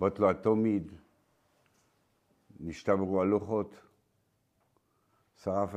בוטלו 0.00 0.30
התומיד, 0.30 0.92
נשתברו 2.60 3.22
הלוחות, 3.22 3.76
שרף 5.42 5.74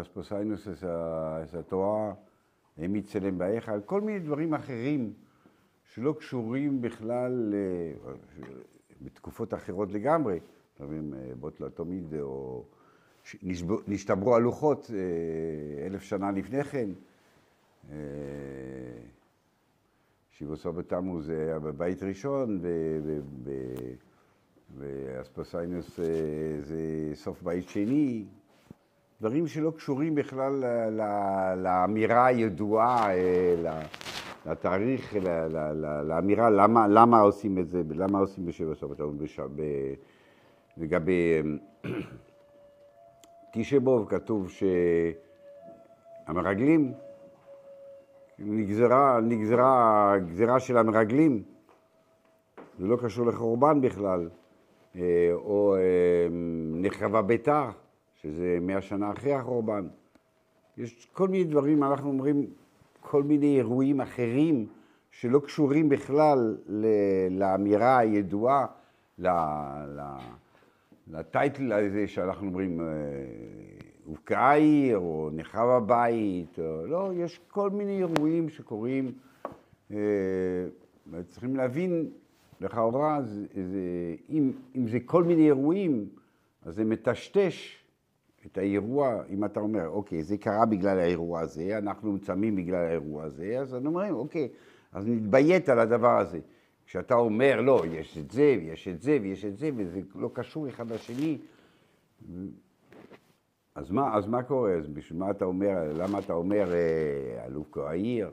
אספוסיינוס 0.00 0.68
את 0.68 1.54
התורה, 1.54 2.14
העמיד 2.78 3.06
צלם 3.06 3.38
בהיכל, 3.38 3.80
כל 3.80 4.00
מיני 4.00 4.18
דברים 4.18 4.54
אחרים 4.54 5.12
שלא 5.84 6.14
קשורים 6.18 6.82
בכלל 6.82 7.54
בתקופות 9.02 9.54
אחרות 9.54 9.92
לגמרי, 9.92 10.40
בוטלו 11.40 11.66
התומיד 11.66 12.14
או 12.20 12.64
נשתברו 13.86 14.36
הלוחות 14.36 14.90
אלף 15.86 16.02
שנה 16.02 16.30
לפני 16.30 16.64
כן. 16.64 16.90
שיבוסו 20.38 20.72
בתמוז 20.72 21.26
זה 21.26 21.42
היה 21.42 21.58
בבית 21.58 22.02
ראשון, 22.02 22.60
ואספסיינוס 24.78 26.00
זה 26.60 27.10
סוף 27.14 27.42
בית 27.42 27.68
שני. 27.68 28.24
דברים 29.20 29.46
שלא 29.46 29.70
קשורים 29.70 30.14
בכלל 30.14 30.64
לאמירה 31.56 32.26
הידועה, 32.26 33.08
לתאריך, 34.46 35.16
לאמירה 36.04 36.50
למה, 36.50 36.88
למה 36.88 37.20
עושים 37.20 37.58
את 37.58 37.68
זה, 37.68 37.82
למה 37.90 38.18
עושים 38.18 38.46
בשבע 38.46 38.74
סוף 38.74 38.92
התמוז. 38.92 39.22
לגבי 40.76 41.42
תשבוב 43.52 44.08
כתוב 44.08 44.50
שהמרגלים 46.26 46.94
נגזרה, 48.38 49.20
נגזרה, 49.22 50.12
גזירה 50.26 50.60
של 50.60 50.76
המרגלים, 50.76 51.42
זה 52.78 52.86
לא 52.86 52.96
קשור 52.96 53.26
לחורבן 53.26 53.80
בכלל, 53.80 54.28
אה, 54.96 55.30
או 55.32 55.76
אה, 55.76 56.28
נחרבה 56.74 57.22
ביתר, 57.22 57.64
שזה 58.14 58.58
מאה 58.60 58.80
שנה 58.80 59.10
אחרי 59.10 59.32
החורבן. 59.32 59.88
יש 60.76 61.08
כל 61.12 61.28
מיני 61.28 61.44
דברים, 61.44 61.84
אנחנו 61.84 62.08
אומרים, 62.08 62.46
כל 63.00 63.22
מיני 63.22 63.56
אירועים 63.56 64.00
אחרים 64.00 64.66
שלא 65.10 65.38
קשורים 65.38 65.88
בכלל 65.88 66.56
לאמירה 67.30 67.98
הידועה, 67.98 68.66
לטייטל 71.08 71.72
הזה 71.72 72.06
שאנחנו 72.06 72.46
אומרים, 72.46 72.80
העיר, 74.30 74.98
או 74.98 75.30
נחרב 75.32 75.68
הבית, 75.68 76.58
או, 76.58 76.86
לא, 76.86 77.10
יש 77.14 77.40
כל 77.48 77.70
מיני 77.70 77.98
אירועים 77.98 78.48
שקורים, 78.48 79.12
אה, 79.90 79.96
צריכים 81.28 81.56
להבין, 81.56 82.10
לכאורה, 82.60 83.20
אם, 84.30 84.52
אם 84.76 84.88
זה 84.88 84.98
כל 85.04 85.24
מיני 85.24 85.46
אירועים, 85.46 86.08
אז 86.62 86.74
זה 86.74 86.84
מטשטש 86.84 87.84
את 88.46 88.58
האירוע, 88.58 89.22
אם 89.30 89.44
אתה 89.44 89.60
אומר, 89.60 89.88
אוקיי, 89.88 90.22
זה 90.22 90.36
קרה 90.36 90.66
בגלל 90.66 90.98
האירוע 90.98 91.40
הזה, 91.40 91.78
אנחנו 91.78 92.12
מצמים 92.12 92.56
בגלל 92.56 92.84
האירוע 92.84 93.24
הזה, 93.24 93.60
אז 93.60 93.74
אנחנו 93.74 93.88
אומרים, 93.88 94.14
אוקיי, 94.14 94.48
אז 94.92 95.06
נתביית 95.06 95.68
על 95.68 95.78
הדבר 95.78 96.18
הזה. 96.18 96.40
כשאתה 96.86 97.14
אומר, 97.14 97.60
לא, 97.60 97.84
יש 97.90 98.18
את 98.18 98.30
זה, 98.30 98.56
ויש 98.60 98.88
את 98.88 99.02
זה, 99.02 99.18
ויש 99.22 99.44
את 99.44 99.56
זה, 99.56 99.70
וזה 99.76 100.00
לא 100.14 100.30
קשור 100.32 100.68
אחד 100.68 100.90
לשני, 100.90 101.38
אז 103.78 103.90
מה, 103.90 104.16
אז 104.16 104.26
מה 104.26 104.42
קורה? 104.42 104.72
אז 104.72 104.88
בשביל 104.88 105.18
מה 105.18 105.30
אתה 105.30 105.44
אומר, 105.44 105.92
למה 105.94 106.18
אתה 106.18 106.32
אומר 106.32 106.72
אה, 106.72 107.46
אלוף 107.46 107.76
העיר? 107.76 108.30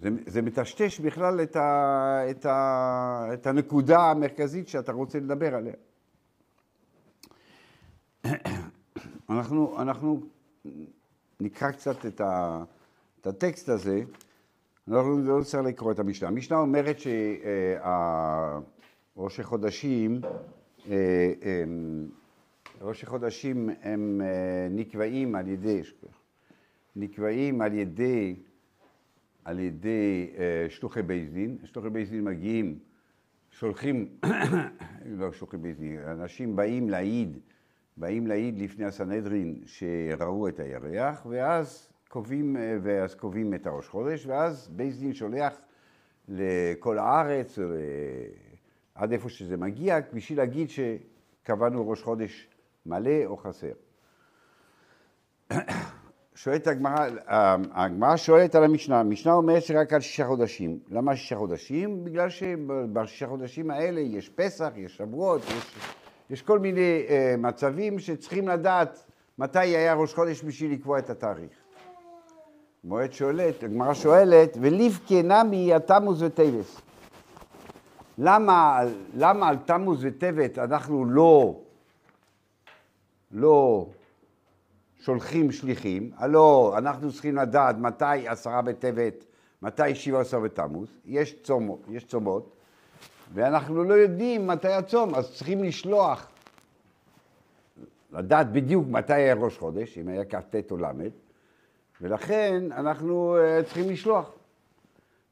זה, 0.00 0.08
זה 0.26 0.42
מטשטש 0.42 1.00
בכלל 1.00 1.42
את, 1.42 1.56
ה, 1.56 2.20
את, 2.30 2.46
ה, 2.46 3.28
את 3.34 3.46
הנקודה 3.46 3.98
המרכזית 3.98 4.68
שאתה 4.68 4.92
רוצה 4.92 5.18
לדבר 5.18 5.54
עליה. 5.54 5.74
אנחנו, 9.30 9.82
אנחנו 9.82 10.20
נקרא 11.40 11.70
קצת 11.70 12.06
את, 12.06 12.20
ה, 12.20 12.64
את 13.20 13.26
הטקסט 13.26 13.68
הזה, 13.68 14.02
אנחנו 14.88 15.18
לא 15.18 15.42
צריך 15.44 15.64
לקרוא 15.64 15.92
את 15.92 15.98
המשנה. 15.98 16.28
המשנה 16.28 16.56
אומרת 16.56 16.96
שראש 19.16 19.40
החודשים, 19.40 20.20
אה, 20.90 21.32
ראש 22.80 23.04
החודשים 23.04 23.70
הם 23.82 24.20
אה, 24.24 24.68
נקבעים 24.70 25.34
על 25.34 25.48
ידי, 25.48 25.82
נקבעים 26.96 27.60
על 27.60 27.72
ידי, 27.72 28.36
על 29.44 29.58
ידי 29.58 30.30
אה, 30.38 30.66
שלוחי 30.70 31.02
בית 31.02 31.32
דין, 31.32 31.58
שלוחי 31.64 31.90
בית 31.90 32.10
דין 32.10 32.24
מגיעים, 32.24 32.78
שולחים, 33.50 34.08
לא 35.18 35.32
שלוחי 35.32 35.56
בית 35.56 35.78
דין, 35.78 35.98
אנשים 35.98 36.56
באים 36.56 36.90
להעיד, 36.90 37.38
באים 37.96 38.26
להעיד 38.26 38.58
לפני 38.58 38.84
הסנהדרין 38.84 39.62
שראו 39.66 40.48
את 40.48 40.60
הירח, 40.60 41.26
ואז 41.26 41.88
קובעים, 42.08 42.56
אה, 42.56 42.78
ואז 42.82 43.14
קובעים 43.14 43.54
את 43.54 43.66
הראש 43.66 43.88
חודש, 43.88 44.26
ואז 44.26 44.68
בית 44.68 44.96
דין 44.96 45.12
שולח 45.12 45.60
לכל 46.28 46.98
הארץ, 46.98 47.58
עד 48.94 49.12
איפה 49.12 49.28
שזה 49.28 49.56
מגיע, 49.56 49.98
בשביל 50.12 50.38
להגיד 50.38 50.68
שקבענו 50.70 51.90
ראש 51.90 52.02
חודש 52.02 52.48
מלא 52.88 53.24
או 53.26 53.36
חסר. 53.36 53.72
שואלת 56.34 56.66
הגמרא, 56.66 57.06
הגמרא 57.72 58.16
שואלת 58.16 58.54
על 58.54 58.64
המשנה, 58.64 59.00
המשנה 59.00 59.32
אומרת 59.32 59.62
שרק 59.62 59.92
על 59.92 60.00
שישה 60.00 60.26
חודשים. 60.26 60.78
למה 60.90 61.16
שישה 61.16 61.36
חודשים? 61.36 62.04
בגלל 62.04 62.28
שבשישה 62.30 63.26
חודשים 63.26 63.70
האלה 63.70 64.00
יש 64.00 64.28
פסח, 64.28 64.70
יש 64.76 64.96
שבועות, 64.96 65.42
יש, 65.44 65.74
יש 66.30 66.42
כל 66.42 66.58
מיני 66.58 67.04
uh, 67.08 67.36
מצבים 67.36 67.98
שצריכים 67.98 68.48
לדעת 68.48 69.04
מתי 69.38 69.58
היה 69.58 69.94
ראש 69.94 70.14
חודש 70.14 70.44
בשביל 70.44 70.72
לקבוע 70.72 70.98
את 70.98 71.10
התאריך. 71.10 71.50
מועד 72.84 73.12
שואלת, 73.12 73.62
הגמרא 73.62 73.94
שואלת, 73.94 74.56
וליבקה 74.60 75.22
נמי 75.22 75.74
התמוז 75.74 76.22
וטבס. 76.22 76.80
למה, 78.18 78.80
למה 79.14 79.48
על 79.48 79.56
תמוז 79.56 80.04
וטבת 80.04 80.58
אנחנו 80.58 81.04
לא 81.04 81.60
לא 83.32 83.88
שולחים 85.00 85.52
שליחים, 85.52 86.10
הלא 86.16 86.74
אנחנו 86.78 87.12
צריכים 87.12 87.36
לדעת 87.36 87.76
מתי 87.78 88.28
עשרה 88.28 88.62
בטבת, 88.62 89.24
מתי 89.62 89.94
שבעה 89.94 90.20
עשר 90.20 90.40
בתמוז, 90.40 90.88
יש, 91.04 91.42
צומות, 91.42 91.86
יש 91.88 92.04
צומות, 92.04 92.56
ואנחנו 93.34 93.84
לא 93.84 93.94
יודעים 93.94 94.46
מתי 94.46 94.72
הצום, 94.72 95.14
אז 95.14 95.34
צריכים 95.34 95.64
לשלוח, 95.64 96.28
לדעת 98.12 98.52
בדיוק 98.52 98.86
מתי 98.88 99.14
היה 99.14 99.34
ראש 99.34 99.58
חודש, 99.58 99.98
אם 99.98 100.08
היה 100.08 100.24
כ"ט 100.24 100.70
או 100.70 100.76
ל', 100.76 100.92
ולכן 102.00 102.64
אנחנו 102.72 103.36
uh, 103.36 103.64
צריכים 103.64 103.90
לשלוח. 103.90 104.30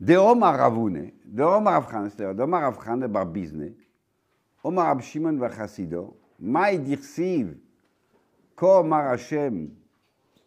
דאומר 0.00 0.54
רב 0.58 0.72
הונה, 0.72 1.00
דאומר 1.26 1.72
רב 1.72 1.86
חנא, 1.86 2.08
סליחה, 2.08 2.32
דאומר 2.32 2.64
רב 2.64 2.78
חנא 2.78 3.06
בר 3.06 3.24
ביזנה, 3.24 3.66
עומר 4.62 4.82
רב 4.90 5.00
שמעון 5.00 5.42
וחסידו, 5.42 6.14
מאי 6.40 6.78
דכסיב 6.78 7.54
כה 8.56 8.80
אמר 8.80 9.00
השם, 9.14 9.66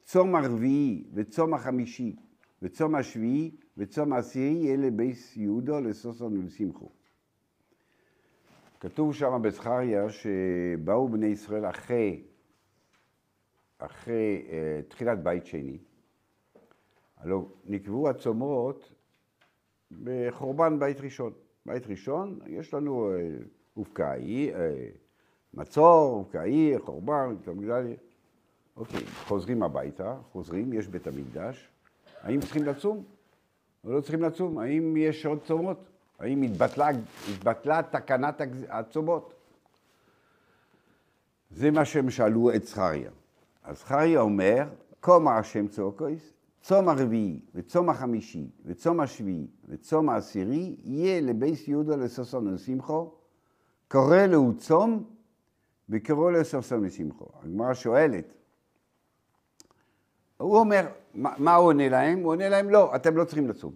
צום 0.02 0.36
הרביעי 0.36 1.04
וצום 1.14 1.54
החמישי 1.54 2.16
וצום 2.62 2.96
השביעי 2.96 3.52
וצום 3.78 4.14
העשירי 4.14 4.74
אלה 4.74 4.92
בייס 4.92 5.38
יהודו 5.38 5.82
לסוסון 5.82 6.38
ולשמחו. 6.38 6.90
כתוב 8.80 9.14
שם 9.14 9.42
בזכריה 9.42 10.10
שבאו 10.10 11.10
בני 11.10 11.26
ישראל 11.26 11.70
אחרי, 11.70 12.24
אחרי 13.78 14.46
uh, 14.48 14.90
תחילת 14.90 15.24
בית 15.24 15.46
שני, 15.46 15.78
הלוא 17.18 17.46
נקבעו 17.66 18.10
הצומות 18.10 18.94
בחורבן 20.04 20.80
בית 20.80 21.02
ראשון. 21.02 21.34
בית 21.66 21.88
ראשון, 21.88 22.40
יש 22.48 22.74
לנו 22.74 23.12
uh, 23.12 23.46
הופקעי, 23.74 24.52
uh, 24.54 24.56
מצור, 25.54 26.30
קעיר, 26.32 26.80
חורבן, 26.80 27.36
המקדש. 27.48 27.98
אוקיי, 28.78 29.06
חוזרים 29.28 29.64
הביתה, 29.64 30.18
חוזרים, 30.32 30.74
יש 30.74 30.88
בית 30.88 31.08
המקדש. 31.08 31.70
האם 32.22 32.40
צריכים 32.40 32.64
לצום? 32.64 33.04
או 33.84 33.92
לא 33.92 34.02
צריכים 34.02 34.22
לצום? 34.22 34.58
האם 34.58 34.98
יש 34.98 35.26
עוד 35.26 35.40
צומות? 35.44 35.78
האם 36.20 36.42
התבטלה, 36.42 36.90
התבטלה 37.32 37.82
תקנת 37.92 38.42
הצומות? 38.70 39.34
זה 41.52 41.72
מה 41.72 41.86
שהם 41.86 42.10
שאלו 42.10 42.56
את 42.56 42.64
זכריה. 42.64 43.12
אז 43.64 43.78
זכריה 43.80 44.22
אומר, 44.22 44.64
אמר 45.08 45.32
השם 45.32 45.68
צורקויס, 45.68 46.34
צום 46.62 46.90
הרביעי 46.90 47.40
וצום 47.56 47.90
החמישי 47.90 48.50
וצום 48.66 49.00
השביעי 49.00 49.48
וצום 49.68 50.10
העשירי 50.10 50.76
יהיה 50.84 51.22
לבייס 51.22 51.68
יהודה 51.68 51.96
לששון 51.96 52.48
ולשמחו, 52.48 53.12
קורא 53.88 54.18
לו 54.18 54.54
צום 54.58 55.04
וקראו 55.90 56.32
לששון 56.32 56.86
ושמחו. 56.86 57.26
הגמרא 57.44 57.74
שואלת, 57.74 58.34
הוא 60.38 60.58
אומר, 60.58 60.88
מה, 61.14 61.34
מה 61.38 61.56
הוא 61.56 61.68
עונה 61.68 61.90
להם? 61.90 62.20
הוא 62.20 62.32
עונה 62.32 62.50
להם, 62.50 62.70
לא, 62.70 62.96
אתם 62.96 63.18
לא 63.18 63.24
צריכים 63.24 63.48
לצום. 63.48 63.74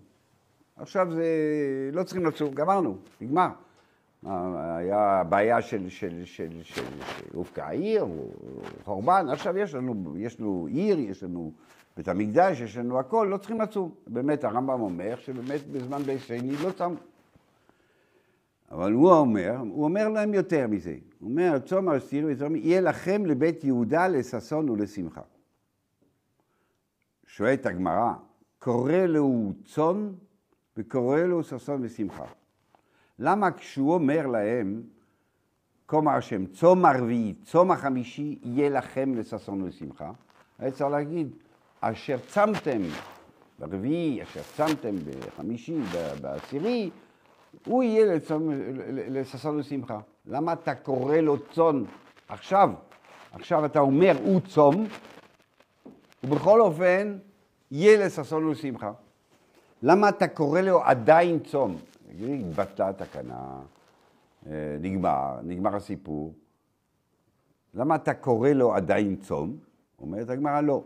עכשיו 0.76 1.08
זה, 1.12 1.26
לא 1.94 2.04
צריכים 2.04 2.26
לצום, 2.26 2.54
גמרנו, 2.54 2.98
נגמר. 3.22 3.50
היה 4.26 5.24
בעיה 5.30 5.62
של, 5.62 5.90
של, 5.90 6.22
של, 6.26 6.50
של, 6.64 6.84
שהופקע 7.04 7.66
העיר, 7.66 8.04
או 8.04 8.30
חורבן, 8.84 9.30
עכשיו 9.30 9.58
יש 9.58 9.76
לנו, 9.76 10.14
יש 10.18 10.40
לנו 10.40 10.68
עיר, 10.72 11.00
יש 11.00 11.24
לנו 11.24 11.52
בית 11.98 12.08
המקדש, 12.08 12.62
יש 12.62 12.78
לנו 12.78 13.00
הכל, 13.00 13.28
לא 13.32 13.38
צריכים 13.38 13.62
לצום. 13.62 13.92
באמת, 14.08 14.44
הרמב"ם 14.44 14.82
אומר 14.82 15.16
שבאמת 15.16 15.68
בזמן 15.72 16.04
בית 16.04 16.22
שני 16.22 16.52
לא 16.64 16.72
צמו. 16.72 16.96
אבל 18.72 18.92
הוא 18.92 19.12
אומר, 19.12 19.56
הוא 19.58 19.84
אומר 19.84 20.10
להם 20.10 20.34
יותר 20.34 20.68
מזה. 20.68 20.96
הוא 21.24 21.32
אומר, 21.32 21.60
צום 21.60 21.90
אסיר 21.90 22.28
וצום, 22.30 22.56
יהיה 22.56 22.82
לכם 22.82 23.26
לבית 23.26 23.64
יהודה 23.64 24.08
לששון 24.08 24.70
ולשמחה. 24.70 25.22
שואלת 27.26 27.66
הגמרא, 27.66 28.14
קורא 28.60 28.94
לו 28.94 29.54
צום 29.66 30.14
וקורא 30.78 31.20
לו 31.20 31.44
ששון 31.44 31.86
ושמחה. 31.86 32.26
למה 33.20 33.52
כשהוא 33.52 33.94
אומר 33.94 34.28
להם, 34.28 34.82
כה 35.88 35.98
השם, 36.18 36.46
צום 36.46 36.86
הרביעי, 36.86 37.34
צום 37.44 37.72
החמישי, 37.72 38.40
יהיה 38.44 38.70
לכם 38.70 39.16
לששון 39.16 39.62
ולשמחה, 39.62 40.12
היה 40.60 40.72
צריך 40.72 40.90
להגיד, 40.90 41.28
אשר 41.80 42.18
צמתם 42.28 42.82
ברביעי, 43.60 44.24
אשר 44.24 44.42
צמתם 44.56 44.96
בחמישי, 45.28 45.78
בעשירי, 46.22 46.90
הוא 47.66 47.84
יהיה 47.84 48.20
לששון 49.10 49.60
ושמחה. 49.60 50.00
למה 50.26 50.54
אתה 50.54 50.76
קורא 50.76 51.16
לו 51.16 51.38
צאן 51.52 51.84
עכשיו? 52.28 52.70
עכשיו 53.32 53.66
אתה 53.66 53.80
אומר 53.80 54.18
הוא 54.26 54.42
צום, 54.48 54.86
ובכל 56.24 56.62
אופן 56.62 57.18
יהיה 57.72 58.06
לששון 58.06 58.46
ושמחה. 58.48 58.92
למה 59.84 60.10
אתה 60.10 60.28
קורא 60.28 60.62
לו 60.62 60.84
עדיין 60.84 61.40
צום? 61.40 61.78
התבטלה 62.20 62.90
התקנה, 62.90 63.60
אה, 64.48 64.78
נגמר, 64.80 65.40
נגמר 65.44 65.76
הסיפור. 65.76 66.34
למה 67.74 67.96
אתה 67.96 68.14
קורא 68.14 68.50
לו 68.50 68.74
עדיין 68.74 69.16
צום? 69.16 69.58
אומרת 70.00 70.30
הגמרא 70.30 70.62
לא. 70.62 70.84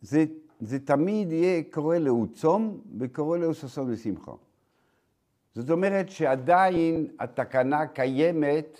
זה, 0.00 0.24
זה 0.60 0.78
תמיד 0.78 1.32
יהיה 1.32 1.62
קורא 1.70 1.96
לו 1.96 2.26
צום 2.34 2.80
וקורא 2.98 3.38
לו 3.38 3.54
ששון 3.54 3.92
ושמחה. 3.92 4.32
זאת 5.54 5.70
אומרת 5.70 6.10
שעדיין 6.10 7.06
התקנה 7.20 7.86
קיימת 7.86 8.78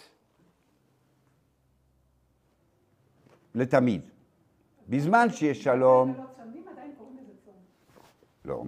לתמיד. 3.54 4.00
בזמן 4.88 5.26
שיש 5.30 5.64
שלום... 5.64 6.14
לא, 8.44 8.64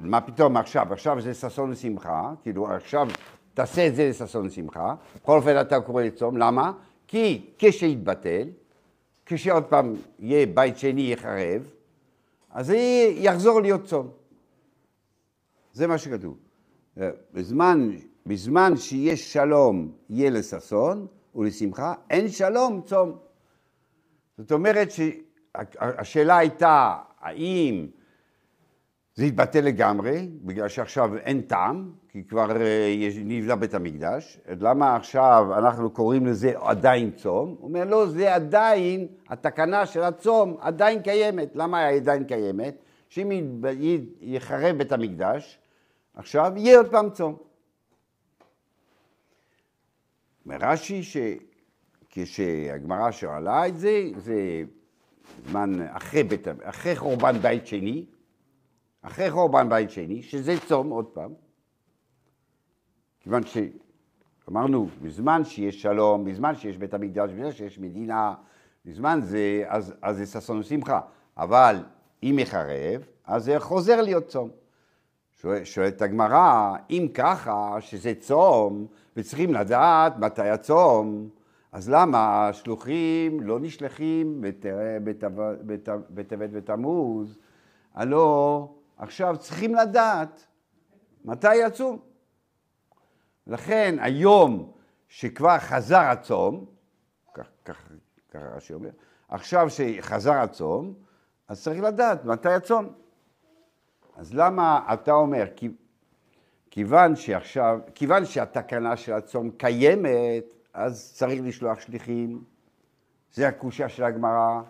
מה 0.00 0.20
פתאום 0.20 0.56
עכשיו? 0.56 0.92
עכשיו 0.92 1.20
זה 1.20 1.34
ששון 1.34 1.70
ושמחה, 1.72 2.32
כאילו 2.42 2.70
עכשיו 2.70 3.08
תעשה 3.54 3.86
את 3.86 3.94
זה 3.94 4.08
לששון 4.08 4.46
ושמחה, 4.46 4.94
בכל 5.16 5.36
אופן 5.36 5.60
אתה 5.60 5.80
קורא 5.80 6.02
לצום, 6.02 6.36
למה? 6.36 6.72
כי 7.06 7.50
כשיתבטל, 7.58 8.48
כשעוד 9.26 9.64
פעם 9.64 9.94
יהיה 10.18 10.46
בית 10.46 10.78
שני 10.78 11.12
יחרב, 11.12 11.70
אז 12.50 12.66
זה 12.66 12.76
יחזור 13.10 13.60
להיות 13.60 13.84
צום. 13.84 14.10
זה 15.72 15.86
מה 15.86 15.98
שכתוב. 15.98 16.43
בזמן, 17.32 17.90
בזמן 18.26 18.76
שיש 18.76 19.32
שלום 19.32 19.92
יהיה 20.10 20.30
לששון 20.30 21.06
ולשמחה, 21.34 21.94
אין 22.10 22.28
שלום 22.28 22.80
צום. 22.84 23.18
זאת 24.38 24.52
אומרת 24.52 24.88
שהשאלה 24.90 26.38
הייתה 26.38 26.96
האם 27.20 27.86
זה 29.14 29.24
יתבטל 29.24 29.60
לגמרי, 29.60 30.28
בגלל 30.42 30.68
שעכשיו 30.68 31.16
אין 31.16 31.40
טעם, 31.40 31.92
כי 32.08 32.24
כבר 32.24 32.60
אה, 32.60 33.08
נבנה 33.24 33.56
בית 33.56 33.74
המקדש, 33.74 34.40
למה 34.60 34.96
עכשיו 34.96 35.46
אנחנו 35.58 35.90
קוראים 35.90 36.26
לזה 36.26 36.52
עדיין 36.60 37.10
צום? 37.10 37.56
הוא 37.58 37.68
אומר, 37.68 37.84
לא, 37.84 38.06
זה 38.06 38.34
עדיין, 38.34 39.06
התקנה 39.28 39.86
של 39.86 40.02
הצום 40.02 40.56
עדיין 40.60 41.02
קיימת. 41.02 41.48
למה 41.54 41.84
היא 41.84 42.00
עדיין 42.00 42.24
קיימת? 42.24 42.74
שאם 43.08 43.60
יחרב 44.20 44.76
בית 44.76 44.92
המקדש, 44.92 45.58
עכשיו 46.14 46.52
יהיה 46.56 46.78
עוד 46.78 46.90
פעם 46.90 47.10
צום. 47.10 47.36
אומר 50.44 50.56
רש"י 50.60 51.02
שכשהגמרא 51.02 53.10
שאלה 53.10 53.68
את 53.68 53.78
זה, 53.78 54.10
זה 54.16 54.62
זמן 55.48 55.80
אחרי, 55.90 56.22
בית, 56.22 56.46
אחרי 56.62 56.96
חורבן 56.96 57.38
בית 57.38 57.66
שני, 57.66 58.06
אחרי 59.02 59.30
חורבן 59.30 59.68
בית 59.68 59.90
שני, 59.90 60.22
שזה 60.22 60.54
צום 60.66 60.90
עוד 60.90 61.06
פעם, 61.06 61.34
כיוון 63.20 63.42
שאמרנו, 64.44 64.88
בזמן 65.02 65.44
שיש 65.44 65.82
שלום, 65.82 66.24
בזמן 66.24 66.56
שיש 66.56 66.76
בית 66.76 66.94
המקדש, 66.94 67.30
בזמן 67.30 67.52
שיש 67.52 67.78
מדינה, 67.78 68.34
בזמן 68.84 69.20
זה, 69.22 69.64
אז, 69.66 69.94
אז 70.02 70.16
זה 70.16 70.26
ששון 70.26 70.58
ושמחה, 70.58 71.00
אבל 71.36 71.76
אם 72.22 72.36
יחרב, 72.38 73.02
אז 73.24 73.44
זה 73.44 73.60
חוזר 73.60 74.00
להיות 74.00 74.26
צום. 74.26 74.50
שואלת 75.64 76.02
הגמרא, 76.02 76.76
אם 76.90 77.08
ככה, 77.14 77.76
שזה 77.80 78.12
צום, 78.20 78.86
וצריכים 79.16 79.54
לדעת 79.54 80.18
מתי 80.18 80.48
הצום, 80.48 81.28
אז 81.72 81.90
למה 81.90 82.48
השלוחים 82.48 83.40
לא 83.40 83.60
נשלחים 83.60 84.44
בטבת 86.10 86.50
ותמוז? 86.52 87.38
הלא 87.94 88.68
עכשיו 88.98 89.36
צריכים 89.38 89.74
לדעת 89.74 90.46
מתי 91.24 91.54
יצום. 91.54 91.98
לכן 93.46 93.96
היום 94.00 94.72
שכבר 95.08 95.58
חזר 95.58 95.98
הצום, 96.00 96.64
ככה 97.64 97.88
רש"י 98.34 98.74
אומר, 98.74 98.90
עכשיו 99.28 99.70
שחזר 99.70 100.32
הצום, 100.32 100.94
אז 101.48 101.62
צריך 101.62 101.82
לדעת 101.82 102.24
מתי 102.24 102.52
הצום. 102.52 103.03
אז 104.16 104.34
למה 104.34 104.80
אתה 104.92 105.12
אומר, 105.12 105.44
כיוון 106.70 107.16
שעכשיו, 107.16 107.78
כיוון 107.94 108.24
שהתקנה 108.24 108.96
של 108.96 109.12
הצום 109.12 109.50
קיימת, 109.50 110.44
אז 110.74 111.12
צריך 111.14 111.42
לשלוח 111.44 111.80
שליחים, 111.80 112.44
זה 113.32 113.48
הקושה 113.48 113.88
של 113.88 114.04
הגמרא, 114.04 114.60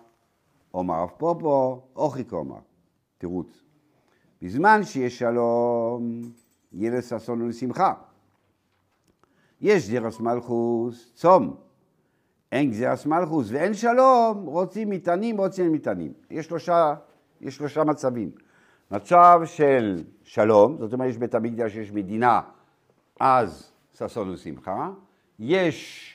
אומר 0.74 0.94
רב 0.94 1.10
פופו, 1.16 1.82
אוכי 1.96 2.24
קומר, 2.24 2.58
תירוץ. 3.18 3.62
בזמן 4.42 4.84
שיש 4.84 5.18
שלום, 5.18 6.22
יהיה 6.72 6.98
לששון 6.98 7.42
ולשמחה. 7.42 7.92
יש 9.60 9.82
גזירס 9.82 10.20
מלכוס, 10.20 11.12
צום. 11.14 11.56
אין 12.52 12.70
גזירס 12.70 13.06
מלכוס 13.06 13.50
ואין 13.50 13.74
שלום, 13.74 14.46
רוצים 14.46 14.90
מטענים, 14.90 15.36
רוצים 15.36 15.72
מטענים. 15.72 16.12
יש 16.30 16.46
שלושה, 16.46 16.94
יש 17.40 17.56
שלושה 17.56 17.84
מצבים. 17.84 18.30
מצב 18.94 19.40
של 19.44 20.02
שלום, 20.22 20.76
זאת 20.78 20.92
אומרת 20.92 21.10
יש 21.10 21.16
בית 21.18 21.34
המקדש, 21.34 21.76
יש 21.76 21.92
מדינה, 21.92 22.40
אז 23.20 23.72
ששון 23.92 24.30
ושמחה. 24.30 24.90
יש 25.38 26.10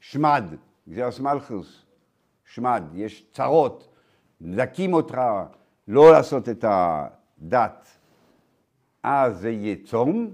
שמד, 0.00 0.44
גזירס 0.88 1.20
מלכוס, 1.20 1.86
שמד, 2.44 2.82
יש 2.94 3.26
צרות, 3.32 3.88
להקים 4.40 4.94
אותך, 4.94 5.20
לא 5.88 6.12
לעשות 6.12 6.48
את 6.48 6.64
הדת, 6.68 7.88
אז 9.02 9.38
זה 9.38 9.50
יהיה 9.50 9.76
צום, 9.84 10.30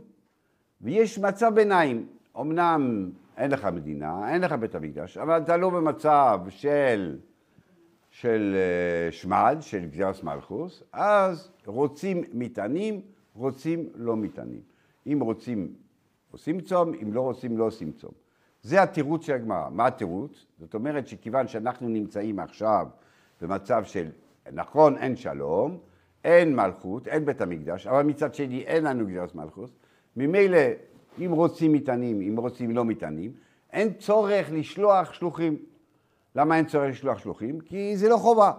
ויש 0.81 1.19
מצב 1.19 1.53
ביניים, 1.55 2.07
אמנם 2.41 3.11
אין 3.37 3.51
לך 3.51 3.65
מדינה, 3.65 4.33
אין 4.33 4.43
לך 4.43 4.53
בית 4.53 4.75
המקדש, 4.75 5.19
אבל 5.19 5.43
אתה 5.43 5.57
לא 5.57 5.71
במצב 5.71 6.41
של 6.49 7.19
של 8.21 8.57
אה, 8.57 9.13
שמד, 9.13 9.57
של 9.61 9.87
גזירס 9.87 10.23
מלכוס, 10.23 10.83
אז 10.93 11.51
רוצים 11.67 12.25
מטענים, 12.33 13.01
רוצים 13.35 13.89
לא 13.95 14.17
מטענים. 14.17 14.61
אם 15.07 15.19
רוצים, 15.23 15.75
עושים 16.31 16.61
צום, 16.61 16.93
אם 17.03 17.13
לא 17.13 17.21
רוצים, 17.21 17.59
לא 17.59 17.65
עושים 17.65 17.93
צום. 17.93 18.11
זה 18.63 18.83
התירוץ 18.83 19.27
של 19.27 19.33
הגמרא. 19.33 19.69
מה 19.71 19.87
התירוץ? 19.87 20.47
זאת 20.59 20.75
אומרת 20.75 21.09
שכיוון 21.09 21.49
שאנחנו 21.49 21.89
נמצאים 21.89 22.39
עכשיו 22.39 22.87
במצב 23.41 23.85
של, 23.85 24.09
נכון, 24.53 24.97
אין 24.97 25.17
שלום, 25.17 25.79
אין 26.25 26.57
מלכות, 26.57 27.09
אין 27.09 27.25
בית 27.25 27.41
המקדש, 27.41 27.87
אבל 27.87 28.03
מצד 28.03 28.35
שני 28.35 28.61
אין 28.61 28.85
לנו 28.85 29.07
גזירס 29.07 29.35
מלכוס, 29.35 29.71
ממילא 30.17 30.59
אם 31.25 31.31
רוצים 31.33 31.73
מטענים, 31.73 32.21
אם 32.21 32.37
רוצים 32.37 32.71
לא 32.71 32.85
מטענים, 32.85 33.33
אין 33.73 33.93
צורך 33.93 34.47
לשלוח 34.53 35.13
שלוחים. 35.13 35.57
למה 36.37 36.57
אין 36.57 36.67
צורך 36.67 36.91
לשלוח 36.91 37.19
שלוחים? 37.19 37.61
כי 37.61 37.97
זה 37.97 38.09
לא 38.09 38.17
חובה. 38.17 38.53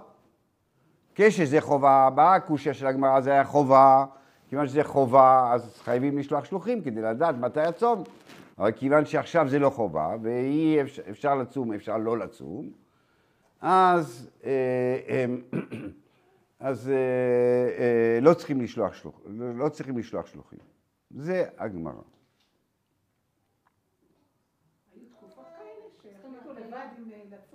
כשזה 1.15 1.61
חובה, 1.61 2.09
באה 2.15 2.35
הקושיה 2.35 2.73
של 2.73 2.87
הגמרא, 2.87 3.21
זה 3.21 3.31
היה 3.31 3.43
חובה, 3.43 4.05
כיוון 4.49 4.67
שזה 4.67 4.83
חובה, 4.83 5.51
אז 5.53 5.79
חייבים 5.83 6.17
לשלוח 6.17 6.45
שלוחים 6.45 6.81
כדי 6.81 7.01
לדעת 7.01 7.35
מתי 7.35 7.61
הצום. 7.61 8.03
אבל 8.57 8.71
כיוון 8.71 9.05
שעכשיו 9.05 9.47
זה 9.49 9.59
לא 9.59 9.69
חובה, 9.69 10.15
ואי 10.21 10.81
אפשר, 10.81 11.01
אפשר 11.09 11.35
לצום, 11.35 11.73
אפשר 11.73 11.97
לא 11.97 12.17
לצום, 12.17 12.69
אז, 13.61 14.29
אה, 14.45 14.49
אה, 15.09 15.25
אז 16.59 16.89
אה, 16.89 18.19
לא 18.21 18.33
צריכים 18.33 18.61
לשלוח, 18.61 18.93
שלוח, 18.93 19.15
לא 19.55 19.69
צריכים 19.69 19.97
לשלוח 19.97 20.25
שלוחים. 20.25 20.59
זה 21.11 21.45
הגמרא. 21.57 22.01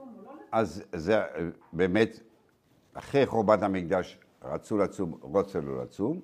לצום 0.03 0.15
או 0.19 0.25
לא 0.25 0.33
לצום? 0.33 0.49
אז 0.53 0.83
זה 0.93 1.19
אה, 1.19 1.27
באמת, 1.73 2.21
אחרי 2.95 3.27
חורבן 3.27 3.63
המקדש 3.63 4.19
רצו 4.45 4.79
לצום, 4.79 5.19
רוצה 5.21 5.61
לא 5.61 5.83
לצום. 5.83 6.21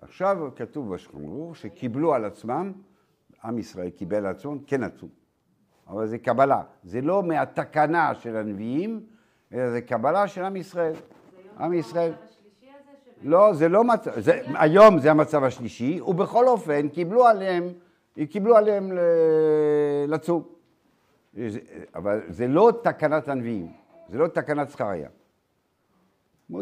עכשיו 0.00 0.48
כתוב 0.56 0.94
בשולחן 0.94 1.24
ערוך 1.24 1.56
שקיבלו 1.56 2.14
על 2.14 2.24
עצמם, 2.24 2.72
עם 3.44 3.58
ישראל 3.58 3.90
קיבל 3.90 4.16
על 4.16 4.26
עצמם, 4.26 4.58
כן 4.66 4.80
לצום. 4.80 5.08
אבל 5.88 6.06
זה 6.06 6.18
קבלה. 6.18 6.62
זה 6.84 7.00
לא 7.00 7.22
מהתקנה 7.22 8.14
של 8.14 8.36
הנביאים, 8.36 9.06
אלא 9.52 9.70
זה 9.70 9.80
קבלה 9.80 10.28
של 10.28 10.44
עם 10.44 10.56
ישראל. 10.56 10.94
עם 11.58 11.72
ישראל. 11.72 12.12
לא, 13.22 13.54
זה 13.54 13.68
לא 13.68 13.84
מצב, 13.84 14.20
זה, 14.20 14.40
היום 14.54 14.98
זה 14.98 15.10
המצב 15.10 15.44
השלישי, 15.44 16.00
ובכל 16.00 16.48
אופן 16.48 16.88
קיבלו 16.88 17.26
עליהם, 17.26 17.68
קיבלו 18.30 18.56
עליהם 18.56 18.92
לצום. 20.08 20.42
אבל 21.94 22.20
זה 22.28 22.46
לא 22.46 22.72
תקנת 22.82 23.28
הנביאים, 23.28 23.72
זה 24.08 24.18
לא 24.18 24.26
תקנת 24.28 24.68
זכריה. 24.68 25.08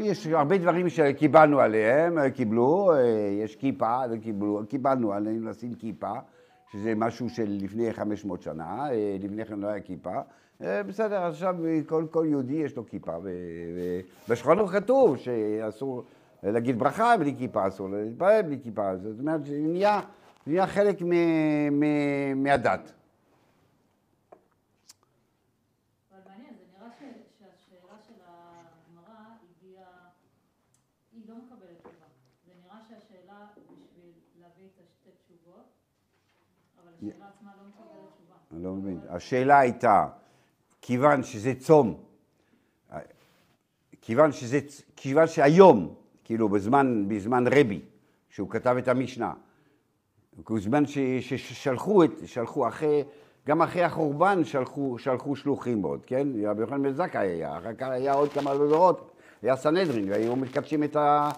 יש 0.00 0.26
הרבה 0.26 0.58
דברים 0.58 0.88
שקיבלנו 0.88 1.60
עליהם, 1.60 2.30
קיבלו, 2.30 2.92
אה, 2.94 3.00
יש 3.42 3.56
כיפה, 3.56 4.02
קיבלו, 4.22 4.60
קיבלנו 4.68 5.12
עליהם 5.12 5.48
לשים 5.48 5.74
כיפה, 5.74 6.12
שזה 6.72 6.94
משהו 6.96 7.28
של 7.30 7.58
לפני 7.62 7.92
500 7.92 8.42
שנה, 8.42 8.90
אה, 8.90 9.16
לפני 9.20 9.44
כן 9.44 9.58
לא 9.58 9.66
היה 9.68 9.80
כיפה. 9.80 10.20
אה, 10.62 10.82
בסדר, 10.82 11.22
עכשיו 11.22 11.56
כל, 11.86 12.06
כל 12.10 12.26
יהודי 12.28 12.54
יש 12.54 12.76
לו 12.76 12.86
כיפה, 12.86 13.12
ערוך 14.46 14.70
כתוב 14.72 15.16
שאסור 15.16 16.04
להגיד 16.42 16.78
ברכה 16.78 17.16
בלי 17.16 17.34
כיפה, 17.38 17.68
אסור 17.68 17.88
להתפלל 17.88 18.42
בלי 18.42 18.58
כיפה, 18.62 18.96
זאת 18.96 19.20
אומרת, 19.20 19.44
זה 19.44 19.58
נהיה, 19.58 20.00
נהיה 20.46 20.66
חלק 20.66 21.02
מ, 21.02 21.10
מ, 21.80 22.42
מהדת. 22.42 22.92
אבל 26.12 26.20
מעניין, 26.28 26.54
זה 26.54 26.78
נראה 26.78 26.90
ש- 26.90 27.38
שהשאלה 27.38 27.98
של 28.06 28.14
הגמרא 28.26 29.14
הגיעה, 29.58 29.86
היא 31.12 31.22
לא 31.28 31.34
מקבלת 31.36 31.78
תשובה. 31.78 32.06
זה 32.46 32.52
נראה 32.64 32.78
שהשאלה 32.88 33.46
בשביל 33.56 34.10
להביא 34.40 34.64
את 34.66 34.80
השתי 34.84 35.10
תשובות, 35.24 35.66
אבל 36.82 36.92
השאלה 36.96 37.28
עצמה 37.36 37.50
לא 37.62 37.68
מקבלת 37.68 38.12
תשובה. 38.14 38.36
אני 38.52 38.64
לא 38.64 38.72
מבין. 38.72 39.00
השאלה 39.08 39.58
הייתה, 39.58 40.06
כיוון 40.82 41.22
שזה 41.22 41.52
צום, 41.58 41.94
כיוון 44.00 44.32
שזה, 44.32 44.58
כיוון 44.96 45.26
שהיום, 45.26 45.94
כאילו 46.24 46.48
בזמן, 46.48 47.04
בזמן 47.08 47.44
רבי, 47.46 47.80
שהוא 48.30 48.50
כתב 48.50 48.76
את 48.78 48.88
המשנה, 48.88 49.32
בזמן 50.50 50.86
ש- 50.86 50.98
ששלחו 51.20 52.04
את, 52.04 52.10
שלחו 52.24 52.68
אחרי, 52.68 53.04
גם 53.46 53.62
אחרי 53.62 53.82
החורבן 53.82 54.44
שלחו, 54.44 54.98
שלחו 54.98 55.36
שלוחים 55.36 55.82
עוד, 55.82 56.04
כן? 56.06 56.28
רבי 56.44 56.60
יוחנן 56.60 56.82
בן 56.82 56.92
זכאי 56.92 57.28
היה, 57.28 57.58
אחר 57.58 57.74
כך 57.74 57.88
היה 57.88 58.12
עוד 58.12 58.32
כמה 58.32 58.54
דורות, 58.54 59.12
היה 59.42 59.56
סנהדרין, 59.56 60.10
והיו 60.10 60.36
מקדשים 60.36 60.84
את 60.84 60.96
ה... 60.96 61.30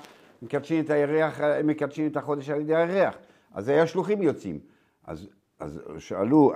מקדשים 0.43 0.85
את 0.85 0.91
הירח, 0.91 1.41
מקדשים 1.65 2.07
את 2.07 2.17
החודש 2.17 2.51
על 2.51 2.61
ידי 2.61 2.77
הירח. 2.77 3.15
אז 3.55 3.69
היה 3.69 3.87
שלוחים 3.87 4.23
יוצאים. 4.23 4.59
אז, 5.05 5.29
אז 5.63 5.81
שאלו, 5.99 6.53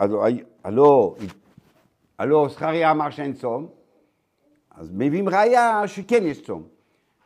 הלו, 0.64 1.14
הלו 2.18 2.48
זכריה 2.48 2.90
אמר 2.90 3.10
שאין 3.10 3.32
צום, 3.32 3.68
אז 4.70 4.90
מביאים 4.92 5.28
ראיה 5.28 5.88
שכן 5.88 6.22
יש 6.22 6.42
צום. 6.42 6.62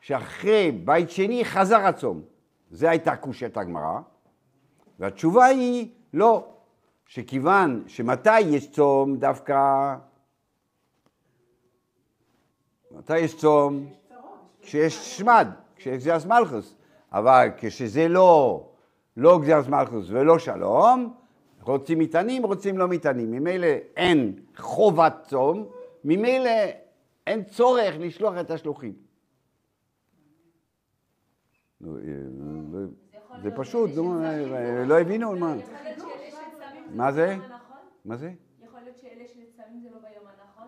שאחרי 0.01 0.71
בית 0.71 1.11
שני 1.11 1.45
חזר 1.45 1.77
הצום. 1.77 2.23
זו 2.71 2.89
הייתה 2.89 3.17
קושיית 3.17 3.57
הגמרא, 3.57 4.01
והתשובה 4.99 5.45
היא 5.45 5.89
לא, 6.15 6.49
שכיוון 7.07 7.85
שמתי 7.87 8.41
יש 8.41 8.71
צום 8.71 9.17
דווקא, 9.17 9.95
מתי 12.91 13.19
יש 13.19 13.37
צום? 13.37 13.87
כשיש 14.63 15.19
שמד, 15.19 15.49
כשגזירס 15.77 16.27
מלכוס, 16.27 16.75
אבל 17.13 17.49
כשזה 17.57 18.09
לא, 18.09 18.65
לא 19.17 19.39
גזירס 19.39 19.67
מלכוס 19.67 20.07
ולא 20.09 20.39
שלום, 20.39 21.20
רוצים 21.63 21.99
מטענים, 21.99 22.43
רוצים 22.47 22.79
לא 22.79 22.89
מטענים. 22.89 23.31
ממילא 23.31 23.67
אין 23.97 24.35
חובת 24.57 25.15
צום, 25.29 25.67
ממילא 26.05 26.51
אין 27.27 27.45
צורך 27.45 27.95
לשלוח 27.99 28.35
את 28.41 28.51
השלוחים. 28.51 28.93
אה, 31.85 31.89
לא- 32.73 32.81
זה 33.43 33.51
פשוט, 33.57 33.91
נו, 33.97 34.25
אה, 34.25 34.85
לא 34.85 35.01
הבינו 35.01 35.37
מה. 35.37 35.55
מה 36.95 37.07
לא 37.07 37.13
זה? 37.13 37.27
ביום 37.27 37.43
הנכון? 37.43 37.77
מה 38.05 38.17
זה? 38.17 38.33
יכול 38.65 38.81
להיות 38.85 38.97
שאלה 38.99 39.25
שצמים 39.29 39.81
זה 39.83 39.89
לא 39.91 39.99
ביום 39.99 40.25
הנכון? 40.27 40.67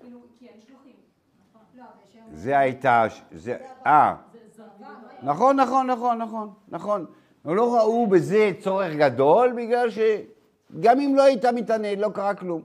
כאילו, 0.00 0.18
כי 0.38 0.48
אין 0.48 0.60
שלוחים. 0.60 0.94
לא. 1.78 1.84
זה 2.32 2.58
הייתה, 2.58 3.04
זה, 3.32 3.56
אה, 3.86 4.16
נכון, 5.22 5.60
נכון, 5.60 5.86
נכון, 5.90 6.18
נכון, 6.18 6.52
נכון. 6.68 7.06
אבל 7.44 7.54
לא 7.54 7.76
ראו 7.76 8.06
בזה 8.06 8.52
צורך 8.60 8.92
גדול, 8.98 9.52
בגלל 9.56 9.88
שגם 9.90 11.00
אם 11.00 11.14
לא 11.16 11.22
היית 11.22 11.44
מתענה, 11.44 11.94
לא 11.94 12.10
קרה 12.14 12.34
כלום. 12.34 12.62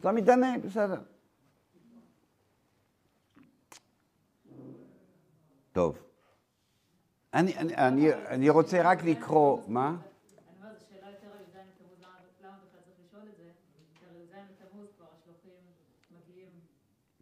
אתה 0.00 0.12
מתענה, 0.12 0.54
בסדר. 0.64 1.00
טוב. 5.72 5.98
אני, 7.34 7.58
אני, 7.58 7.74
אני, 7.76 8.14
אני 8.14 8.50
רוצה 8.50 8.82
רק 8.82 9.04
לקרוא, 9.04 9.58
מה? 9.66 9.96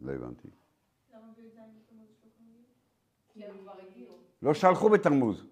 לא 0.07 0.13
הבנתי. 0.13 0.47
למה 1.13 1.31
בי"ז 1.37 1.55
בתמוז 1.55 2.07
שלוחים? 2.21 2.63
כי 3.33 3.45
הם 3.45 3.57
כבר 3.61 3.73
הגיעו. 3.87 4.15
לא 4.41 4.53
שלחו 4.53 4.89
בתרמוז. 4.89 5.43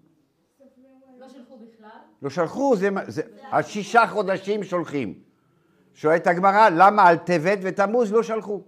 לא 1.18 1.28
שלחו 1.28 1.58
בכלל, 1.58 1.75
לא 2.22 2.30
שלחו, 2.30 2.76
זה, 2.76 2.88
זה 3.06 3.22
על 3.50 3.62
שישה 3.62 4.06
חודשים 4.06 4.64
שולחים. 4.64 5.14
שואלת 5.94 6.26
הגמרא, 6.26 6.68
למה 6.68 7.02
על 7.08 7.16
טבת 7.16 7.58
ותמוז 7.62 8.12
לא 8.12 8.22
שלחו? 8.22 8.62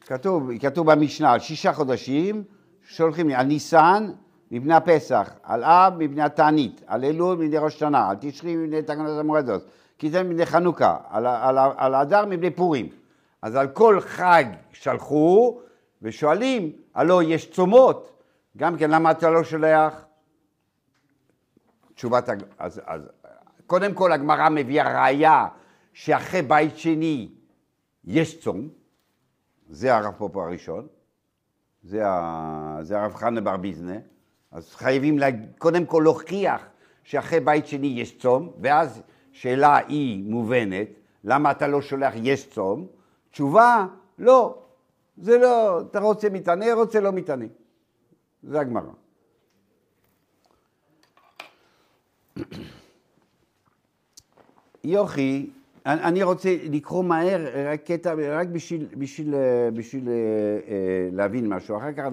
כתוב, 0.00 0.58
כתוב 0.60 0.92
במשנה, 0.92 1.32
על 1.32 1.38
שישה 1.38 1.72
חודשים 1.72 2.44
שולחים, 2.88 3.30
על 3.30 3.46
ניסן 3.46 4.10
מבני 4.50 4.74
הפסח, 4.74 5.30
על 5.42 5.64
אב 5.64 5.92
מבני 5.98 6.22
התענית, 6.22 6.82
על 6.86 7.04
אלול 7.04 7.36
מבני 7.36 7.58
ראש 7.58 7.74
השנה, 7.74 8.10
על 8.10 8.16
תשרי 8.20 8.56
מבני 8.56 8.82
תקנות 8.82 9.18
המורדות, 9.20 9.64
כיתן 9.98 10.28
מבני 10.28 10.46
חנוכה, 10.46 10.96
על, 11.10 11.26
על, 11.76 12.26
מבני 12.26 12.50
פורים. 12.50 12.88
אז 13.42 13.56
על 13.56 13.68
כל 13.68 14.00
חג 14.00 14.44
שלחו, 14.72 15.58
ושואלים, 16.02 16.72
הלא 16.94 17.22
יש 17.22 17.50
צומות, 17.50 18.22
גם 18.56 18.76
כן 18.76 18.90
למה 18.90 19.10
אתה 19.10 19.30
לא 19.30 19.44
שולח? 19.44 20.04
תשובת, 21.98 22.28
הג- 22.28 22.42
אז, 22.58 22.80
אז 22.86 23.02
קודם 23.66 23.94
כל 23.94 24.12
הגמרא 24.12 24.48
מביאה 24.48 25.02
ראיה 25.02 25.48
שאחרי 25.92 26.42
בית 26.42 26.76
שני 26.76 27.28
יש 28.04 28.40
צום, 28.40 28.68
זה 29.68 29.94
הרב 29.94 30.14
פופו 30.18 30.42
הראשון, 30.42 30.86
זה, 31.82 32.06
ה, 32.06 32.78
זה 32.82 33.00
הרב 33.00 33.14
חנה 33.14 33.40
בר 33.40 33.56
ביזנה, 33.56 33.96
אז 34.50 34.74
חייבים 34.74 35.18
לה, 35.18 35.26
קודם 35.58 35.86
כל 35.86 36.00
להוכיח 36.04 36.66
שאחרי 37.04 37.40
בית 37.40 37.66
שני 37.66 37.86
יש 37.86 38.18
צום, 38.18 38.52
ואז 38.60 39.02
שאלה 39.32 39.76
היא 39.76 40.30
מובנת, 40.30 40.88
למה 41.24 41.50
אתה 41.50 41.66
לא 41.66 41.82
שולח 41.82 42.12
יש 42.16 42.50
צום? 42.50 42.86
תשובה, 43.30 43.86
לא, 44.18 44.62
זה 45.16 45.38
לא, 45.38 45.80
אתה 45.80 46.00
רוצה 46.00 46.30
מתענה, 46.30 46.74
רוצה 46.74 47.00
לא 47.00 47.12
מתענה. 47.12 47.46
זה 48.42 48.60
הגמרא. 48.60 48.90
יוכי, 54.84 55.50
אני 55.86 56.22
רוצה 56.22 56.56
לקרוא 56.70 57.04
מהר 57.04 57.70
רק 57.72 57.82
קטע, 57.84 58.14
רק 58.30 58.48
בשביל, 58.48 58.86
בשביל, 58.98 59.34
אה, 59.34 59.70
בשביל 59.70 60.08
אה, 60.08 60.14
אה, 60.68 61.08
להבין 61.12 61.48
משהו. 61.48 61.76
אחר 61.76 61.92
כך 61.92 62.04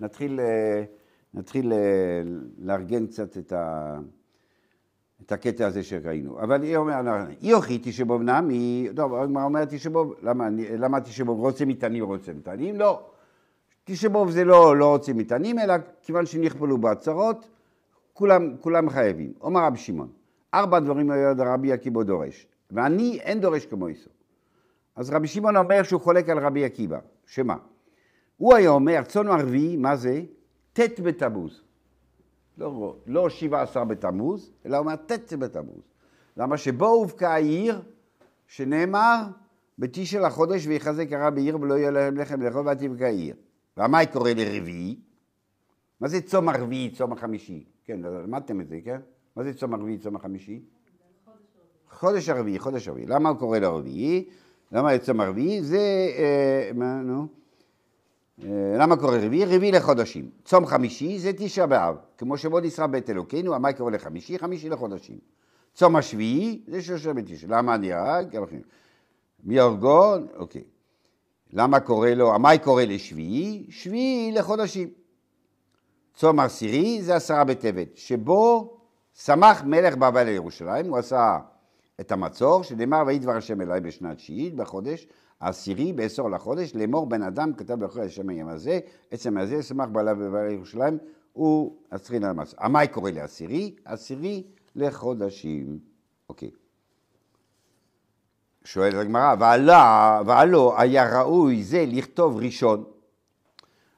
נתחיל, 0.00 0.40
נתחיל 1.34 1.72
לארגן 2.58 3.06
קצת 3.06 3.38
את, 3.38 3.52
ה, 3.52 3.96
את 5.26 5.32
הקטע 5.32 5.66
הזה 5.66 5.82
שראינו. 5.82 6.40
אבל 6.40 6.62
היא 6.62 6.76
אומרת, 6.76 7.28
יוכי 7.42 7.78
תשבוב 7.82 8.22
נמי, 8.22 8.88
טוב, 8.96 9.14
הגמרא 9.14 9.44
אומרת 9.44 9.74
תשבוב, 9.74 10.14
למה, 10.22 10.48
למה 10.78 11.00
תשבוב 11.00 11.40
רוצה 11.40 11.64
מטענים 11.64 12.04
רוצה 12.04 12.32
מטענים? 12.32 12.76
לא. 12.76 13.02
תשבוב 13.84 14.30
זה 14.30 14.44
לא, 14.44 14.76
לא 14.76 14.92
רוצה 14.92 15.12
מטענים, 15.12 15.58
אלא 15.58 15.74
כיוון 16.02 16.26
שנכפלו 16.26 16.78
בהצהרות, 16.78 17.48
כולם, 18.18 18.56
כולם 18.60 18.90
חייבים. 18.90 19.32
אומר 19.40 19.60
רבי 19.60 19.78
שמעון, 19.78 20.08
ארבע 20.54 20.80
דברים 20.80 21.10
היה 21.10 21.32
רבי 21.38 21.72
עקיבא 21.72 22.02
דורש, 22.02 22.46
ואני 22.70 23.18
אין 23.20 23.40
דורש 23.40 23.66
כמו 23.66 23.88
איסו. 23.88 24.10
אז 24.96 25.10
רבי 25.10 25.28
שמעון 25.28 25.56
אומר 25.56 25.82
שהוא 25.82 26.00
חולק 26.00 26.28
על 26.28 26.38
רבי 26.38 26.64
עקיבא, 26.64 26.98
שמה? 27.26 27.56
הוא 28.36 28.54
היה 28.54 28.70
אומר, 28.70 29.02
צאן 29.02 29.28
ערבי, 29.28 29.76
מה 29.76 29.96
זה? 29.96 30.22
ט' 30.72 31.00
בתמוז. 31.00 31.62
לא, 32.58 32.96
לא 33.06 33.30
17 33.30 33.84
בתמוז, 33.84 34.52
אלא 34.66 34.76
הוא 34.76 34.84
אומר 34.84 34.96
ט' 34.96 35.32
בתמוז. 35.32 35.82
למה 36.36 36.56
שבו 36.56 36.86
הובקעה 36.86 37.34
העיר, 37.34 37.82
שנאמר, 38.46 39.22
בתשע 39.78 40.20
לחודש 40.20 40.66
ויחזק 40.66 41.12
הרע 41.12 41.30
בעיר 41.30 41.60
ולא 41.60 41.74
יהיה 41.74 41.90
להם 41.90 42.16
לחם 42.16 42.42
לאכול 42.42 42.68
ותבקע 42.68 43.06
העיר. 43.06 43.36
והמאי 43.76 44.06
קורא 44.12 44.30
לרביעי? 44.30 45.00
מה 46.00 46.08
זה 46.08 46.20
צום 46.20 46.48
הרביעי, 46.48 46.90
צום 46.90 47.12
החמישי? 47.12 47.64
כן, 47.88 48.00
למדתם 48.02 48.60
את 48.60 48.68
זה, 48.68 48.78
כן? 48.84 49.00
מה 49.36 49.44
זה 49.44 49.54
צום 49.54 49.74
הרביעי, 49.74 49.98
צום 49.98 50.16
החמישי? 50.16 50.60
חודש 51.90 52.28
הרביעי, 52.28 52.58
חודש 52.58 52.88
הרביעי. 52.88 53.06
למה 53.06 53.28
הוא 53.28 53.38
קורא 53.38 53.58
לרביעי? 53.58 54.24
למה 54.72 54.98
צום 54.98 55.20
הרביעי? 55.20 55.62
זה, 55.62 55.78
אה, 56.18 56.70
מה, 56.74 57.02
נו? 57.02 57.26
אה, 58.44 58.76
למה 58.78 58.96
קורא 58.96 59.16
רביעי? 59.16 59.44
רביעי 59.44 59.72
לחודשים. 59.72 60.30
צום 60.44 60.66
חמישי 60.66 61.18
זה 61.18 61.32
תשעה 61.32 61.66
באב. 61.66 61.96
כמו 62.18 62.38
שמות 62.38 62.64
ישראל 62.64 62.88
בית 62.88 63.10
אלוקינו, 63.10 63.54
המאי 63.54 63.74
קורא 63.74 63.90
לחמישי? 63.90 64.38
חמישי 64.38 64.68
לחודשים. 64.68 65.18
צום 65.74 65.96
השביעי 65.96 66.62
זה 66.66 66.82
שלושה 66.82 67.12
בתשעה. 67.12 67.50
למה 67.50 67.74
אני 67.74 67.92
הרג? 67.92 68.38
מי 69.44 69.60
הרגו? 69.60 70.14
אוקיי. 70.36 70.62
למה 71.52 71.80
קורא 71.80 72.08
לו, 72.08 72.34
המאי 72.34 72.58
קורא 72.58 72.82
לשביעי? 72.82 73.66
שביעי 73.70 74.32
לחודשים. 74.32 74.88
צום 76.18 76.40
עשירי 76.40 77.02
זה 77.02 77.16
עשרה 77.16 77.44
בטבת, 77.44 77.96
שבו 77.96 78.76
שמח 79.14 79.62
מלך 79.64 79.96
בבל 79.96 80.22
לירושלים, 80.22 80.88
הוא 80.88 80.98
עשה 80.98 81.38
את 82.00 82.12
המצור, 82.12 82.62
שנאמר 82.62 83.02
ויהי 83.06 83.18
דבר 83.18 83.36
השם 83.36 83.60
אליי 83.60 83.80
בשנת 83.80 84.16
תשיעית 84.16 84.54
בחודש 84.54 85.06
העשירי 85.40 85.92
בעשור 85.92 86.30
לחודש, 86.30 86.74
לאמור 86.74 87.06
בן 87.06 87.22
אדם 87.22 87.52
כתב 87.52 87.74
בכל 87.74 88.00
השם 88.00 88.28
היום 88.28 88.48
הזה, 88.48 88.80
עצם 89.10 89.38
הזה 89.38 89.62
שמח 89.62 89.88
בעלה 89.92 90.14
בבל 90.14 90.46
לירושלים, 90.48 90.98
הוא 91.32 91.76
עשרין 91.90 92.24
על 92.24 92.30
המצור. 92.30 92.60
המאי 92.62 92.88
קורא 92.88 93.10
לעשירי? 93.10 93.74
עשירי 93.84 94.42
לחודשים. 94.76 95.78
אוקיי. 96.28 96.50
שואלת 98.64 98.94
הגמרא, 98.94 99.34
והלא 100.26 100.80
היה 100.80 101.20
ראוי 101.20 101.64
זה 101.64 101.84
לכתוב 101.86 102.36
ראשון? 102.36 102.84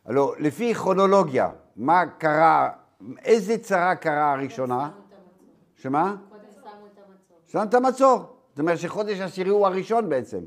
הלא 0.04 0.34
לפי 0.38 0.74
כרונולוגיה, 0.74 1.50
מה 1.76 2.06
קרה, 2.06 2.70
איזה 3.24 3.58
צרה 3.58 3.94
קרה 3.94 4.32
הראשונה? 4.32 4.90
שמה? 5.76 6.16
שמו 7.46 7.62
את 7.62 7.74
המצור. 7.74 8.18
זאת 8.50 8.58
אומרת 8.58 8.78
שחודש 8.78 9.20
עשירי 9.20 9.50
הוא 9.50 9.66
הראשון 9.66 10.08
בעצם. 10.08 10.40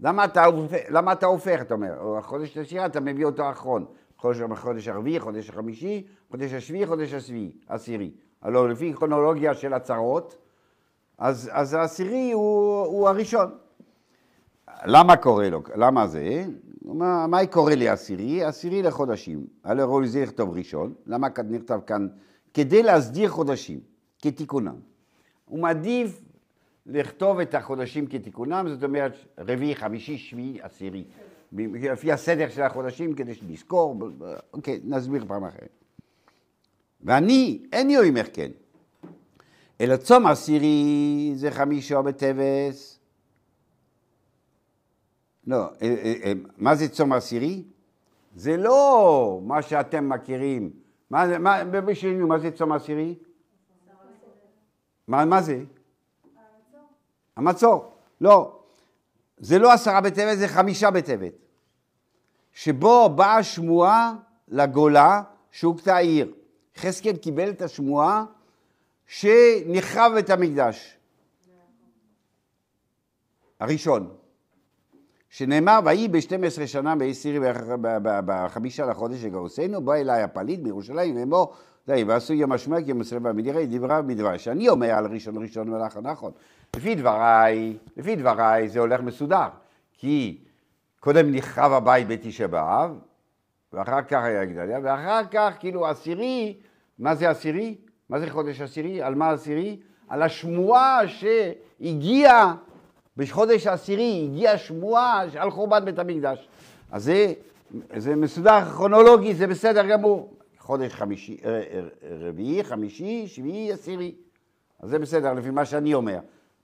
למה 0.00 0.24
אתה, 0.24 0.44
למה 0.88 1.12
אתה 1.12 1.26
הופך, 1.26 1.60
אתה 1.60 1.74
אומר? 1.74 2.20
חודש 2.22 2.58
עשירי 2.58 2.86
אתה 2.86 3.00
מביא 3.00 3.24
אותו 3.24 3.50
אחרון. 3.50 3.84
חודש, 4.18 4.38
חודש 4.56 4.88
הרביעי, 4.88 5.20
חודש 5.20 5.48
החמישי, 5.48 6.06
חודש 6.30 6.52
השביעי, 6.52 6.86
חודש 6.86 7.12
השביעי, 7.12 7.52
עשירי. 7.68 8.10
הלוא 8.42 8.68
לפי 8.68 8.94
כרונולוגיה 8.94 9.54
של 9.54 9.72
הצרות, 9.72 10.36
אז, 11.18 11.50
אז 11.52 11.74
העשירי 11.74 12.32
הוא, 12.32 12.84
הוא 12.86 13.08
הראשון. 13.08 13.50
למה 14.84 15.16
קורא 15.16 15.44
לו? 15.44 15.62
למה 15.74 16.06
זה? 16.06 16.44
מה, 16.94 17.26
מה 17.26 17.46
קורא 17.46 17.74
לי 17.74 17.88
עשירי? 17.88 18.44
לחודשים. 18.82 19.46
הלא 19.64 19.82
ראוי 19.82 20.08
זה 20.08 20.22
לכתוב 20.22 20.56
ראשון. 20.56 20.94
למה 21.06 21.28
נכתב 21.50 21.80
כאן? 21.86 22.08
כדי 22.54 22.82
להסדיר 22.82 23.28
חודשים, 23.28 23.80
כתיקונם. 24.22 24.76
הוא 25.44 25.58
מעדיף 25.58 26.20
לכתוב 26.86 27.40
את 27.40 27.54
החודשים 27.54 28.06
כתיקונם, 28.06 28.66
זאת 28.68 28.84
אומרת 28.84 29.12
רביעי, 29.38 29.74
חמישי, 29.74 30.18
שביעי, 30.18 30.58
עשירי. 30.62 31.04
לפי 31.52 32.12
הסדר 32.12 32.48
של 32.48 32.62
החודשים, 32.62 33.14
כדי 33.14 33.34
שנזכור, 33.34 33.98
אוקיי, 34.52 34.80
נסביר 34.84 35.24
פעם 35.28 35.44
אחרת. 35.44 35.84
ואני, 37.00 37.62
אין 37.72 37.86
לי 37.86 38.08
אומר 38.08 38.24
כן. 38.32 38.50
אלא 39.80 39.96
צום 39.96 40.26
עשירי 40.26 41.32
זה 41.34 41.50
חמישו 41.50 42.02
בטבס. 42.02 42.97
לא, 45.48 45.56
אה, 45.56 45.68
אה, 45.82 46.14
אה, 46.24 46.32
מה 46.58 46.74
זה 46.74 46.88
צום 46.88 47.12
עשירי? 47.12 47.62
זה 48.36 48.56
לא 48.56 49.40
מה 49.42 49.62
שאתם 49.62 50.08
מכירים. 50.08 50.70
מה 51.10 51.28
זה, 51.28 51.38
מה, 51.38 51.64
בשבילנו, 51.64 52.26
מה 52.26 52.38
זה 52.38 52.50
צום 52.50 52.72
עשירי? 52.72 53.14
מה, 55.08 55.24
מה 55.24 55.42
זה? 55.42 55.64
המצור. 57.36 57.92
לא, 58.20 58.60
זה 59.38 59.58
לא 59.58 59.72
עשרה 59.72 60.00
בטבת, 60.00 60.38
זה 60.38 60.48
חמישה 60.48 60.90
בטבת. 60.90 61.32
שבו 62.52 63.08
באה 63.08 63.42
שמועה 63.42 64.14
לגולה 64.48 65.22
שהוכתה 65.50 65.96
העיר. 65.96 66.32
חזקאל 66.76 67.16
קיבל 67.16 67.50
את 67.50 67.62
השמועה 67.62 68.24
שנחרב 69.06 70.12
את 70.18 70.30
המקדש. 70.30 70.96
הראשון, 73.60 74.17
שנאמר, 75.30 75.80
ויהי 75.84 76.08
ב-12 76.08 76.66
שנה 76.66 76.96
בעשירי 76.96 77.38
בחמישה 78.02 78.86
לחודש 78.86 79.22
שגרוסנו, 79.22 79.80
בא 79.80 79.94
אליי 79.94 80.22
הפליט 80.22 80.60
בירושלים 80.60 81.16
לאמור, 81.16 81.54
די, 81.86 82.04
ועשו 82.04 82.32
יום 82.32 82.52
השמק 82.52 82.88
יום 82.88 83.00
עשרה 83.00 83.18
במדירי, 83.18 83.66
דברה 83.66 84.02
מדברי, 84.02 84.38
שאני 84.38 84.68
אומר 84.68 84.90
על 84.90 85.06
ראשון 85.06 85.42
ראשון 85.42 85.70
מלאך 85.70 85.96
נכון. 86.02 86.32
לפי 86.76 86.94
דבריי, 86.94 87.76
לפי 87.96 88.16
דבריי 88.16 88.68
זה 88.68 88.80
הולך 88.80 89.00
מסודר, 89.00 89.48
כי 89.98 90.38
קודם 91.00 91.34
נחרב 91.34 91.72
הבית 91.72 92.08
בתשעה 92.08 92.48
באב, 92.48 92.98
ואחר 93.72 94.02
כך 94.02 94.22
היה 94.22 94.44
גדליה, 94.44 94.78
ואחר 94.82 95.22
כך 95.30 95.54
כאילו 95.60 95.86
עשירי, 95.86 96.56
מה 96.98 97.14
זה 97.14 97.30
עשירי? 97.30 97.76
מה 98.08 98.20
זה 98.20 98.30
חודש 98.30 98.60
עשירי? 98.60 99.02
על 99.02 99.14
מה 99.14 99.30
עשירי? 99.30 99.80
על 100.08 100.22
השמועה 100.22 101.00
שהגיעה, 101.08 102.54
בחודש 103.18 103.66
העשירי 103.66 104.28
הגיעה 104.30 104.58
שמועה 104.58 105.24
על 105.38 105.50
חורבן 105.50 105.84
בית 105.84 105.98
המקדש. 105.98 106.48
אז 106.90 107.04
זה, 107.04 107.32
זה 107.96 108.16
מסודר 108.16 108.64
כרונולוגי, 108.64 109.34
זה 109.34 109.46
בסדר 109.46 109.86
גמור. 109.86 110.34
חודש 110.58 110.94
חמישי, 110.94 111.36
אה, 111.44 111.50
אה, 111.50 111.80
רביעי, 112.02 112.64
חמישי, 112.64 113.26
שביעי, 113.26 113.72
עשירי. 113.72 114.14
אז 114.80 114.90
זה 114.90 114.98
בסדר 114.98 115.32
לפי 115.32 115.50
מה 115.50 115.64
שאני 115.64 115.94
אומר. 115.94 116.18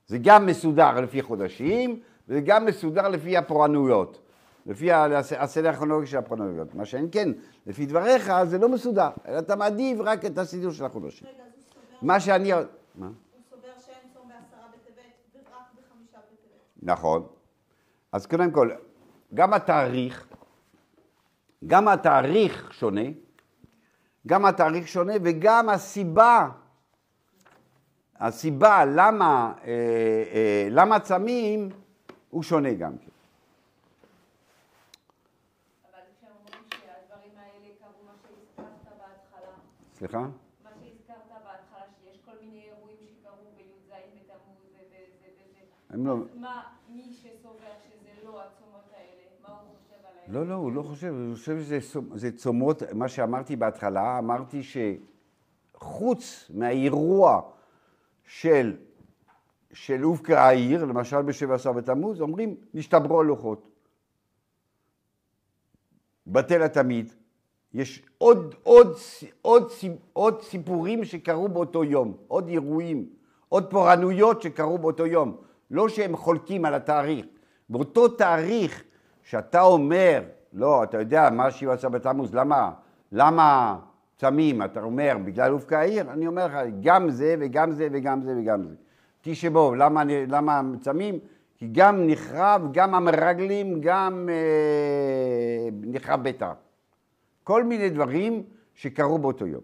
זה 0.07 0.17
גם 0.21 0.45
מסודר 0.45 1.01
לפי 1.01 1.21
חודשים, 1.21 1.99
וזה 2.27 2.41
גם 2.41 2.65
מסודר 2.65 3.07
לפי 3.07 3.37
הפורענויות. 3.37 4.21
לפי 4.65 4.91
הסדר 5.37 5.69
הכרונולוגי 5.69 6.07
של 6.07 6.17
הפורענויות. 6.17 6.75
מה 6.75 6.85
שאין 6.85 7.07
כן, 7.11 7.29
לפי 7.67 7.85
דבריך 7.85 8.31
זה 8.43 8.57
לא 8.57 8.69
מסודר, 8.69 9.09
אלא 9.27 9.39
אתה 9.39 9.55
מעדיף 9.55 9.99
רק 9.99 10.25
את 10.25 10.37
הסידור 10.37 10.71
של 10.71 10.85
החודשים. 10.85 11.27
רגע. 11.27 11.43
מה 12.01 12.19
שאני... 12.19 12.51
מה? 12.53 12.59
הוא 12.99 13.11
סובר 13.49 13.67
שאין 13.85 13.97
צום 14.13 14.27
בעשרה 14.27 14.67
בטבת 14.67 15.03
ורק 15.35 15.65
בחמישה 15.73 16.17
בטבת. 16.17 16.74
נכון. 16.85 17.27
אז 18.11 18.25
קודם 18.25 18.51
כל, 18.51 18.71
גם 19.33 19.53
התאריך, 19.53 20.27
גם 21.67 21.87
התאריך 21.87 22.73
שונה, 22.73 23.01
גם 24.27 24.45
התאריך 24.45 24.87
שונה 24.87 25.13
וגם 25.23 25.69
הסיבה, 25.69 26.49
הסיבה 28.15 28.85
למה, 28.85 29.53
אה, 29.63 29.71
אה, 30.33 30.67
למה 30.71 30.99
צמים 30.99 31.69
הוא 32.29 32.43
שונה 32.43 32.73
גם 32.73 32.97
כן. 32.97 33.09
אבל 35.91 35.99
כשהם 36.17 36.31
אומרים 36.39 36.63
שהדברים 36.69 37.31
האלה 37.37 37.69
קרו 37.79 38.03
מה 38.05 38.13
שהזכרת 38.21 38.97
בהתחלה, 38.97 39.51
סליחה? 39.93 40.19
מה 40.19 40.69
שהזכרת 40.79 41.29
בהתחלה, 41.29 41.85
שיש 42.03 42.19
כל 42.25 42.31
מיני 42.41 42.63
אירועים 42.63 42.97
שקרו 43.07 43.51
בי"ז 43.57 43.91
בתמוז 44.15 44.57
וזה 44.73 44.97
וזה, 45.21 45.35
הם 45.95 46.07
לא... 46.07 46.17
מה, 46.35 46.61
מי 46.89 47.13
שסובר 47.13 47.71
שזה 47.83 48.25
לא 48.25 48.41
הצומות 48.41 48.83
האלה, 48.93 49.21
מה 49.41 49.49
הוא 49.49 49.57
חושב 49.77 49.95
עליהם? 50.09 50.33
לא, 50.33 50.47
לא, 50.47 50.53
הוא 50.53 50.71
לא 50.71 50.81
חושב, 50.81 51.13
הוא 51.13 51.35
חושב 51.35 51.59
שזה 51.61 52.31
צומות, 52.31 52.83
מה 52.93 53.07
שאמרתי 53.07 53.55
בהתחלה, 53.55 54.19
אמרתי 54.19 54.61
שחוץ 55.73 56.51
מהאירוע 56.53 57.41
של, 58.23 58.77
של 59.73 60.01
הובקעה 60.01 60.47
העיר, 60.47 60.85
למשל 60.85 61.21
בשבע 61.21 61.55
עשר 61.55 61.71
בתמוז, 61.71 62.21
אומרים, 62.21 62.55
נשתברו 62.73 63.19
הלוחות. 63.19 63.67
בטל 66.27 66.63
התמיד. 66.63 67.13
יש 67.73 68.05
עוד, 68.17 68.55
עוד, 68.63 68.97
עוד, 69.41 69.71
עוד 70.13 70.41
סיפורים 70.41 71.05
שקרו 71.05 71.47
באותו 71.47 71.83
יום, 71.83 72.17
עוד 72.27 72.47
אירועים, 72.47 73.09
עוד 73.49 73.71
פורענויות 73.71 74.41
שקרו 74.41 74.77
באותו 74.77 75.05
יום. 75.05 75.37
לא 75.75 75.89
שהם 75.89 76.17
חולקים 76.17 76.65
על 76.65 76.73
התאריך. 76.73 77.25
באותו 77.69 78.07
תאריך 78.07 78.83
שאתה 79.23 79.61
אומר, 79.61 80.23
לא, 80.53 80.83
אתה 80.83 80.99
יודע 80.99 81.29
מה 81.29 81.51
שבע 81.51 81.73
עשר 81.73 81.89
בתמוז, 81.89 82.35
למה, 82.35 82.71
למה 83.11 83.77
צמים? 84.17 84.63
אתה 84.63 84.81
אומר, 84.81 85.17
בגלל 85.25 85.51
הובקעה 85.51 85.79
העיר? 85.79 86.11
אני 86.11 86.27
אומר 86.27 86.45
לך, 86.45 86.53
גם 86.81 87.09
זה 87.09 87.35
וגם 87.39 87.71
זה 87.71 87.87
וגם 87.91 88.21
זה 88.21 88.35
וגם 88.37 88.63
זה. 88.63 89.49
באב, 89.49 89.73
למה, 89.73 90.03
למה 90.27 90.61
צמים? 90.81 91.19
כי 91.57 91.67
גם 91.71 92.07
נחרב, 92.07 92.69
גם 92.71 92.95
המרגלים, 92.95 93.81
גם 93.81 94.29
אה, 94.31 95.69
נחרב 95.81 96.23
ביתר. 96.23 96.51
כל 97.43 97.63
מיני 97.63 97.89
דברים 97.89 98.43
שקרו 98.73 99.17
באותו 99.17 99.47
יום. 99.47 99.61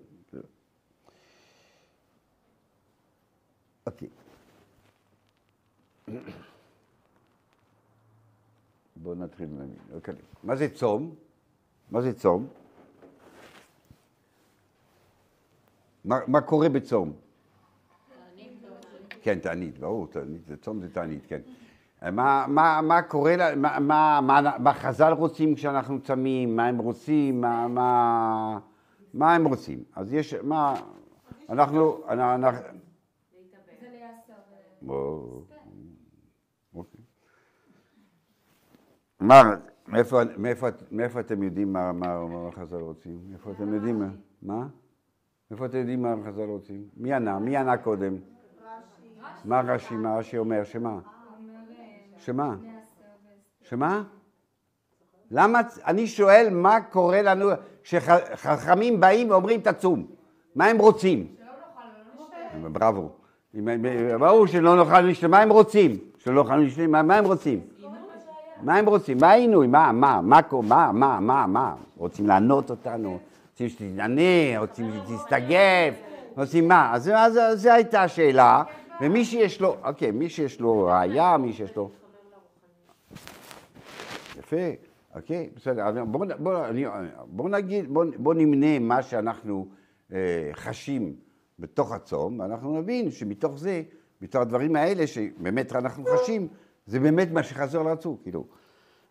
אוקיי. 3.87 4.20
בואו 8.95 9.15
נתחיל. 9.15 9.47
אוקיי. 9.93 10.15
מה 10.43 10.55
זה 10.55 10.69
צום? 10.69 11.15
מה 11.91 12.01
זה 12.01 12.13
צום? 12.13 12.47
מה, 16.05 16.19
מה 16.27 16.41
קורה 16.41 16.69
בצום? 16.69 17.13
כן, 19.21 19.39
תענית, 19.39 19.77
ברור, 19.77 20.07
תענית, 20.07 20.45
זה 20.45 20.57
צום 20.57 20.81
זה 20.81 20.93
תענית, 20.93 21.25
כן. 21.27 21.41
מה, 22.01 22.45
מה, 22.47 22.81
מה 22.81 23.01
קורה, 23.01 23.35
מה, 23.55 23.79
מה, 23.79 24.19
מה, 24.21 24.57
מה 24.59 24.73
חז"ל 24.73 25.13
רוצים 25.13 25.55
כשאנחנו 25.55 26.01
צמים, 26.01 26.55
מה 26.55 26.67
הם 26.67 26.77
רוצים, 26.77 27.41
מה, 27.41 27.67
מה, 27.67 28.59
מה 29.13 29.35
הם 29.35 29.47
רוצים. 29.47 29.83
אז 29.95 30.13
יש, 30.13 30.33
מה, 30.33 30.81
אנחנו, 31.49 32.07
אנחנו, 32.07 32.41
זה 33.81 33.89
להיעשר. 33.89 34.33
בוא. 34.81 35.41
אוקיי. 36.75 37.01
מה, 39.21 39.55
מאיפה, 39.87 40.21
מאיפה, 40.37 40.67
מאיפה 40.91 41.19
אתם 41.19 41.43
יודעים 41.43 41.73
מה, 41.73 41.91
מה, 41.91 42.25
מה 42.25 42.51
חז"ל 42.51 42.75
רוצים? 42.77 43.19
מאיפה 43.29 43.51
אתם 43.51 43.73
יודעים 43.73 43.99
מה? 43.99 44.07
מה? 44.41 44.67
מאיפה 45.51 45.65
אתם 45.65 45.77
יודעים 45.77 46.01
מה 46.01 46.15
חז"ל 46.27 46.41
רוצים? 46.41 46.83
מי 46.97 47.13
ענה? 47.13 47.39
מי 47.39 47.57
ענה 47.57 47.77
קודם? 47.77 48.15
מה 49.45 49.61
רש"י? 49.61 49.95
מה 49.95 50.17
רש"י 50.17 50.37
אומר? 50.37 50.63
שמה? 50.63 50.99
שמה? 52.17 52.55
שמה? 53.61 54.03
למה, 55.31 55.59
אני 55.85 56.07
שואל 56.07 56.47
מה 56.51 56.81
קורה 56.81 57.21
לנו 57.21 57.45
כשחכמים 57.83 58.99
באים 58.99 59.29
ואומרים 59.29 59.61
תצום, 59.61 60.05
מה 60.55 60.65
הם 60.65 60.77
רוצים? 60.77 61.35
בראבו. 62.71 63.09
ברור 64.19 64.47
שלא 64.47 64.75
נאכל 64.75 65.01
לשלם, 65.01 65.31
מה 65.31 65.39
הם 65.39 65.49
רוצים? 65.49 65.97
שלא 66.17 66.43
נאכל 66.43 66.87
מה 66.87 67.03
מה 67.03 67.15
הם 67.15 67.25
רוצים? 67.25 67.70
מה 68.63 68.75
הם 68.77 68.85
רוצים? 68.85 69.17
מה 69.21 69.31
העינוי? 69.31 69.67
מה, 69.67 69.91
מה, 69.91 70.21
מה, 70.21 70.39
מה, 70.63 70.91
מה, 70.91 71.19
מה, 71.19 71.47
מה? 71.47 71.75
רוצים 71.97 72.27
לענות 72.27 72.69
אותנו? 72.69 73.19
רוצים 73.51 73.69
שתתענה? 73.69 74.59
רוצים 74.59 74.91
שתסתגף? 74.93 75.93
רוצים 76.37 76.67
מה? 76.67 76.93
אז 76.93 77.11
זו 77.53 77.71
הייתה 77.71 78.03
השאלה, 78.03 78.63
ומי 79.01 79.25
שיש 79.25 79.61
לו, 79.61 79.75
אוקיי, 79.83 80.11
מי 80.11 80.29
שיש 80.29 80.59
לו 80.59 80.83
ראייה, 80.83 81.37
מי 81.37 81.53
שיש 81.53 81.75
לו... 81.75 81.89
יפה, 84.39 84.55
אוקיי, 85.15 85.49
בסדר. 85.55 85.85
בואו 87.27 87.47
נגיד, 87.47 87.93
בואו 87.93 88.07
בוא 88.17 88.33
נמנה 88.33 88.79
מה 88.79 89.03
שאנחנו 89.03 89.67
אה, 90.13 90.49
חשים 90.53 91.15
בתוך 91.59 91.91
הצום, 91.91 92.39
ואנחנו 92.39 92.79
נבין 92.81 93.11
שמתוך 93.11 93.57
זה, 93.57 93.81
מתוך 94.21 94.41
הדברים 94.41 94.75
האלה 94.75 95.07
שבאמת 95.07 95.75
אנחנו 95.75 96.05
חשים, 96.05 96.47
זה 96.91 96.99
באמת 96.99 97.31
מה 97.31 97.43
שחזור 97.43 97.91
רצו, 97.91 98.17
כאילו. 98.23 98.45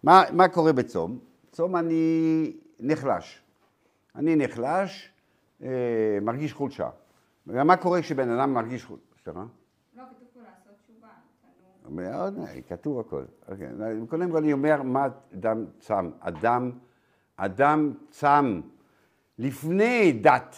מה, 0.02 0.22
מה 0.32 0.48
קורה 0.48 0.72
בצום? 0.72 1.18
צום 1.50 1.76
אני 1.76 2.52
נחלש. 2.80 3.42
אני 4.16 4.36
נחלש, 4.36 5.12
אה, 5.62 6.18
מרגיש 6.22 6.52
חולשה. 6.52 6.90
ומה 7.46 7.76
קורה 7.76 8.02
כשבן 8.02 8.30
אדם 8.30 8.54
מרגיש 8.54 8.84
חולשה? 8.84 9.04
סליחה? 9.24 9.40
לא, 9.40 10.02
כתוב 10.02 10.28
פה 10.34 10.40
לעשות 10.40 10.72
תשובה. 10.84 11.08
מאוד, 11.88 12.38
כתוב 12.68 13.00
הכל. 13.00 13.24
אוקיי. 13.48 13.68
קודם 14.08 14.30
כל 14.30 14.36
אני 14.36 14.52
אומר 14.52 14.82
מה 14.82 15.08
אדם 15.34 15.64
צם. 15.78 16.10
אדם, 16.20 16.70
אדם 17.36 17.92
צם 18.10 18.60
לפני 19.38 20.12
דת, 20.12 20.56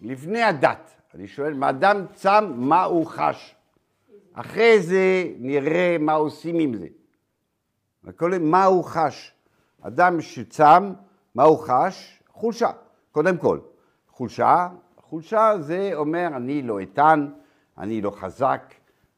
לפני 0.00 0.42
הדת. 0.42 0.90
אני 1.14 1.26
שואל, 1.26 1.54
מה 1.54 1.70
אדם 1.70 2.06
צם, 2.14 2.52
מה 2.56 2.84
הוא 2.84 3.06
חש? 3.06 3.56
אחרי 4.34 4.80
זה 4.80 5.24
נראה 5.38 5.96
מה 6.00 6.12
עושים 6.12 6.58
עם 6.58 6.74
זה. 6.74 6.86
מה 8.40 8.64
הוא 8.64 8.84
חש? 8.84 9.34
אדם 9.80 10.20
שצם, 10.20 10.92
מה 11.34 11.42
הוא 11.42 11.58
חש? 11.58 12.22
חולשה, 12.28 12.70
קודם 13.12 13.36
כל. 13.36 13.58
חולשה, 14.08 14.68
חולשה 14.96 15.52
זה 15.60 15.90
אומר 15.94 16.26
אני 16.26 16.62
לא 16.62 16.78
איתן, 16.78 17.28
אני 17.78 18.00
לא 18.00 18.10
חזק, 18.10 18.74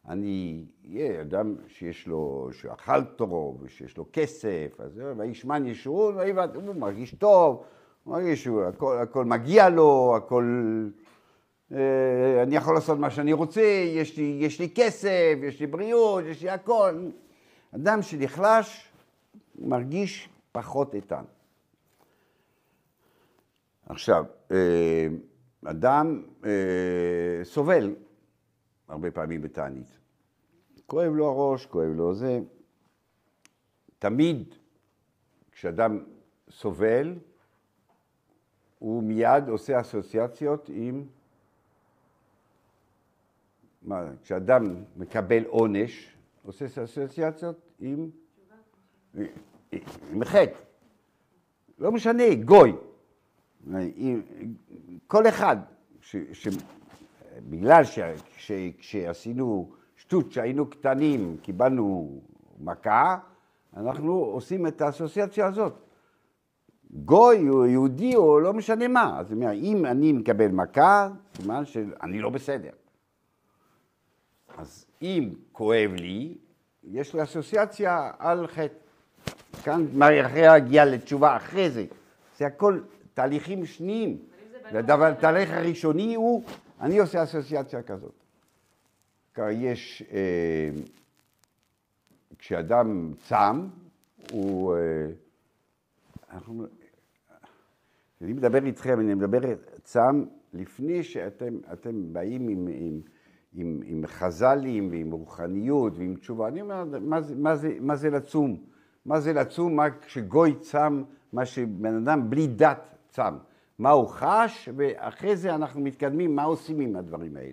אני 0.09 0.65
יהיה 0.85 1.21
אדם 1.21 1.55
שיש 1.67 2.07
לו, 2.07 2.49
שאכל 2.53 3.05
טוב, 3.05 3.63
ושיש 3.63 3.97
לו 3.97 4.07
כסף, 4.13 4.77
אז 4.79 5.01
וישמן 5.17 5.67
ישורון, 5.67 6.17
ויבד, 6.17 6.49
הוא 6.55 6.75
מרגיש 6.75 7.15
טוב, 7.15 7.65
הוא 8.05 8.15
מרגיש 8.15 8.45
שהכל 8.45 8.99
הכל 8.99 9.25
מגיע 9.25 9.69
לו, 9.69 10.15
הכל... 10.17 10.45
אה, 11.73 12.43
אני 12.43 12.57
יכול 12.57 12.75
לעשות 12.75 12.99
מה 12.99 13.11
שאני 13.11 13.33
רוצה, 13.33 13.61
יש 13.95 14.17
לי, 14.17 14.39
יש 14.41 14.61
לי 14.61 14.71
כסף, 14.75 15.39
יש 15.43 15.61
לי 15.61 15.67
בריאות, 15.67 16.25
יש 16.25 16.43
לי 16.43 16.51
הכל. 16.51 17.09
אדם 17.75 18.03
שנחלש 18.03 18.93
מרגיש 19.59 20.29
פחות 20.53 20.95
איתן. 20.95 21.25
עכשיו, 23.87 24.25
אה, 24.51 25.07
אדם 25.65 26.23
אה, 26.45 27.45
סובל 27.45 27.95
הרבה 28.89 29.11
פעמים 29.11 29.43
בתענית. 29.43 29.99
כואב 30.87 31.13
לו 31.13 31.27
הראש, 31.27 31.67
כואב 31.67 31.91
לו 31.95 32.15
זה. 32.15 32.41
תמיד 33.99 34.55
כשאדם 35.53 36.05
סובל, 36.51 37.15
הוא 38.79 39.03
מיד 39.03 39.49
עושה 39.49 39.81
אסוציאציות 39.81 40.71
עם... 40.73 41.07
מה, 43.87 44.05
כשאדם 44.23 44.65
מקבל 44.97 45.45
עונש, 45.45 46.17
עושה 46.43 46.67
אסוציאציות 46.85 47.61
עם... 47.81 48.11
עם 50.13 50.25
חטא. 50.25 50.59
לא 51.79 51.93
משנה, 51.93 52.35
גוי. 52.45 52.73
כל 55.07 55.29
אחד, 55.29 55.57
ש, 56.01 56.17
ש, 56.33 56.49
בגלל 57.51 57.83
שכשעשינו 58.37 59.73
שטות, 59.97 60.29
כשהיינו 60.29 60.71
קטנים, 60.71 61.37
קיבלנו 61.43 62.21
מכה, 62.61 63.19
אנחנו 63.77 64.13
עושים 64.13 64.67
את 64.67 64.81
האסוציאציה 64.81 65.47
הזאת. 65.47 65.73
גוי 66.91 67.49
או 67.49 67.67
יהודי 67.67 68.17
או 68.17 68.41
לא 68.41 68.53
משנה 68.53 68.89
מה. 68.89 69.19
אז 69.21 69.33
אם 69.55 69.87
אני 69.87 70.13
מקבל 70.13 70.49
מכה, 70.49 71.09
סימן 71.37 71.65
שאני 71.65 72.21
לא 72.21 72.31
בסדר. 72.31 72.71
אז 74.57 74.87
אם 75.03 75.35
כואב 75.53 75.91
לי, 75.95 76.35
יש 76.85 77.15
לי 77.15 77.23
אסוציאציה 77.23 78.11
על 78.19 78.47
חטא. 78.47 78.75
כאן 79.65 80.03
אחרי 80.27 80.47
הגיעה 80.47 80.85
לתשובה 80.85 81.37
אחרי 81.37 81.71
זה. 81.71 81.85
זה 82.39 82.47
הכל 82.47 82.81
תהליכים 83.15 83.67
שניים. 83.67 84.19
הדבר, 84.65 85.05
התהליך 85.05 85.51
הראשוני 85.51 86.15
הוא, 86.15 86.45
אני 86.81 86.99
עושה 86.99 87.23
אסוציאציה 87.23 87.83
כזאת. 87.83 88.15
יש, 89.39 90.03
אה, 90.13 90.71
כשאדם 92.39 93.13
צם, 93.29 93.69
הוא, 94.31 94.77
אה, 94.77 95.07
אנחנו, 96.33 96.67
כשאני 98.17 98.33
מדבר 98.33 98.65
איתכם, 98.65 99.01
אני 99.01 99.15
מדבר 99.15 99.41
צם 99.83 100.25
לפני 100.53 101.03
שאתם 101.03 101.59
אתם 101.73 102.13
באים 102.13 102.49
עם, 102.49 102.69
עם, 102.71 103.01
עם, 103.57 103.81
עם 103.85 104.03
חז"לים 104.07 104.89
ועם 104.91 105.11
רוחניות 105.11 105.99
ועם 105.99 106.15
תשובה. 106.15 106.49
אני 106.49 106.61
אומר, 106.61 106.85
מה 107.01 107.21
זה, 107.21 107.35
מה 107.35 107.57
זה, 107.57 107.77
מה 107.81 107.97
זה 107.97 108.11
לצום? 108.11 108.57
מה 109.07 109.21
זה 109.21 109.33
לצום? 109.33 109.77
מה 109.77 109.87
כשגוי 110.01 110.55
צם, 110.55 111.03
מה 111.33 111.47
שבן 111.47 111.95
אדם 111.95 112.31
בלי 112.31 112.47
דת 112.47 112.95
צם. 113.09 113.35
מה 113.79 113.91
הוא 113.91 114.09
חש, 114.09 114.69
ואחרי 114.77 115.37
זה 115.37 115.55
אנחנו 115.55 115.81
מתקדמים, 115.81 116.37
מה 116.37 116.43
עושים 116.43 116.81
עם 116.81 116.97
הדברים 116.97 117.37
האלה. 117.37 117.53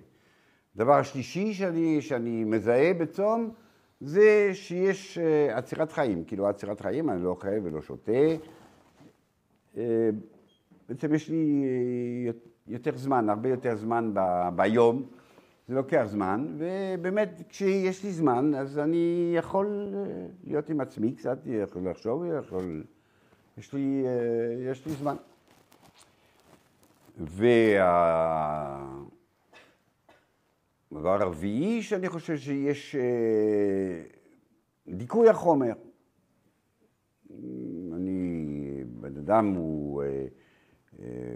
דבר 0.76 0.94
השלישי 0.94 1.54
שאני, 1.54 2.02
שאני 2.02 2.44
מזהה 2.44 2.94
בצום, 2.94 3.52
זה 4.02 4.50
שיש 4.54 5.18
אה, 5.18 5.58
עצירת 5.58 5.92
חיים. 5.92 6.24
כאילו 6.24 6.48
עצירת 6.48 6.82
חיים, 6.82 7.10
אני 7.10 7.24
לא 7.24 7.30
אוכל 7.30 7.48
ולא 7.64 7.82
שותה. 7.82 8.12
אה, 9.78 10.10
בעצם 10.90 11.14
יש 11.14 11.30
לי 11.30 11.64
אה, 12.28 12.32
יותר 12.68 12.98
זמן, 12.98 13.30
הרבה 13.30 13.50
יותר 13.50 13.76
זמן 13.76 14.14
ביום. 14.56 15.04
זה 15.68 15.76
לוקח 15.76 16.04
זמן, 16.06 16.58
ובאמת 16.58 17.42
כשיש 17.50 18.04
לי 18.04 18.12
זמן, 18.12 18.56
אז 18.56 18.80
אני 18.80 19.34
יכול 19.38 19.94
אה, 19.96 20.26
להיות 20.44 20.70
עם 20.70 20.82
עצמי 20.82 21.16
קצת, 21.16 21.38
יכול 21.46 21.90
לחשוב, 21.90 22.24
יכול... 22.40 22.84
יש 23.58 23.74
לי, 23.74 24.04
אה, 24.06 24.72
יש 24.72 24.86
לי 24.86 24.92
זמן. 24.92 25.16
והדבר 27.18 28.44
הרביעי 31.22 31.82
שאני 31.82 32.10
חושב 32.10 32.38
שיש 32.38 32.96
אה, 32.96 34.02
דיכוי 34.88 35.30
החומר. 35.30 35.74
אני, 37.94 38.84
בן 38.86 39.18
אדם 39.18 39.48
הוא 39.48 40.04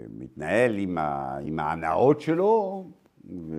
מתנהל 0.08 0.78
עם 1.42 1.58
ההנאות 1.58 2.20
שלו, 2.20 2.84
ו, 3.30 3.54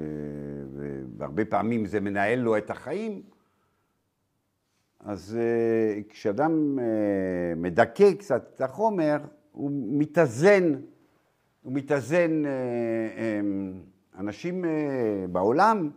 והרבה 1.20 1.46
פעמים 1.46 1.86
זה 1.86 2.00
מנהל 2.00 2.40
לו 2.40 2.58
את 2.58 2.70
החיים, 2.70 3.22
אז 5.00 5.38
אה, 5.40 6.02
כשאדם 6.10 6.80
אה, 6.80 7.56
מדכא 7.56 8.14
קצת 8.14 8.52
את 8.56 8.62
החומר, 8.62 9.18
הוא 9.52 9.72
מתאזן, 9.74 10.74
הוא 11.62 11.74
מתאזן, 11.74 12.46
אה, 12.46 12.52
אה, 12.52 13.40
אנשים 14.18 14.66
בעולם 15.32 15.90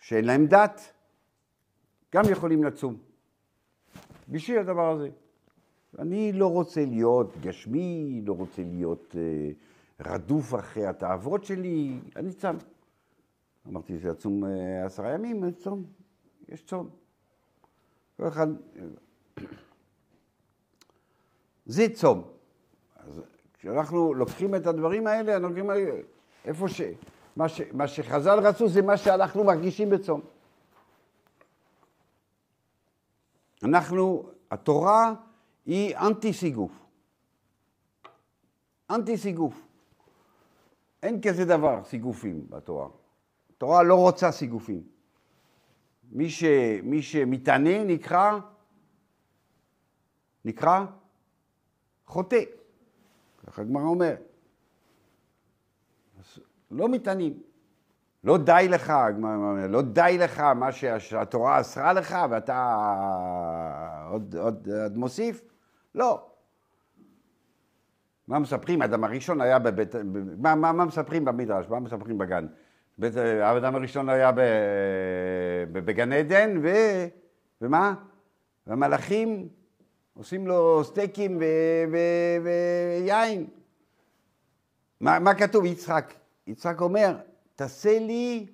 שאין 0.00 0.24
להם 0.24 0.46
דת, 0.46 0.92
גם 2.14 2.22
יכולים 2.30 2.64
לצום. 2.64 2.96
בשביל 4.28 4.58
הדבר 4.58 4.90
הזה. 4.90 5.08
אני 5.98 6.32
לא 6.32 6.46
רוצה 6.52 6.84
להיות 6.84 7.36
גשמי, 7.40 8.20
לא 8.24 8.32
רוצה 8.32 8.62
להיות 8.62 9.16
רדוף 10.00 10.54
אחרי 10.54 10.86
התאוות 10.86 11.44
שלי, 11.44 11.98
אני 12.16 12.32
צם. 12.32 12.56
אמרתי, 13.68 13.98
זה 13.98 14.10
לצום 14.10 14.44
אה, 14.44 14.86
עשרה 14.86 15.12
ימים, 15.12 15.44
אני 15.44 15.52
צום, 15.52 15.84
יש 16.48 16.62
צום. 16.62 16.88
כל 18.16 18.28
אחד... 18.28 18.46
זה 21.66 21.86
צום. 21.94 22.22
אז 22.96 23.20
כשאנחנו 23.54 24.14
לוקחים 24.14 24.54
את 24.54 24.66
הדברים 24.66 25.06
האלה, 25.06 25.36
אנחנו 25.36 25.48
לוקחים 25.48 25.70
איפה 26.44 26.68
ש... 26.68 26.80
מה, 27.36 27.48
ש... 27.48 27.60
מה 27.72 27.88
שחז"ל 27.88 28.38
רצו 28.38 28.68
זה 28.68 28.82
מה 28.82 28.96
שאנחנו 28.96 29.44
מרגישים 29.44 29.90
בצום. 29.90 30.20
אנחנו, 33.62 34.30
התורה 34.50 35.14
היא 35.66 35.96
אנטי 35.96 36.32
סיגוף. 36.32 36.72
אנטי 38.90 39.16
סיגוף. 39.16 39.62
אין 41.02 41.20
כזה 41.20 41.44
דבר, 41.44 41.80
סיגופים 41.84 42.46
בתורה. 42.48 42.88
התורה 43.58 43.82
לא 43.82 43.94
רוצה 43.94 44.32
סיגופים. 44.32 44.82
מי, 46.12 46.30
ש, 46.30 46.44
מי 46.82 47.02
שמתענה 47.02 47.84
נקרא, 47.84 48.38
נקרא 50.44 50.84
חוטא. 52.06 52.40
ככה 53.46 53.62
הגמרא 53.62 53.82
אומרת. 53.82 54.22
אז 56.18 56.40
לא 56.70 56.88
מתענים. 56.88 57.42
לא 58.24 58.38
די 58.38 58.66
לך, 58.70 58.92
לא 59.68 59.82
די 59.82 60.16
לך 60.20 60.40
מה 60.40 60.72
שהתורה 60.98 61.60
אסרה 61.60 61.92
לך 61.92 62.16
ואתה 62.30 62.74
עוד, 64.10 64.36
עוד, 64.36 64.68
עוד 64.82 64.96
מוסיף? 64.96 65.42
לא. 65.94 66.30
מה 68.28 68.38
מספרים? 68.38 68.82
האדם 68.82 69.04
הראשון 69.04 69.40
היה 69.40 69.58
בבית... 69.58 69.94
מה, 70.38 70.54
מה, 70.54 70.72
מה 70.72 70.84
מספרים 70.84 71.24
במדרש? 71.24 71.66
מה 71.68 71.80
מספרים 71.80 72.18
בגן? 72.18 72.46
בית, 72.98 73.16
האדם 73.16 73.74
הראשון 73.74 74.08
היה 74.08 74.32
בגן 75.72 76.12
עדן, 76.12 76.58
ו, 76.62 76.68
ומה? 77.60 77.94
והמלאכים 78.66 79.48
עושים 80.14 80.46
לו 80.46 80.84
סטייקים 80.84 81.36
ו, 81.36 81.44
ו, 81.92 81.98
ויין. 82.44 83.46
מה, 85.00 85.18
מה 85.18 85.34
כתוב? 85.34 85.64
יצחק. 85.64 86.14
יצחק 86.46 86.80
אומר, 86.80 87.16
תעשה 87.56 87.98
לי, 87.98 88.46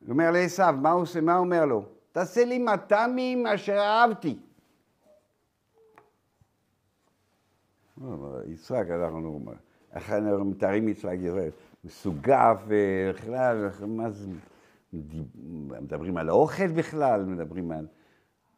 הוא 0.00 0.10
אומר 0.10 0.30
לעשו, 0.30 0.62
מה 0.82 0.90
הוא 0.90 1.02
עושה? 1.02 1.20
מה 1.20 1.36
הוא 1.36 1.44
אומר 1.44 1.64
לו? 1.64 1.84
תעשה 2.12 2.44
לי 2.44 2.58
מטעמים 2.58 3.46
אשר 3.46 3.78
אהבתי. 3.78 4.38
יצחק, 8.46 8.84
אנחנו 8.90 9.40
מתארים 10.44 10.88
יצחק 10.88 11.16
ישראל? 11.20 11.50
מסוגף 11.84 12.62
וכלל, 12.66 13.70
מה 13.86 14.10
זה, 14.10 14.26
מדברים 15.80 16.16
על 16.16 16.28
האוכל 16.28 16.66
בכלל, 16.66 17.24
מדברים 17.24 17.72
על... 17.72 17.86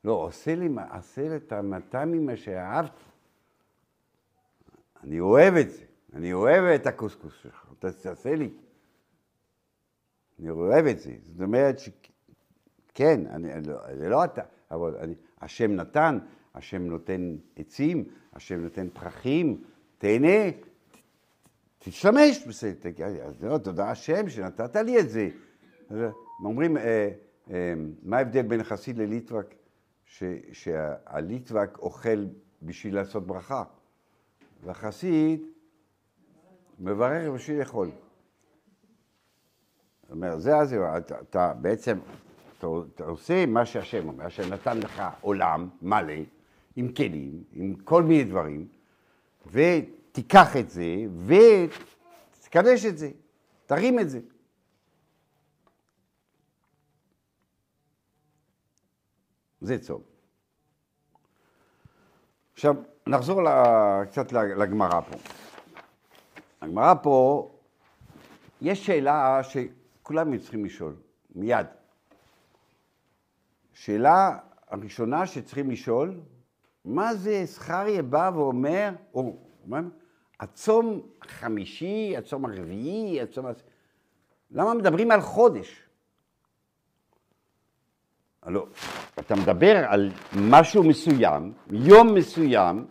לא, 0.04 0.12
עושה 0.12 0.54
לי, 0.54 0.68
עשה 0.90 1.28
לי 1.28 1.36
את 1.36 1.52
המטעמים 1.52 2.30
אשר 2.30 2.56
אהבתי. 2.56 3.04
אני 5.04 5.20
אוהב 5.20 5.54
את 5.54 5.70
זה, 5.70 5.84
אני 6.14 6.32
אוהב 6.32 6.64
את 6.64 6.86
הקוסקוס 6.86 7.34
שלך, 7.42 7.72
תעשה 7.78 8.34
לי. 8.34 8.50
אני 10.38 10.50
אוהב 10.50 10.86
את 10.86 10.98
זה. 10.98 11.14
זאת 11.32 11.40
אומרת 11.40 11.78
שכן, 11.78 13.26
אני, 13.26 13.48
לא, 13.66 13.94
זה 13.96 14.08
לא 14.08 14.24
אתה, 14.24 14.42
אבל 14.70 14.96
אני, 14.96 15.14
השם 15.40 15.72
נתן, 15.72 16.18
השם 16.54 16.82
נותן 16.82 17.36
עצים, 17.56 18.04
השם 18.32 18.60
נותן 18.60 18.88
פרחים, 18.88 19.64
תהנה, 19.98 20.50
תשתמש 21.84 22.46
בזה. 22.48 22.72
אז 23.24 23.42
לא, 23.42 23.58
תודה 23.58 23.90
השם 23.90 24.28
שנתת 24.28 24.76
לי 24.76 25.00
את 25.00 25.10
זה. 25.10 25.30
אומרים, 26.44 26.76
אה, 26.76 27.10
אה, 27.50 27.74
מה 28.02 28.18
ההבדל 28.18 28.42
בין 28.42 28.62
חסיד 28.62 28.98
לליטווק? 28.98 29.46
שהליטווק 30.52 31.78
אוכל 31.78 32.26
בשביל 32.62 32.94
לעשות 32.94 33.26
ברכה, 33.26 33.64
והחסיד 34.64 35.42
מברך 36.78 37.30
בשביל 37.30 37.58
לאכול. 37.58 37.90
זאת 40.02 40.10
אומרת, 40.10 40.40
זה 40.40 40.56
אז, 40.56 40.74
אתה, 40.96 41.20
אתה 41.20 41.52
בעצם, 41.60 41.98
אתה, 42.58 42.66
אתה 42.94 43.04
עושה 43.04 43.46
מה 43.46 43.66
שהשם 43.66 44.08
אומר, 44.08 44.28
שנתן 44.28 44.78
לך 44.78 45.02
עולם 45.20 45.68
מלא, 45.82 46.14
עם 46.76 46.92
כלים, 46.92 47.42
עם 47.52 47.74
כל 47.74 48.02
מיני 48.02 48.24
דברים, 48.24 48.68
ותיקח 50.14 50.56
את 50.56 50.70
זה, 50.70 50.84
ותקדש 52.38 52.84
את 52.84 52.98
זה, 52.98 53.10
תרים 53.66 53.98
את 53.98 54.10
זה. 54.10 54.20
זה 59.60 59.78
צום. 59.78 60.02
עכשיו, 62.52 62.74
נחזור 63.06 63.40
קצת 64.04 64.32
לגמרא 64.32 65.00
פה. 65.00 65.16
הגמרא 66.60 66.94
פה, 67.02 67.50
יש 68.60 68.86
שאלה 68.86 69.40
שכולם 69.42 70.38
צריכים 70.38 70.64
לשאול, 70.64 70.96
מיד. 71.34 71.66
שאלה 73.72 74.38
הראשונה 74.68 75.26
שצריכים 75.26 75.70
לשאול, 75.70 76.20
מה 76.84 77.14
זה 77.14 77.44
זכריה 77.44 78.02
בא 78.02 78.30
ואומר, 78.34 78.94
או, 79.14 79.36
אומר, 79.64 79.80
הצום 80.40 81.00
החמישי, 81.22 82.14
הצום 82.16 82.44
הרביעי, 82.44 83.20
הצום... 83.20 83.46
למה 84.50 84.74
מדברים 84.74 85.10
על 85.10 85.20
חודש? 85.20 85.82
הלוא, 88.42 88.66
אתה 89.18 89.34
מדבר 89.36 89.76
על 89.88 90.10
משהו 90.36 90.82
מסוים, 90.82 91.52
יום 91.70 92.14
מסוים, 92.14 92.86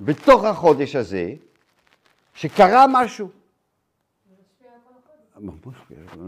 בתוך 0.00 0.44
החודש 0.44 0.96
הזה, 0.96 1.34
שקרה 2.34 2.84
משהו. 2.88 3.28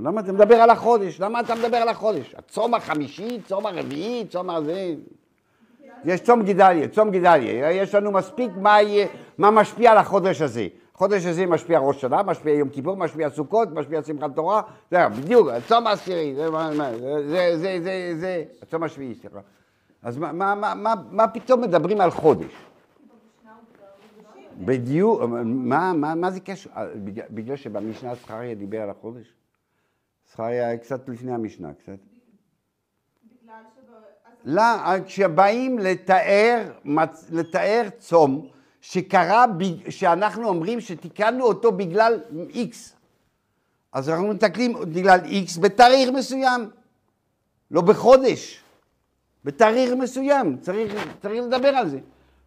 למה 0.02 0.20
אתה 0.20 0.32
מדבר 0.32 0.54
על 0.54 0.70
החודש? 0.70 1.20
למה 1.20 1.40
אתה 1.40 1.54
מדבר 1.54 1.76
על 1.76 1.88
החודש? 1.88 2.34
הצום 2.34 2.74
החמישי, 2.74 3.38
צום 3.46 3.66
הרביעי, 3.66 4.26
צום 4.28 4.50
הזה... 4.50 4.94
יש 6.04 6.20
צום 6.20 6.42
גדליה, 6.42 6.88
צום 6.88 7.10
גדליה, 7.10 7.72
יש 7.72 7.94
לנו 7.94 8.12
מספיק 8.12 8.50
מה, 8.56 8.82
יהיה, 8.82 9.06
מה 9.38 9.50
משפיע 9.50 9.92
על 9.92 9.98
החודש 9.98 10.42
הזה. 10.42 10.68
החודש 10.94 11.26
הזה 11.26 11.46
משפיע 11.46 11.78
ראש 11.78 12.00
שנה, 12.00 12.22
משפיע 12.22 12.54
יום 12.54 12.68
כיפור, 12.68 12.96
משפיע 12.96 13.30
סוכות, 13.30 13.68
משפיע 13.72 14.02
שמחת 14.02 14.34
תורה, 14.34 14.62
זה 14.90 15.08
בדיוק, 15.08 15.48
הצום 15.48 15.86
העשירי, 15.86 16.34
זה, 16.34 16.48
זה, 17.28 17.58
זה, 17.58 17.78
זה, 17.82 18.14
זה, 18.18 18.44
הצום 18.62 18.82
השביעי, 18.82 19.14
סליחה. 19.14 19.40
אז 20.02 20.18
מה, 20.18 20.32
מה, 20.32 20.54
מה, 20.54 20.74
מה, 20.74 20.94
מה 21.10 21.28
פתאום 21.28 21.60
מדברים 21.60 22.00
על 22.00 22.10
חודש? 22.10 22.52
בדיוק, 24.58 25.20
מה, 25.44 25.92
מה, 25.92 26.14
מה 26.14 26.30
זה 26.30 26.40
קשור? 26.40 26.72
בגלל, 27.04 27.24
בגלל 27.30 27.56
שבמשנה 27.56 28.14
זכריה 28.14 28.54
דיבר 28.54 28.82
על 28.82 28.90
החודש? 28.90 29.34
זכריה 30.32 30.76
קצת 30.78 31.08
לפני 31.08 31.34
המשנה, 31.34 31.72
קצת. 31.72 32.13
כשבאים 35.06 35.78
לתאר, 35.78 36.62
לתאר 37.30 37.88
צום 37.98 38.46
שקרה, 38.80 39.44
שאנחנו 39.88 40.48
אומרים 40.48 40.80
שתיקנו 40.80 41.44
אותו 41.44 41.72
בגלל 41.72 42.20
איקס, 42.50 42.96
אז 43.92 44.08
אנחנו 44.10 44.28
מתקנים 44.28 44.72
בגלל 44.80 45.18
איקס 45.24 45.58
בתאריך 45.58 46.10
מסוים, 46.10 46.70
לא 47.70 47.80
בחודש, 47.80 48.60
בתאריך 49.44 49.92
מסוים, 49.92 50.56
צריך, 50.60 50.94
צריך 51.22 51.44
לדבר 51.44 51.68
על 51.68 51.88
זה. 51.88 51.98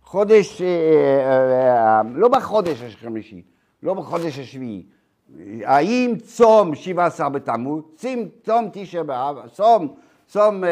חודש, 0.03 0.61
אה, 0.61 0.67
אה, 0.67 1.97
אה, 1.97 2.01
לא 2.15 2.27
בחודש 2.27 2.81
החמישי, 2.81 3.41
לא 3.83 3.93
בחודש 3.93 4.39
השביעי. 4.39 4.83
האם 5.63 6.15
צום 6.23 6.75
17 6.75 7.29
בתמוז, 7.29 7.83
צום 8.43 8.69
תשעה 8.73 9.03
באב, 9.03 9.47
צום 9.47 9.95
צום 10.27 10.63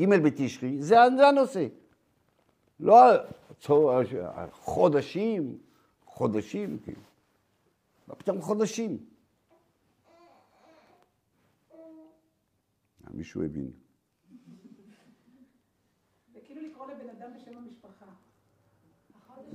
ג' 0.00 0.22
בתשרי, 0.24 0.82
זה, 0.82 1.02
הנושא. 1.02 1.66
לא 2.80 2.94
חודשים, 4.52 5.58
חודשים, 6.04 6.78
כאילו. 6.78 7.00
מה 8.08 8.14
פתאום 8.14 8.40
חודשים? 8.40 8.98
מישהו 13.14 13.44
הבין. 13.44 13.70
אדם 17.18 17.30
בשם 17.36 17.58
המשפחה. 17.58 18.06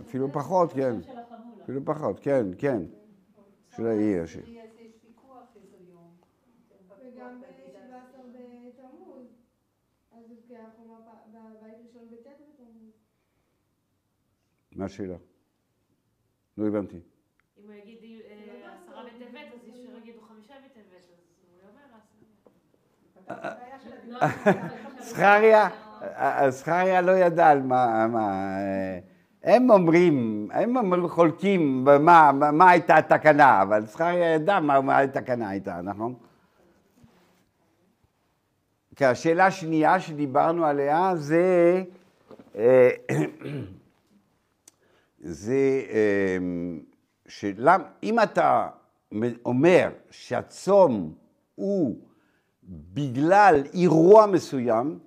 אפילו 0.01 0.31
פחות, 0.31 0.73
כן. 0.73 0.95
אפילו 1.63 1.85
פחות, 1.85 2.19
כן, 2.19 2.45
כן. 2.57 2.81
של 3.69 3.87
העיר. 3.87 4.25
ש- 4.25 4.35
יש 4.35 4.43
ויכוח 5.05 5.47
איזה 5.55 5.77
יום. 5.89 6.15
וגם 6.99 7.41
ב-17 7.41 8.17
בתמוז, 8.33 9.27
אז 10.11 10.23
הובקעה 10.29 10.67
החומה 10.67 10.97
פ- 11.05 11.29
בבית 11.29 11.73
ראשון 11.87 12.07
בט' 12.11 12.27
בתמוז. 12.27 12.91
מה 14.75 14.85
השאלה? 14.85 15.15
לא 16.57 16.67
הבנתי. 16.67 16.95
אם 16.97 17.63
הוא 17.65 17.73
יגיד 17.73 17.97
אה, 18.03 18.73
עשרה 18.73 19.03
בטבת, 19.03 19.53
אז 19.53 19.67
יש 19.69 19.75
שיגידו 19.75 20.21
חמישה 20.21 20.53
בטבת, 20.65 20.93
אז 20.97 21.05
הוא 21.51 21.57
לא 21.63 21.67
אומר 21.69 21.81
זכריה, 24.99 25.69
אה, 26.01 26.51
זכריה 26.51 27.01
לא 27.01 27.11
ידע 27.11 27.49
על 27.49 27.61
מה, 27.61 28.07
מה, 28.07 28.57
אה, 28.57 28.99
הם 29.43 29.69
אומרים, 29.69 30.47
הם 30.51 31.07
חולקים 31.07 31.85
במה, 31.85 32.31
מה- 32.51 32.69
הייתה 32.69 32.97
התקנה, 32.97 33.61
אבל 33.61 33.85
זכריה 33.85 34.33
ידע 34.35 34.59
מה, 34.59 34.81
מה 34.81 34.99
התקנה 34.99 35.49
הייתה, 35.49 35.81
נכון? 35.81 36.13
כי 38.95 39.05
השאלה 39.05 39.45
השנייה 39.45 39.99
שדיברנו 39.99 40.65
עליה 40.65 41.11
זה, 41.15 41.83
זה 45.23 45.81
אה, 45.89 46.37
שלם, 47.27 47.81
אם 48.03 48.19
אתה 48.19 48.69
אומר 49.45 49.89
שהצום 50.11 51.13
הוא 51.55 51.97
בגלל 52.63 53.63
אירוע 53.73 54.25
מסוים, 54.25 54.99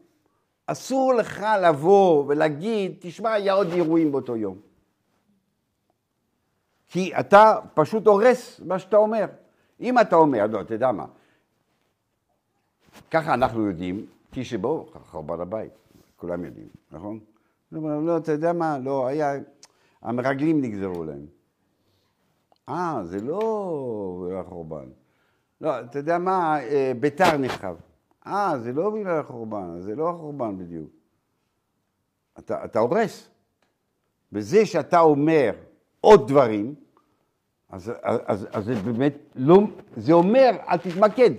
אסור 0.66 1.14
לך 1.14 1.46
לבוא 1.62 2.24
ולהגיד, 2.28 2.94
תשמע, 3.00 3.32
היה 3.32 3.52
עוד 3.52 3.72
אירועים 3.72 4.12
באותו 4.12 4.36
יום. 4.36 4.58
כי 6.88 7.14
אתה 7.20 7.58
פשוט 7.74 8.06
הורס 8.06 8.60
מה 8.64 8.78
שאתה 8.78 8.96
אומר. 8.96 9.26
אם 9.80 9.98
אתה 9.98 10.16
אומר, 10.16 10.46
לא, 10.46 10.60
אתה 10.60 10.74
יודע 10.74 10.92
מה, 10.92 11.06
ככה 13.10 13.34
אנחנו 13.34 13.66
יודעים, 13.66 14.06
תשעה 14.30 14.58
באב, 14.58 14.84
חורבן 15.04 15.40
הבית, 15.40 15.72
כולם 16.16 16.44
יודעים, 16.44 16.68
נכון? 16.92 17.18
לא, 17.72 18.16
אתה 18.16 18.32
יודע 18.32 18.52
מה, 18.52 18.78
לא, 18.78 19.06
היה, 19.06 19.34
המרגלים 20.02 20.60
נגזרו 20.60 21.04
להם. 21.04 21.26
אה, 22.68 23.00
זה 23.04 23.20
לא 23.20 24.30
החורבן. 24.40 24.88
לא, 25.60 25.80
אתה 25.80 25.98
יודע 25.98 26.18
מה, 26.18 26.60
אה, 26.62 26.92
ביתר 27.00 27.36
נחרב. 27.36 27.76
אה, 28.26 28.58
זה 28.58 28.72
לא 28.72 28.90
בגלל 28.90 29.20
החורבן, 29.20 29.80
זה 29.80 29.94
לא 29.94 30.10
החורבן 30.10 30.58
בדיוק. 30.58 30.90
אתה, 32.38 32.64
אתה 32.64 32.78
הורס. 32.78 33.30
בזה 34.32 34.66
שאתה 34.66 35.00
אומר 35.00 35.52
עוד 36.00 36.28
דברים, 36.28 36.74
אז, 37.68 37.92
אז, 38.02 38.20
אז, 38.26 38.46
אז 38.52 38.64
זה 38.64 38.74
באמת 38.74 39.14
לא, 39.34 39.58
זה 39.96 40.12
אומר, 40.12 40.50
אל 40.68 40.76
תתמקד. 40.76 41.30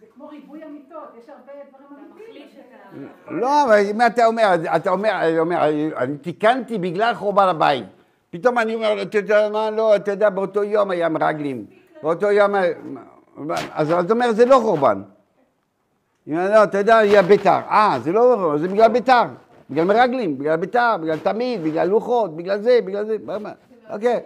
זה 0.00 0.06
כמו 0.14 0.28
ריבוי 0.28 0.64
אמיתות, 0.64 1.08
יש 1.18 1.28
הרבה 1.28 1.52
דברים 1.68 1.86
אמיתיים. 1.86 2.10
מחליש 2.10 2.56
את 2.56 2.72
ה... 2.72 2.85
לא, 3.30 3.64
אבל 3.64 3.78
אם 3.90 4.00
אתה 4.06 4.26
אומר, 4.26 4.54
אתה 4.76 4.90
אומר, 4.90 5.10
אני 5.22 5.38
אומר, 5.38 5.68
אני 5.96 6.18
תיקנתי 6.18 6.78
בגלל 6.78 7.14
חורבן 7.14 7.48
הבית. 7.48 7.84
פתאום 8.30 8.58
אני 8.58 8.74
אומר, 8.74 9.02
אתה 9.02 9.18
יודע 9.18 9.48
מה, 9.52 9.70
לא, 9.70 9.96
אתה 9.96 10.10
יודע, 10.10 10.30
באותו 10.30 10.64
יום 10.64 10.90
היה 10.90 11.08
מרגלים. 11.08 11.66
באותו 12.02 12.30
יום, 12.30 12.54
אז 13.72 13.92
אתה 13.92 14.12
אומר, 14.12 14.32
זה 14.32 14.44
לא 14.46 14.58
חורבן. 14.62 15.02
לא, 16.26 16.64
אתה 16.64 16.78
יודע, 16.78 16.96
היה 16.96 17.22
ביתר. 17.22 17.50
אה, 17.70 17.96
זה 18.02 18.12
לא 18.12 18.36
חורבן, 18.40 18.58
זה 18.58 18.68
בגלל 18.68 18.88
ביתר. 18.88 19.22
בגלל 19.70 19.84
מרגלים, 19.84 20.38
בגלל 20.38 20.56
ביתר, 20.56 20.96
בגלל 21.02 21.18
תמיד, 21.18 21.62
בגלל 21.62 21.88
לוחות, 21.88 22.36
בגלל 22.36 22.60
זה, 22.60 22.78
בגלל 22.84 23.06
זה. 23.06 23.16
אוקיי. 23.90 24.20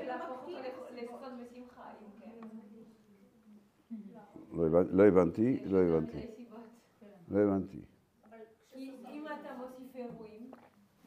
לא 4.52 4.66
הבנ- 4.66 5.02
הבנתי, 5.08 5.60
לא 5.66 5.78
הבנתי. 5.78 6.18
לא 7.30 7.40
הבנתי. 7.40 7.76
כי 8.72 8.90
אם 9.12 9.24
אתה 9.26 9.48
מוסיף 9.58 9.96
אירועים... 9.96 10.50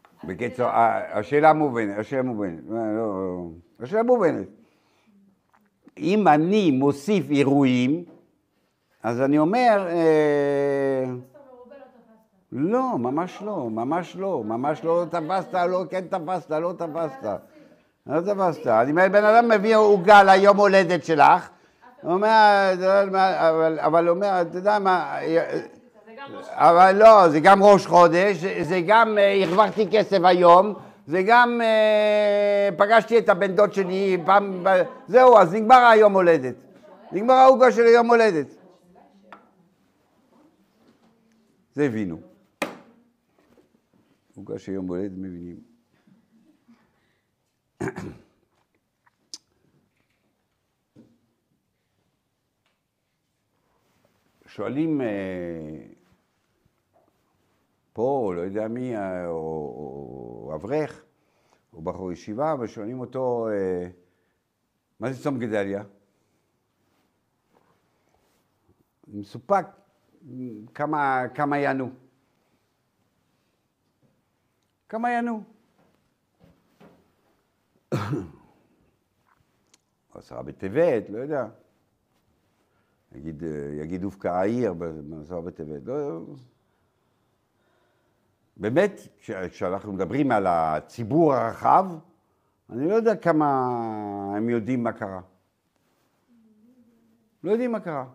אז 0.06 0.13
בקיצור, 0.26 0.68
השאלה 1.14 1.54
מובנת, 1.54 1.98
השאלה 1.98 2.22
מובנת. 2.24 2.60
לא, 2.70 2.78
לא, 2.98 3.46
השאלה 3.80 4.04
מובנת. 4.04 4.48
אם 5.98 6.28
אני 6.28 6.72
מוסיף 6.72 7.30
אירועים, 7.30 8.04
אז 9.04 9.22
אני 9.22 9.38
אומר, 9.40 9.88
אה, 9.90 11.06
לא, 12.52 12.98
ממש 12.98 13.42
לא, 13.42 13.70
ממש 13.70 14.16
לא, 14.16 14.44
ממש 14.46 14.84
לא 14.84 15.06
תפסת, 15.10 15.54
לא 15.70 15.84
כן 15.90 16.04
תפסת, 16.10 16.52
לא 16.52 16.74
תפסת. 16.78 17.30
לא 18.08 18.22
תפסת. 18.22 18.68
אני 18.68 18.92
אומר, 18.92 19.06
בן 19.12 19.24
אדם 19.24 19.50
מביא 19.50 19.76
עוגה 19.76 20.24
ליום 20.24 20.58
הולדת 20.58 21.04
שלך, 21.06 21.50
הוא 22.02 22.14
אומר, 22.14 22.72
אבל- 23.80 24.08
הוא 24.08 24.16
אומר, 24.16 24.42
אתה 24.42 24.58
יודע 24.58 24.80
מה, 24.80 25.18
ראש 25.22 25.83
אבל 26.52 26.96
לא, 27.00 27.30
זה 27.30 27.40
גם 27.40 27.64
ראש 27.64 27.86
חודש, 27.88 28.38
זה- 28.62 28.82
גם 28.88 29.18
אה, 29.18 29.44
הרווחתי 29.44 29.88
כסף 29.92 30.20
היום, 30.24 30.74
זה 31.08 31.22
גם 31.26 31.62
אה, 31.64 32.70
פגשתי 32.78 33.18
את 33.18 33.30
הבן 33.30 33.56
דוד 33.56 33.74
שלי 33.74 34.18
פעם, 34.26 34.66
זהו, 35.08 35.38
אז 35.38 35.54
נגמר 35.54 35.76
היום 35.94 36.14
הולדת. 36.14 36.56
נגמר 37.12 37.34
העוגה 37.34 37.72
של 37.72 37.86
היום 37.86 38.08
הולדת. 38.10 38.48
זה 41.74 41.84
הבינו. 41.86 42.18
עוגה 44.36 44.60
של 44.60 44.72
יום 44.72 44.88
הולדת 44.88 45.12
מבינים. 45.18 45.56
שואלים 54.48 55.02
פה, 57.94 58.34
לא 58.36 58.42
יודע 58.42 58.68
מי, 58.68 58.98
אה, 58.98 59.28
או, 59.28 59.34
או 59.38 60.52
אברך, 60.56 61.06
או 61.74 61.82
בחור 61.82 62.12
ישיבה, 62.12 62.56
ושואלים 62.60 63.00
אותו, 63.00 63.48
אה, 63.50 63.90
מה 65.00 65.14
זה 65.14 65.24
צום 65.24 65.40
גדליה? 65.40 65.84
מסופק 69.08 69.66
כמה, 70.74 71.24
כמה 71.36 71.58
יענו. 71.58 71.90
כמה 74.90 75.12
יענו? 75.12 75.44
עשרה 80.14 80.44
בטבת, 80.44 81.10
לא 81.10 81.18
יודע. 81.18 81.48
יגיד, 83.16 83.44
אה, 83.44 83.50
יגיד 83.74 84.04
הופקעה 84.04 84.40
העיר 84.40 84.74
בעשרה 84.74 85.42
בטבת. 85.42 85.82
לא, 85.86 86.22
באמת, 88.58 89.02
כש- 89.20 89.32
כשאנחנו 89.32 89.94
מדברים 89.94 90.32
על 90.32 90.48
הציבור 90.48 91.34
הרחב, 91.34 91.86
אני 92.70 92.90
לא 92.90 92.96
יודע 92.96 93.16
כמה 93.16 93.46
הם 94.38 94.50
יודעים 94.50 94.84
מה 94.84 94.92
קרה. 94.92 95.22
לא 97.44 97.52
יודעים 97.52 97.72
מה 97.72 97.80
קרה. 97.80 98.06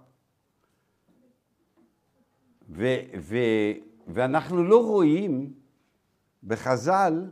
ו, 2.71 2.85
ו, 3.21 3.37
ואנחנו 4.07 4.65
לא 4.65 4.87
רואים 4.87 5.53
בחז"ל, 6.45 7.31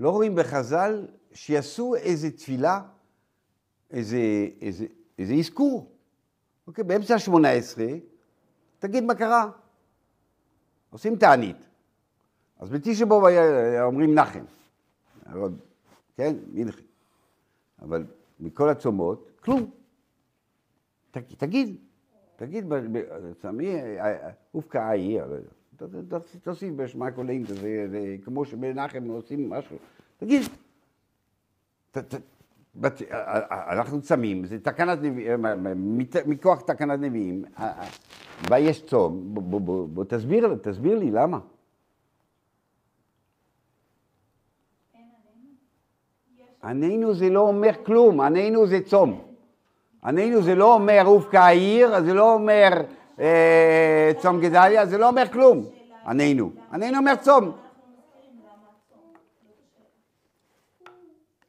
לא 0.00 0.10
רואים 0.10 0.34
בחז"ל 0.34 1.06
שיעשו 1.32 1.94
איזה 1.94 2.30
תפילה, 2.30 2.82
איזה, 3.90 4.18
איזה, 4.60 4.86
איזה 5.18 5.34
אזכור. 5.34 5.92
אוקיי, 6.66 6.84
באמצע 6.84 7.14
השמונה 7.14 7.50
עשרה, 7.50 7.86
תגיד 8.78 9.04
מה 9.04 9.14
קרה. 9.14 9.50
עושים 10.94 11.16
תענית. 11.16 11.56
אז 12.58 12.70
היה- 13.26 13.84
אומרים 13.84 14.14
נחם, 14.14 14.44
כן, 16.16 16.36
מנחם. 16.52 16.82
אבל 17.82 18.04
מכל 18.40 18.68
הצומות, 18.68 19.30
כלום. 19.40 19.70
ת- 21.10 21.18
תגיד, 21.18 21.76
תגיד, 22.36 22.64
ב- 22.68 23.32
תמי, 23.40 23.74
אה, 23.76 24.30
הופקעה 24.52 24.90
לא 25.26 25.34
יודע. 25.34 25.48
ת- 25.76 26.14
ת- 26.14 26.36
תוסיף 26.42 26.74
בשמע 26.76 27.10
קולעים, 27.10 27.44
כמו 28.24 28.44
שבנחם 28.44 29.08
עושים 29.08 29.50
משהו. 29.50 29.76
תגיד, 30.16 30.42
ת- 31.90 31.98
ת- 31.98 32.20
בת- 32.76 33.02
אנחנו 33.70 34.00
צמים, 34.02 34.44
זה 34.46 34.58
תקנת 34.58 34.98
נביאים, 35.02 35.44
מכוח 36.26 36.60
תקנת 36.60 37.00
נביאים, 37.00 37.44
אה, 37.58 37.64
אה, 37.64 37.86
בה 38.48 38.58
יש 38.58 38.82
צום, 38.86 39.20
בוא- 39.34 39.60
בוא- 39.60 39.88
בוא 39.88 40.04
תסביר, 40.04 40.54
תסביר 40.62 40.98
לי 40.98 41.10
למה. 41.10 41.38
עננו 46.64 47.14
זה 47.14 47.30
לא 47.30 47.40
אומר 47.40 47.70
כלום, 47.86 48.20
עננו 48.20 48.66
זה 48.66 48.80
צום. 48.86 49.20
עננו 50.04 50.42
זה 50.42 50.54
לא 50.54 50.74
אומר 50.74 51.02
הופקה 51.04 51.40
העיר, 51.40 52.00
זה 52.00 52.14
לא 52.14 52.34
אומר 52.34 52.68
אה, 53.20 54.12
צום 54.18 54.40
גדליה, 54.40 54.86
זה 54.86 54.98
לא 54.98 55.08
אומר 55.08 55.24
כלום. 55.32 55.64
עננו. 56.06 56.50
עננו 56.72 56.98
אומר 56.98 57.14
צום. 57.16 57.52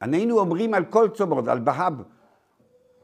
עננו 0.02 0.38
אומרים 0.38 0.74
על 0.74 0.84
כל 0.84 1.08
צומות, 1.08 1.48
על 1.48 1.58
בהב. 1.58 2.02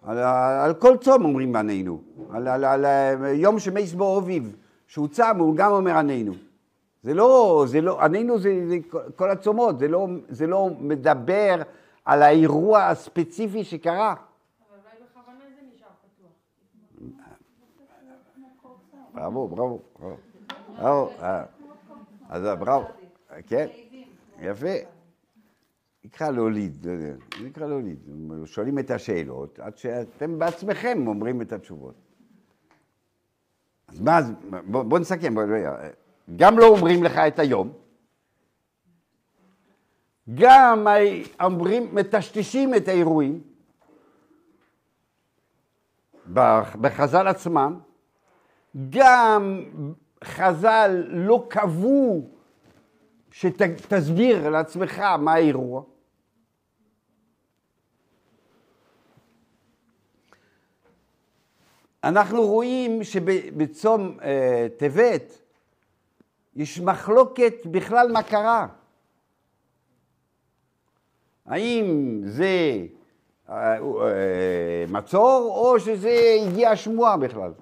על, 0.02 0.18
על 0.64 0.74
כל 0.74 0.96
צום 0.96 1.24
אומרים 1.24 1.56
עננו. 1.56 2.00
על, 2.30 2.48
על, 2.48 2.64
על, 2.64 2.84
על 2.84 3.24
יום 3.34 3.58
שמייס 3.58 3.92
בו 3.92 4.18
אביב, 4.18 4.56
שהוא 4.86 5.08
צם, 5.08 5.36
הוא 5.38 5.56
גם 5.56 5.72
אומר 5.72 5.96
עננו. 5.96 6.32
זה 7.02 7.14
לא, 7.14 7.64
זה 7.68 7.80
לא, 7.80 8.02
עננו 8.02 8.38
זה, 8.38 8.64
זה 8.68 8.76
כל 9.16 9.30
הצומות, 9.30 9.78
זה 9.78 9.88
לא, 9.88 10.08
זה 10.28 10.46
לא 10.46 10.70
מדבר 10.80 11.62
על 12.04 12.22
האירוע 12.22 12.82
הספציפי 12.82 13.64
שקרה. 13.64 14.14
בראבו, 19.14 19.48
בראבו, 19.48 19.78
בראבו. 20.78 21.10
אה. 21.22 21.44
אז 22.28 22.42
בראבו, 22.58 22.86
כן, 23.46 23.66
יפה. 24.40 24.91
נקרא 26.04 26.30
להוליד, 26.30 26.86
לא 26.86 27.46
נקרא 27.46 27.66
להוליד. 27.66 27.98
שואלים 28.44 28.78
את 28.78 28.90
השאלות, 28.90 29.58
עד 29.58 29.76
שאתם 29.76 30.38
בעצמכם 30.38 31.06
אומרים 31.06 31.42
את 31.42 31.52
התשובות. 31.52 31.94
אז 33.88 34.00
מה, 34.00 34.20
בוא, 34.66 34.82
בוא 34.82 34.98
נסכם, 34.98 35.34
בוא, 35.34 35.42
גם 36.36 36.58
לא 36.58 36.66
אומרים 36.68 37.02
לך 37.02 37.18
את 37.18 37.38
היום, 37.38 37.72
גם 40.34 40.86
אומרים, 41.40 41.94
מטשטשים 41.94 42.74
את 42.74 42.88
האירועים 42.88 43.40
בח- 46.26 46.76
בחז"ל 46.80 47.26
עצמם, 47.28 47.80
גם 48.90 49.64
חז"ל 50.24 51.04
לא 51.08 51.46
קבעו 51.48 52.30
שתסביר 53.30 54.50
לעצמך 54.50 54.98
מה 54.98 55.32
האירוע. 55.32 55.82
אנחנו 62.04 62.42
רואים 62.46 63.04
שבצום 63.04 64.16
אה, 64.22 64.66
טבת 64.76 65.38
יש 66.56 66.80
מחלוקת 66.80 67.54
בכלל 67.66 68.12
מה 68.12 68.22
קרה. 68.22 68.66
האם 71.46 71.84
זה 72.24 72.78
אה, 73.48 73.78
אה, 73.78 73.80
מצור 74.88 75.52
או 75.56 75.80
שזה 75.80 76.36
הגיע 76.46 76.70
השמועה 76.70 77.16
בכלל, 77.16 77.52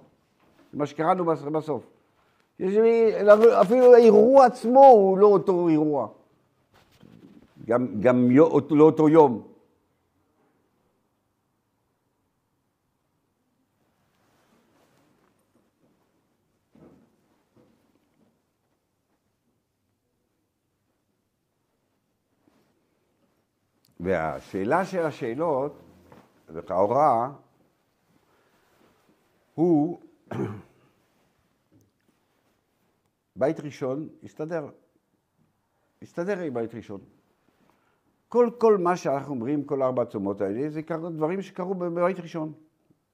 מה 0.72 0.86
שקראנו 0.86 1.24
בס- 1.24 1.42
בסוף. 1.42 1.82
אפילו 3.60 3.94
האירוע 3.94 4.46
עצמו 4.46 4.86
הוא 4.86 5.18
לא 5.18 5.26
אותו 5.26 5.68
אירוע, 5.68 6.08
גם, 7.66 7.86
גם 8.00 8.30
לא 8.70 8.84
אותו 8.84 9.08
יום. 9.08 9.42
והשאלה 24.02 24.84
של 24.84 25.02
השאלות, 25.02 25.78
לכאורה, 26.48 27.32
הוא 29.54 30.00
בית 33.36 33.60
ראשון 33.60 34.08
הסתדר. 34.22 34.68
הסתדר 36.02 36.38
עם 36.38 36.54
בית 36.54 36.74
ראשון. 36.74 37.00
כל, 38.28 38.50
כל 38.58 38.78
מה 38.78 38.96
שאנחנו 38.96 39.34
אומרים, 39.34 39.64
כל 39.64 39.82
ארבע 39.82 40.02
הצומות 40.02 40.40
האלה, 40.40 40.70
זה 40.70 40.80
דברים 41.12 41.42
שקרו 41.42 41.74
בבית 41.74 42.20
ראשון. 42.20 42.52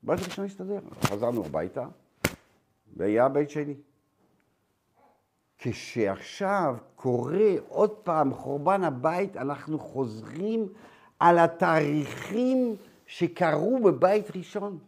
בית 0.02 0.20
ראשון 0.20 0.44
הסתדר. 0.44 0.80
חזרנו 1.04 1.44
הביתה, 1.44 1.88
והיה 2.96 3.28
בית 3.28 3.50
שני. 3.50 3.74
כשעכשיו 5.58 6.76
קורה 6.96 7.54
עוד 7.68 7.90
פעם 7.90 8.34
חורבן 8.34 8.84
הבית, 8.84 9.36
אנחנו 9.36 9.78
חוזרים 9.78 10.68
על 11.20 11.38
התאריכים 11.38 12.76
שקרו 13.06 13.78
בבית 13.82 14.36
ראשון. 14.36 14.78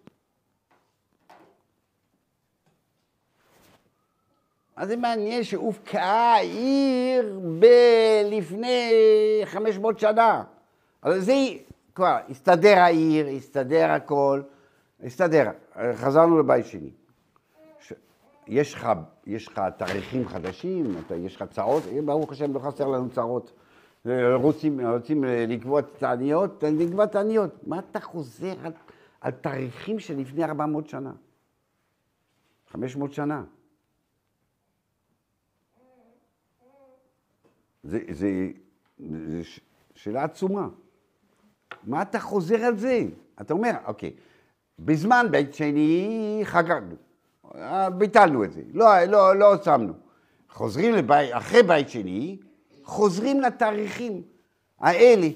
אז 4.77 4.89
זה 4.89 4.97
מעניין 4.97 5.45
שהובקעה 5.45 6.35
העיר 6.35 7.41
ב- 7.59 8.23
לפני 8.31 8.93
500 9.45 9.99
שנה. 9.99 10.45
אבל 11.05 11.21
זה 11.21 11.35
כבר, 11.95 12.19
הסתדר 12.31 12.79
העיר, 12.79 13.27
הסתדר 13.27 13.91
הכל, 13.91 14.43
הסתדר. 15.05 15.51
חזרנו 15.95 16.39
לבית 16.39 16.67
שני. 16.67 16.91
יש 18.49 18.75
לך, 18.75 18.89
יש 19.27 19.49
לך 19.49 19.61
תאריכים 19.79 20.29
חדשים, 20.29 20.87
אתה, 21.07 21.15
יש 21.17 21.37
לך 21.37 21.45
צרות, 21.51 21.83
ברוך 22.05 22.33
השם 22.33 22.55
לא 22.55 22.59
חסר 22.59 22.87
לנו 22.89 23.11
צרות. 23.11 23.53
רוצים, 24.35 24.81
רוצים 24.87 25.25
לקבוע 25.25 25.81
תעניות, 25.81 26.65
נקבע 26.65 27.07
תעניות. 27.07 27.67
מה 27.67 27.79
אתה 27.79 28.01
חוזר 28.01 28.55
על, 28.67 28.73
על 29.21 29.31
תאריכים 29.33 29.99
של 29.99 30.17
לפני 30.17 30.45
400 30.45 30.89
שנה? 30.89 31.13
500 32.69 33.13
שנה. 33.13 33.45
זה, 37.83 37.99
זה, 38.11 38.29
זה 38.99 39.45
ש- 39.45 39.61
שאלה 39.95 40.25
עצומה. 40.25 40.69
מה 41.85 42.03
אתה 42.03 42.21
חוזר 42.21 42.57
על 42.65 42.77
זה? 42.77 43.03
אתה 43.41 43.53
אומר, 43.53 43.71
אוקיי, 43.87 44.13
בזמן 44.79 45.27
בית 45.31 45.55
שני 45.55 46.41
חגגנו, 46.45 46.95
אה, 46.95 47.08
ביטלנו 47.99 48.45
את 48.45 48.53
זה, 48.53 48.63
לא, 48.73 49.05
לא, 49.05 49.37
לא 49.37 49.63
שמנו. 49.63 49.93
חוזרים 50.51 50.95
לבית, 50.95 51.31
אחרי 51.33 51.63
בית 51.63 51.89
שני, 51.89 52.39
חוזרים 52.85 53.41
לתאריכים 53.41 54.23
האלה. 54.81 55.29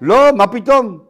לא, 0.00 0.16
מה 0.36 0.46
פתאום? 0.52 1.04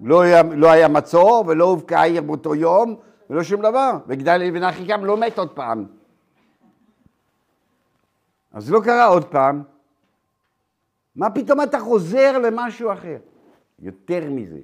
לא 0.00 0.20
היה, 0.20 0.42
לא 0.42 0.70
היה 0.70 0.88
מצור 0.88 1.44
ולא 1.46 1.64
הובקעה 1.64 2.00
העיר 2.00 2.22
באותו 2.22 2.54
יום 2.54 2.96
ולא 3.30 3.42
שום 3.42 3.62
דבר. 3.62 3.92
וגדליה 4.06 4.52
בן 4.52 4.62
אחיקם 4.62 5.04
לא 5.04 5.16
מת 5.16 5.38
עוד 5.38 5.50
פעם. 5.50 5.86
אז 8.52 8.70
לא 8.70 8.80
קרה 8.84 9.04
עוד 9.04 9.24
פעם. 9.24 9.62
מה 11.16 11.30
פתאום 11.30 11.62
אתה 11.62 11.80
חוזר 11.80 12.38
למשהו 12.38 12.92
אחר? 12.92 13.16
יותר 13.78 14.30
מזה. 14.30 14.60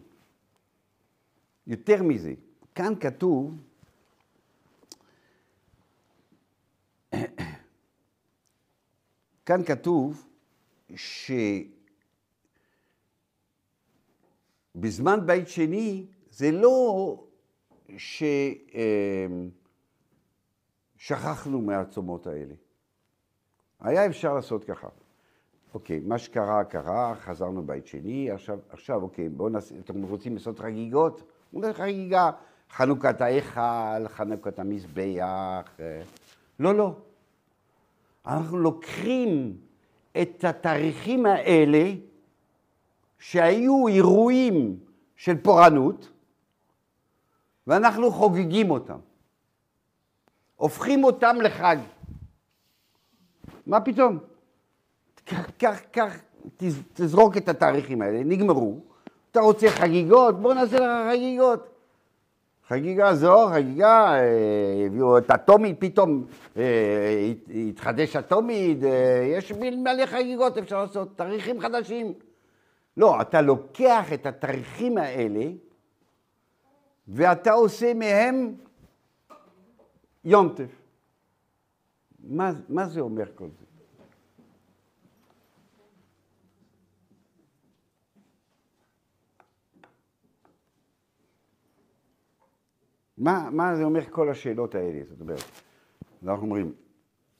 יותר 1.67 2.03
מזה. 2.03 2.33
כאן 2.81 2.95
כתוב, 3.01 3.57
כאן 9.47 9.65
כתוב 9.67 10.27
שבזמן 14.75 15.27
בית 15.27 15.49
שני 15.49 16.07
זה 16.31 16.51
לא 16.51 17.25
ששכחנו 20.97 21.61
מהצומות 21.63 22.27
האלה. 22.27 22.55
היה 23.81 24.07
אפשר 24.07 24.35
לעשות 24.35 24.65
ככה. 24.65 24.89
אוקיי, 25.75 26.01
מה 26.01 26.19
שקרה, 26.19 26.65
קרה, 26.65 27.15
חזרנו 27.15 27.67
בית 27.67 27.87
שני, 27.87 28.31
עכשיו, 28.31 28.59
עכשיו 28.69 29.03
אוקיי, 29.03 29.29
בואו 29.29 29.49
נעשה, 29.49 29.79
אתם 29.79 30.03
רוצים 30.03 30.35
לעשות 30.35 30.59
חגיגות? 30.59 31.23
נעשה 31.53 31.73
חגיגה, 31.73 32.31
חנוכת 32.73 33.21
ההיכל, 33.21 34.09
חנוכת 34.09 34.59
המזבח. 34.59 35.21
אה, 35.81 36.03
לא, 36.61 36.75
לא. 36.75 36.95
אנחנו 38.27 38.59
לוקחים 38.59 39.57
את 40.23 40.45
התאריכים 40.45 41.27
האלה, 41.27 41.93
שהיו 43.19 43.89
אירועים 43.89 44.79
של 45.17 45.37
פורענות, 45.43 46.09
ואנחנו 47.67 48.11
חוגגים 48.11 48.71
אותם. 48.71 48.99
הופכים 50.57 51.05
אותם 51.05 51.37
לחג. 51.43 51.77
מה 53.67 53.81
פתאום? 53.81 54.19
קח, 55.59 55.81
קח, 55.93 56.17
תז- 56.57 56.83
תזרוק 56.93 57.37
את 57.37 57.49
התאריכים 57.49 58.03
האלה, 58.03 58.25
נגמרו. 58.25 58.81
אתה 59.31 59.41
רוצה 59.41 59.71
חגיגות? 59.71 60.41
בוא 60.41 60.55
נעשה 60.55 60.77
לך 60.81 61.13
חגיגות. 61.13 61.70
חגיגה 62.71 63.15
זו, 63.15 63.49
חגיגה, 63.53 64.15
אה, 64.15 64.87
הביאו 64.87 65.19
את 65.19 65.31
הטומיד, 65.31 65.77
פתאום 65.79 66.25
אה, 66.57 66.63
הת- 67.31 67.51
התחדש 67.69 68.17
הטומיד, 68.17 68.85
אה, 68.85 69.25
יש 69.37 69.53
מלא 69.53 70.07
חגיגות 70.07 70.59
אפשר 70.59 70.83
לעשות, 70.83 71.17
תאריכים 71.19 71.61
חדשים. 71.61 72.13
לא, 72.97 73.21
אתה 73.21 73.41
לוקח 73.41 74.13
את 74.13 74.27
התאריכים 74.27 74.99
האלה 74.99 75.45
ואתה 77.09 77.53
עושה 77.53 77.95
מהם 77.95 78.55
יונטף. 80.25 80.71
מה, 82.25 82.53
מה 82.69 82.87
זה 82.87 83.01
אומר 83.01 83.25
כל 83.35 83.49
זה? 83.61 83.65
מה, 93.21 93.49
מה 93.51 93.77
זה 93.77 93.85
אומר 93.85 94.01
כל 94.11 94.31
השאלות 94.31 94.75
האלה? 94.75 95.01
זאת 95.09 95.21
אומרת, 95.21 95.43
אנחנו 96.27 96.43
אומרים, 96.45 96.73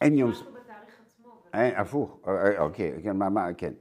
אין 0.01 0.19
יום... 0.19 0.31
משהו 0.31 0.45
בתאריך 0.45 0.95
עצמו. 1.07 1.33
אין, 1.55 1.75
הפוך, 1.77 2.19
אה, 2.27 2.33
אה, 2.33 2.61
אוקיי, 2.61 2.93
כן, 3.03 3.17
מה, 3.17 3.29
מה, 3.29 3.49
כן. 3.57 3.73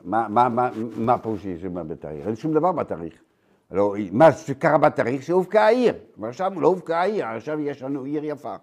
מה, 0.00 0.28
מה, 0.28 0.48
מה, 0.48 0.70
מה 0.96 1.18
פירוש 1.18 1.42
שיש 1.42 1.64
מה 1.64 1.84
בתאריך? 1.84 2.26
אין 2.26 2.36
שום 2.36 2.54
דבר 2.54 2.72
בתאריך. 2.72 3.14
לא, 3.70 3.94
מה 4.12 4.32
שקרה 4.32 4.78
בתאריך 4.78 5.22
שהובקעה 5.22 5.66
העיר, 5.66 5.94
ועכשיו 6.18 6.60
לא 6.60 6.68
הובקעה 6.68 7.00
העיר, 7.00 7.26
עכשיו 7.26 7.60
יש 7.60 7.82
לנו 7.82 8.04
עיר 8.04 8.24
יפה. 8.24 8.54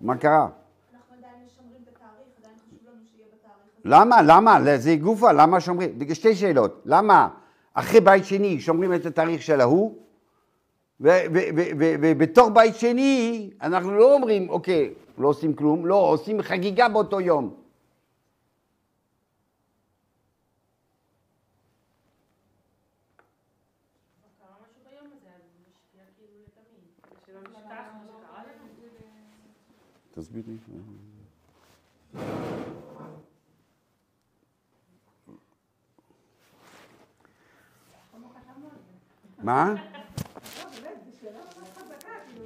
מה 0.00 0.16
קרה? 0.16 0.48
אנחנו 0.94 1.14
עדיין 1.18 1.34
משמרים 1.46 1.82
בתאריך, 1.82 2.28
עדיין 2.38 2.54
חשוב 2.56 2.78
לנו 2.88 3.04
שיהיה 3.12 3.26
בתאריך. 3.32 3.80
למה? 3.84 4.22
למה? 4.22 4.76
זה 4.76 4.96
גופה, 4.96 5.32
למה 5.32 5.60
שומרים? 5.60 5.98
שתי 6.12 6.34
שאלות. 6.34 6.82
למה 6.84 7.28
אחרי 7.74 8.00
בית 8.00 8.24
שני 8.24 8.60
שומרים 8.60 8.94
את 8.94 9.06
התאריך 9.06 9.42
של 9.42 9.60
ההוא, 9.60 10.02
ובתוך 11.02 12.48
בית 12.54 12.76
שני 12.76 13.50
אנחנו 13.62 13.94
לא 13.94 14.14
אומרים, 14.14 14.50
אוקיי, 14.50 14.94
לא 15.18 15.28
עושים 15.28 15.54
כלום, 15.54 15.86
לא, 15.86 15.94
עושים 15.94 16.42
חגיגה 16.42 16.88
באותו 16.88 17.20
יום. 17.20 17.54
קרה 24.38 24.54
משהו 24.62 24.80
ביום 24.90 25.06
הזה, 25.06 25.28
אז 25.36 25.42
משפיע 25.68 26.02
כאילו 26.16 26.32
לתמיד. 26.42 26.84
שלא 27.26 27.40
נשכח 27.40 27.62
מה 27.70 28.04
שקרה 28.06 28.42
לנו. 28.44 28.68
תסביר 30.14 30.42
לי. 30.46 30.56
מה? 39.42 39.74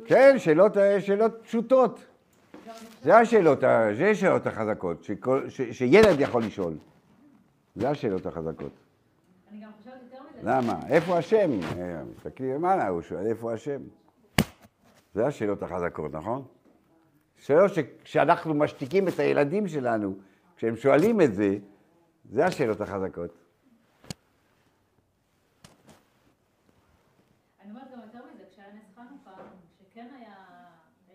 כן, 0.06 0.34
שאלות, 0.38 0.72
שאלות 1.00 1.32
פשוטות. 1.42 2.04
זה 3.02 3.16
השאלות, 3.18 3.60
זה 3.98 4.10
השאלות 4.10 4.46
החזקות, 4.46 5.04
שכל, 5.04 5.48
ש, 5.50 5.60
שילד 5.62 6.20
יכול 6.20 6.42
לשאול. 6.44 6.74
זה 7.76 7.88
השאלות 7.90 8.26
החזקות. 8.26 8.72
אני 9.50 9.60
גם 9.60 9.70
חושבת 9.78 9.94
יותר 10.12 10.22
מזה. 10.22 10.50
למה? 10.50 10.80
איפה 10.88 11.18
השם? 11.18 11.50
אה, 11.62 12.02
תסתכלי 12.16 12.54
למעלה, 12.54 12.88
הוא 12.88 13.02
שואל 13.02 13.26
איפה 13.26 13.52
השם. 13.54 13.80
זה 15.14 15.26
השאלות 15.26 15.62
החזקות, 15.62 16.12
נכון? 16.12 16.44
שאלות 17.38 17.74
שכשאנחנו 17.74 18.54
משתיקים 18.54 19.08
את 19.08 19.18
הילדים 19.18 19.68
שלנו, 19.68 20.14
כשהם 20.56 20.76
שואלים 20.76 21.20
את 21.20 21.34
זה, 21.34 21.58
זה 22.30 22.46
השאלות 22.46 22.80
החזקות. 22.80 23.30
אני 27.62 27.70
אומרת 27.70 27.84
גם 27.92 28.00
יותר 28.00 28.18
מזה, 28.34 28.42
כשהיה 28.52 28.66
נס 28.74 28.94
חנוכה, 28.96 29.30
שכן 29.78 30.06
היה, 30.18 30.34
אה, 31.10 31.14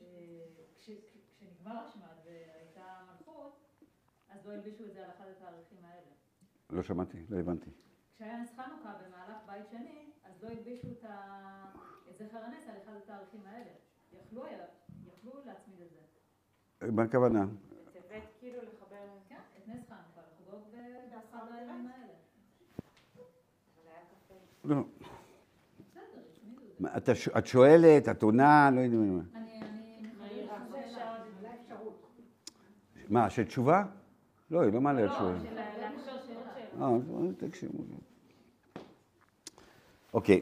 אה, 0.00 0.06
כש- 0.78 0.90
כשנגמר 1.38 1.78
השמד 1.88 2.02
והייתה 2.24 2.82
מלכות, 3.10 3.52
אז 4.42 4.48
לא 4.48 4.52
הלבישו 4.52 4.84
את 4.84 4.92
זה 4.92 5.04
על 5.04 5.10
אחד 5.10 5.24
התאריכים 5.36 5.78
האלה. 5.84 6.06
לא 6.70 6.82
שמעתי, 6.82 7.18
לא 7.28 7.38
הבנתי. 7.38 7.70
כשהיה 8.14 8.38
נס 8.42 8.50
חנוכה 8.56 8.94
במהלך 9.06 9.36
בית 9.46 9.68
שני, 9.70 10.10
אז 10.24 10.42
לא 10.42 10.48
הלבישו 10.48 10.88
את 10.92 11.04
ה- 11.04 11.64
את 12.10 12.16
זכר 12.18 12.38
הנס 12.38 12.68
על 12.68 12.74
אחד 12.84 12.92
התאריכים 13.04 13.40
האלה. 13.46 13.70
יכלו 14.12 14.44
היה- 14.46 14.64
יכלו 15.06 15.32
להצמיד 15.46 15.80
את 15.80 15.88
זה. 16.80 16.92
מה 16.92 17.02
הכוונה? 17.02 17.44
בטבת 17.44 18.22
כאילו 18.40 18.58
לחבר... 18.62 18.96
כן, 19.28 19.40
את 19.58 19.68
נס 19.68 19.88
חנוכה, 19.88 20.20
לחגוג 20.42 20.62
באחד 21.10 21.46
הימים 21.52 21.86
האלה. 21.86 22.12
לא. 24.64 24.76
את 27.38 27.46
שואלת, 27.46 28.08
את 28.08 28.22
עונה, 28.22 28.70
לא 28.74 28.80
יודע 28.80 28.96
מה. 28.96 29.22
אפשרות. 31.64 32.02
מה, 33.08 33.30
של 33.30 33.44
תשובה? 33.44 33.84
לא, 34.52 34.62
היא 34.62 34.72
לא 34.72 34.80
מעלה 34.80 35.04
את 35.04 35.10
לא. 35.10 35.16
של 35.16 35.54
להקשר 35.80 36.12
שאלה. 36.26 36.86
אה, 36.86 37.48
תקשיבו. 37.48 37.82
אוקיי. 40.14 40.40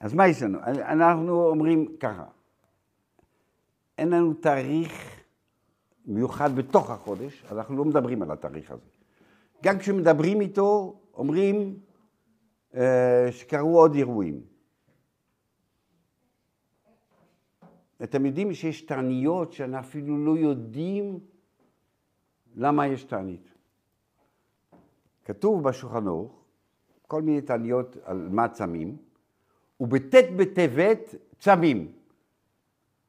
אז 0.00 0.14
מה 0.14 0.28
יש 0.28 0.42
לנו? 0.42 0.58
אנחנו 0.66 1.46
אומרים 1.46 1.96
ככה, 2.00 2.24
אין 3.98 4.10
לנו 4.10 4.34
תאריך 4.34 5.20
מיוחד 6.06 6.56
בתוך 6.56 6.90
החודש, 6.90 7.44
אז 7.50 7.58
אנחנו 7.58 7.76
לא 7.76 7.84
מדברים 7.84 8.22
על 8.22 8.30
התאריך 8.30 8.70
הזה. 8.70 8.86
גם 9.62 9.78
כשמדברים 9.78 10.40
איתו, 10.40 11.00
אומרים 11.14 11.76
אה, 12.74 13.28
שקרו 13.30 13.78
עוד 13.80 13.94
אירועים. 13.94 14.40
אתם 18.02 18.26
יודעים 18.26 18.54
שיש 18.54 18.82
תעניות 18.82 19.52
שאנחנו 19.52 19.88
אפילו 19.88 20.24
לא 20.24 20.38
יודעים 20.38 21.20
למה 22.56 22.86
יש 22.86 23.04
תענית. 23.04 23.54
כתוב 25.24 25.68
בשולחן 25.68 26.06
ערוך 26.06 26.44
כל 27.06 27.22
מיני 27.22 27.40
תעניות 27.40 27.96
על 28.04 28.28
מה 28.30 28.48
צמים, 28.48 28.96
ובט' 29.80 30.14
בטבת 30.36 31.14
צמים. 31.38 31.92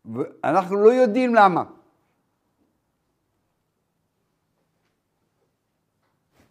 ואנחנו 0.06 0.76
לא 0.76 0.94
יודעים 0.94 1.36
למה. 1.36 1.64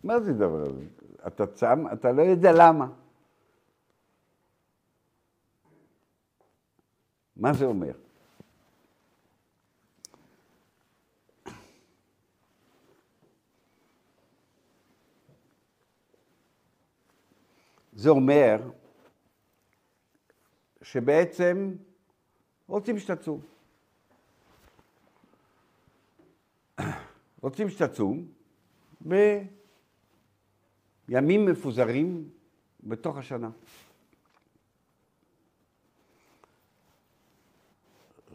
מה 0.04 0.20
זה 0.20 0.30
הדבר 0.30 0.62
הזה? 0.62 0.84
אתה 1.26 1.46
צם, 1.46 1.84
אתה 1.92 2.12
לא 2.12 2.22
יודע 2.22 2.50
למה. 2.52 2.88
מה 7.36 7.52
זה 7.52 7.64
אומר? 7.64 7.92
זה 18.00 18.10
אומר 18.10 18.70
שבעצם 20.82 21.74
רוצים 22.66 22.98
שתצום. 22.98 23.40
רוצים 27.42 27.68
שתצום 27.68 28.26
בימים 31.08 31.46
מפוזרים 31.46 32.30
בתוך 32.82 33.16
השנה. 33.16 33.50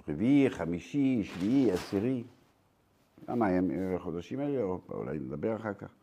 רביעי, 0.07 0.49
חמישי, 0.49 1.23
שביעי, 1.23 1.71
עשירי. 1.71 2.23
למה 3.27 3.47
הם 3.47 3.71
החודשים 3.95 4.39
האלה, 4.39 4.63
או 4.63 4.81
אולי 4.89 5.19
נדבר 5.19 5.55
אחר 5.55 5.73
כך. 5.73 5.95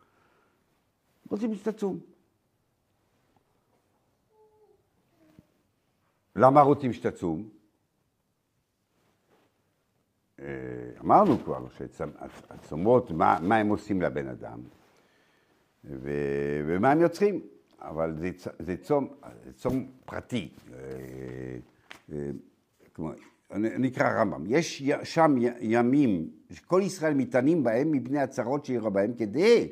רוצים 1.29 1.55
שתצום. 1.55 2.12
למה 6.35 6.61
רוצים 6.61 6.93
שתצום? 6.93 7.49
אה, 10.39 10.45
אמרנו 11.01 11.43
כבר 11.43 11.65
שהצומות, 11.69 13.11
מה, 13.11 13.37
מה 13.41 13.55
הם 13.55 13.69
עושים 13.69 14.01
לבן 14.01 14.27
אדם 14.27 14.59
ו, 15.85 16.09
ומה 16.67 16.91
הם 16.91 17.01
יוצרים, 17.01 17.41
אבל 17.81 18.15
זה, 18.17 18.29
זה, 18.59 18.77
צום, 18.77 19.07
זה 19.45 19.53
צום 19.53 19.87
פרטי. 20.05 20.49
אה, 20.73 20.77
אה, 22.11 22.29
נקרא 23.59 24.21
רמב"ם, 24.21 24.43
יש 24.47 24.83
שם 25.03 25.35
ימים 25.59 26.29
שכל 26.51 26.81
ישראל 26.83 27.13
מתענים 27.13 27.63
בהם 27.63 27.91
מפני 27.91 28.19
הצרות 28.19 28.65
שאירע 28.65 28.89
בהם 28.89 29.13
כדי 29.13 29.71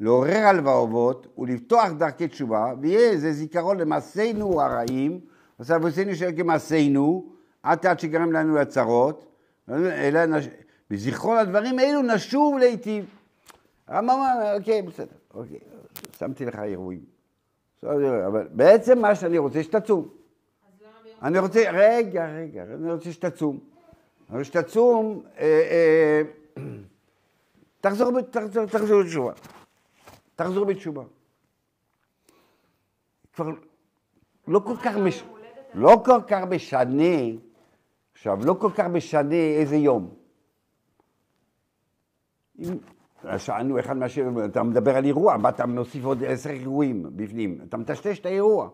לעורר 0.00 0.36
הלבבות 0.36 1.26
ולפתוח 1.38 1.90
דרכי 1.98 2.28
תשובה, 2.28 2.72
ויהיה 2.80 3.16
זה 3.16 3.32
זיכרון 3.32 3.78
למעשינו 3.78 4.62
הרעים, 4.62 5.20
עושה 5.58 5.76
אבותינו 5.76 6.14
של 6.14 6.30
כמעשינו, 6.36 7.32
עד 7.62 7.86
עד 7.86 8.00
שגרם 8.00 8.32
לנו 8.32 8.56
לצרות, 8.56 9.26
אלא 9.68 10.26
נש... 10.26 10.48
בזיכרון 10.90 11.38
הדברים 11.38 11.78
האלו 11.78 12.02
נשוב 12.02 12.58
להיטיב. 12.58 13.04
הרמב"ם 13.86 14.10
אמר, 14.10 14.56
אוקיי, 14.58 14.82
בסדר, 14.82 15.16
אוקיי, 15.34 15.58
שמתי 16.18 16.44
לך 16.44 16.58
אירועים. 16.58 17.04
אבל 18.26 18.48
בעצם 18.52 18.98
מה 18.98 19.14
שאני 19.14 19.38
רוצה 19.38 19.62
שתצום. 19.62 20.08
אז. 20.68 20.86
אני 21.22 21.38
רוצה, 21.38 21.64
רגע, 21.72 22.26
רגע, 22.26 22.62
אני 22.62 22.92
רוצה 22.92 23.12
שתצום. 23.12 23.58
רוצה 24.30 24.44
שתצום, 24.44 25.22
אה, 25.38 26.22
אה, 26.56 26.62
תחזור, 27.80 28.10
בתשובה. 29.00 29.32
תחזור 30.36 30.64
בתשובה. 30.64 31.02
כבר 33.32 33.50
לא 34.48 34.58
כל 34.58 34.76
כך 34.84 34.96
מש... 34.96 35.24
לא 35.74 36.02
כל 36.04 36.20
כך 36.26 36.42
משנה, 36.50 37.02
עכשיו, 38.12 38.38
לא 38.44 38.54
כל 38.54 38.70
כך 38.74 38.84
משנה 38.84 39.34
איזה 39.34 39.76
יום. 39.76 40.08
אם 42.58 42.76
שאלנו 43.38 43.80
אחד 43.80 43.96
מהשאלות, 43.96 44.44
אתה 44.44 44.62
מדבר 44.62 44.96
על 44.96 45.04
אירוע, 45.04 45.36
מה 45.36 45.48
אתה 45.48 45.66
מוסיף 45.66 46.04
עוד 46.04 46.24
עשר 46.24 46.50
אירועים 46.50 47.06
בפנים, 47.16 47.60
אתה 47.68 47.76
מטשטש 47.76 48.18
את 48.18 48.26
האירוע. 48.26 48.68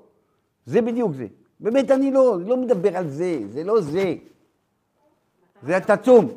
זה 0.66 0.82
בדיוק 0.82 1.12
זה. 1.12 1.26
באמת 1.60 1.90
אני 1.90 2.10
לא, 2.10 2.38
לא 2.46 2.56
מדבר 2.56 2.96
על 2.96 3.08
זה, 3.08 3.38
זה 3.48 3.64
לא 3.64 3.80
זה. 3.80 4.14
זה 5.62 5.80
תצום. 5.80 6.28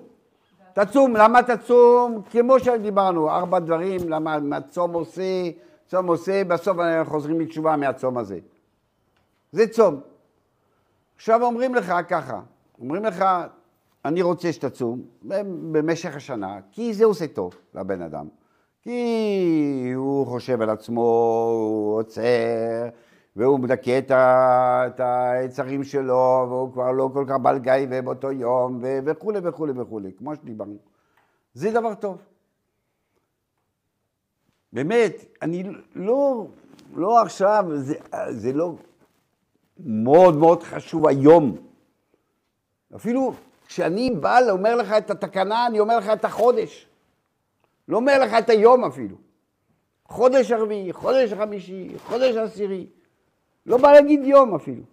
תצום, 0.73 1.15
למה 1.15 1.43
תצום? 1.43 2.21
כמו 2.31 2.59
שדיברנו, 2.59 3.29
ארבע 3.29 3.59
דברים, 3.59 4.09
למה 4.09 4.39
מה 4.39 4.61
צום 4.61 4.93
עושה, 4.93 5.49
צום 5.87 6.07
עושה, 6.07 6.43
בסוף 6.43 6.77
חוזרים 7.05 7.37
בתשובה 7.37 7.75
מהצום 7.75 8.17
הזה. 8.17 8.39
זה 9.51 9.67
צום. 9.67 9.99
עכשיו 11.15 11.43
אומרים 11.43 11.75
לך 11.75 11.93
ככה, 12.09 12.41
אומרים 12.79 13.05
לך, 13.05 13.25
אני 14.05 14.21
רוצה 14.21 14.53
שתצום 14.53 15.01
במשך 15.71 16.15
השנה, 16.15 16.59
כי 16.71 16.93
זה 16.93 17.05
עושה 17.05 17.27
טוב 17.27 17.55
לבן 17.73 18.01
אדם. 18.01 18.27
כי 18.81 19.91
הוא 19.95 20.27
חושב 20.27 20.61
על 20.61 20.69
עצמו, 20.69 21.01
הוא 21.51 21.99
עוצר, 21.99 22.89
והוא 23.35 23.59
מדכא 23.59 23.99
את 24.07 24.99
היצרים 24.99 25.83
שלו, 25.83 26.45
והוא 26.49 26.73
כבר 26.73 26.91
לא 26.91 27.09
כל 27.13 27.25
כך 27.29 27.35
בעל 27.41 27.59
גיא 27.59 28.01
באותו 28.03 28.31
יום, 28.31 28.79
וכולי 29.05 29.39
וכולי 29.43 29.73
וכולי, 29.75 30.11
כמו 30.17 30.35
שדיברנו. 30.35 30.77
זה 31.53 31.71
דבר 31.71 31.95
טוב. 31.95 32.17
באמת, 34.73 35.25
אני 35.41 35.63
לא, 35.95 36.47
לא 36.95 37.21
עכשיו, 37.21 37.65
זה, 37.75 37.95
זה 38.29 38.53
לא 38.53 38.75
מאוד 39.79 40.37
מאוד 40.37 40.63
חשוב 40.63 41.07
היום. 41.07 41.57
אפילו 42.95 43.33
כשאני 43.67 44.11
בא 44.11 44.39
ואומר 44.47 44.75
לך 44.75 44.91
את 44.91 45.09
התקנה, 45.09 45.67
אני 45.67 45.79
אומר 45.79 45.97
לך 45.97 46.09
את 46.09 46.25
החודש. 46.25 46.87
לא 47.87 47.97
אומר 47.97 48.19
לך 48.19 48.33
את 48.39 48.49
היום 48.49 48.85
אפילו. 48.85 49.15
חודש 50.05 50.51
הרביעי, 50.51 50.93
חודש 50.93 51.33
חמישי, 51.33 51.89
חודש 51.97 52.35
עשירי. 52.35 52.87
לא 53.65 53.77
בא 53.77 53.91
להגיד 53.91 54.25
יום 54.25 54.55
אפילו. 54.55 54.83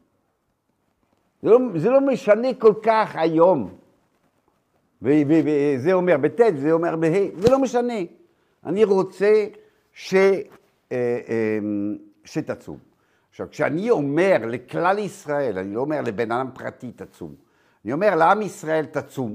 זה 1.43 1.51
לא, 1.51 1.59
זה 1.77 1.91
לא 1.91 2.01
משנה 2.01 2.55
כל 2.59 2.75
כך 2.83 3.17
היום. 3.17 3.75
וזה 5.03 5.93
אומר 5.93 6.17
בט', 6.17 6.41
זה 6.57 6.73
אומר 6.73 6.97
בה', 6.97 7.41
זה 7.41 7.51
לא 7.51 7.59
משנה. 7.59 7.99
אני 8.67 8.85
רוצה 8.85 9.47
ש, 9.93 10.15
אה, 10.15 10.41
אה, 10.93 11.59
שתצום. 12.25 12.92
עכשיו, 13.33 13.51
כשאני 13.51 13.91
אומר 13.91 14.37
לכלל 14.47 14.99
ישראל, 14.99 15.59
אני 15.59 15.75
לא 15.75 15.81
אומר 15.81 16.01
לבן 16.01 16.33
אדם 16.33 16.51
פרטי 16.55 16.93
תצום, 16.93 17.35
אני 17.85 17.93
אומר 17.93 18.15
לעם 18.15 18.43
ישראל 18.43 18.87
תצום, 18.87 19.31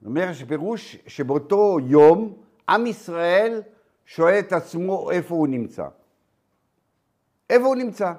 אני 0.00 0.08
אומר 0.08 0.32
שפירוש 0.32 0.96
שבאותו 1.06 1.78
יום 1.86 2.42
עם 2.68 2.86
ישראל 2.86 3.62
שואל 4.04 4.38
את 4.38 4.52
עצמו 4.52 5.10
איפה 5.10 5.34
הוא 5.34 5.48
נמצא. 5.48 5.88
איפה 7.50 7.66
הוא 7.66 7.76
נמצא? 7.76 8.12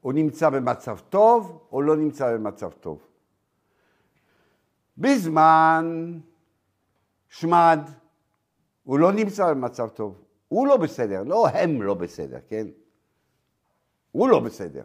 הוא 0.00 0.12
נמצא 0.12 0.50
במצב 0.50 0.98
טוב 0.98 1.66
או 1.72 1.82
לא 1.82 1.96
נמצא 1.96 2.32
במצב 2.32 2.70
טוב? 2.70 3.06
בזמן 4.98 6.12
שמד 7.28 7.80
הוא 8.84 8.98
לא 8.98 9.12
נמצא 9.12 9.50
במצב 9.50 9.88
טוב. 9.88 10.25
הוא 10.48 10.66
לא 10.68 10.76
בסדר, 10.76 11.22
לא 11.22 11.48
הם 11.48 11.82
לא 11.82 11.94
בסדר, 11.94 12.38
כן? 12.48 12.66
הוא 14.12 14.28
לא 14.28 14.40
בסדר. 14.40 14.82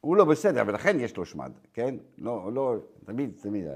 הוא 0.00 0.16
לא 0.16 0.24
בסדר, 0.24 0.62
ולכן 0.66 1.00
יש 1.00 1.16
לו 1.16 1.24
שמד, 1.26 1.52
כן? 1.72 1.94
לא, 2.18 2.50
לא, 2.52 2.74
תמיד, 3.04 3.30
תמיד, 3.42 3.66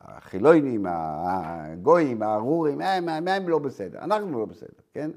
החילונים, 0.00 0.86
הגויים, 0.88 2.22
הארורים, 2.22 2.80
הם, 2.80 3.08
הם, 3.08 3.28
הם 3.28 3.48
לא 3.48 3.58
בסדר, 3.58 3.98
אנחנו 3.98 4.38
לא 4.40 4.44
בסדר, 4.46 4.80
כן? 4.92 5.10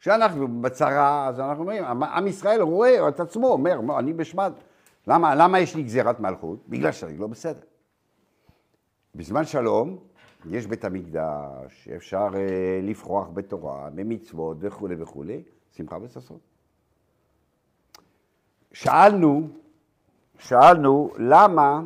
כשאנחנו 0.00 0.60
בצרה, 0.60 1.28
אז 1.28 1.40
אנחנו 1.40 1.62
אומרים, 1.62 1.84
עם- 1.84 2.26
ישראל 2.26 2.62
רואה 2.62 3.08
את 3.08 3.20
עצמו, 3.20 3.46
אומר, 3.48 3.80
"מה, 3.80 3.98
אני 3.98 4.12
בשמד. 4.12 4.52
למה, 5.06 5.34
למה 5.34 5.60
יש 5.60 5.74
לי 5.76 5.82
גזירת 5.82 6.20
מלכות? 6.20 6.68
בגלל 6.68 6.92
שאני 6.92 7.16
לא 7.18 7.26
בסדר. 7.26 7.60
בזמן 9.14 9.44
שלום 9.44 9.98
יש 10.46 10.66
בית 10.66 10.84
המקדש, 10.84 11.88
אפשר 11.96 12.28
אה, 12.34 12.80
לפרוח 12.82 13.28
בתורה, 13.34 13.88
במצוות 13.94 14.56
וכולי 14.60 14.94
וכולי, 14.98 15.42
שמחה 15.76 15.96
וששון. 16.02 16.38
שאלנו, 18.72 19.48
שאלנו 20.38 21.10
למה, 21.18 21.80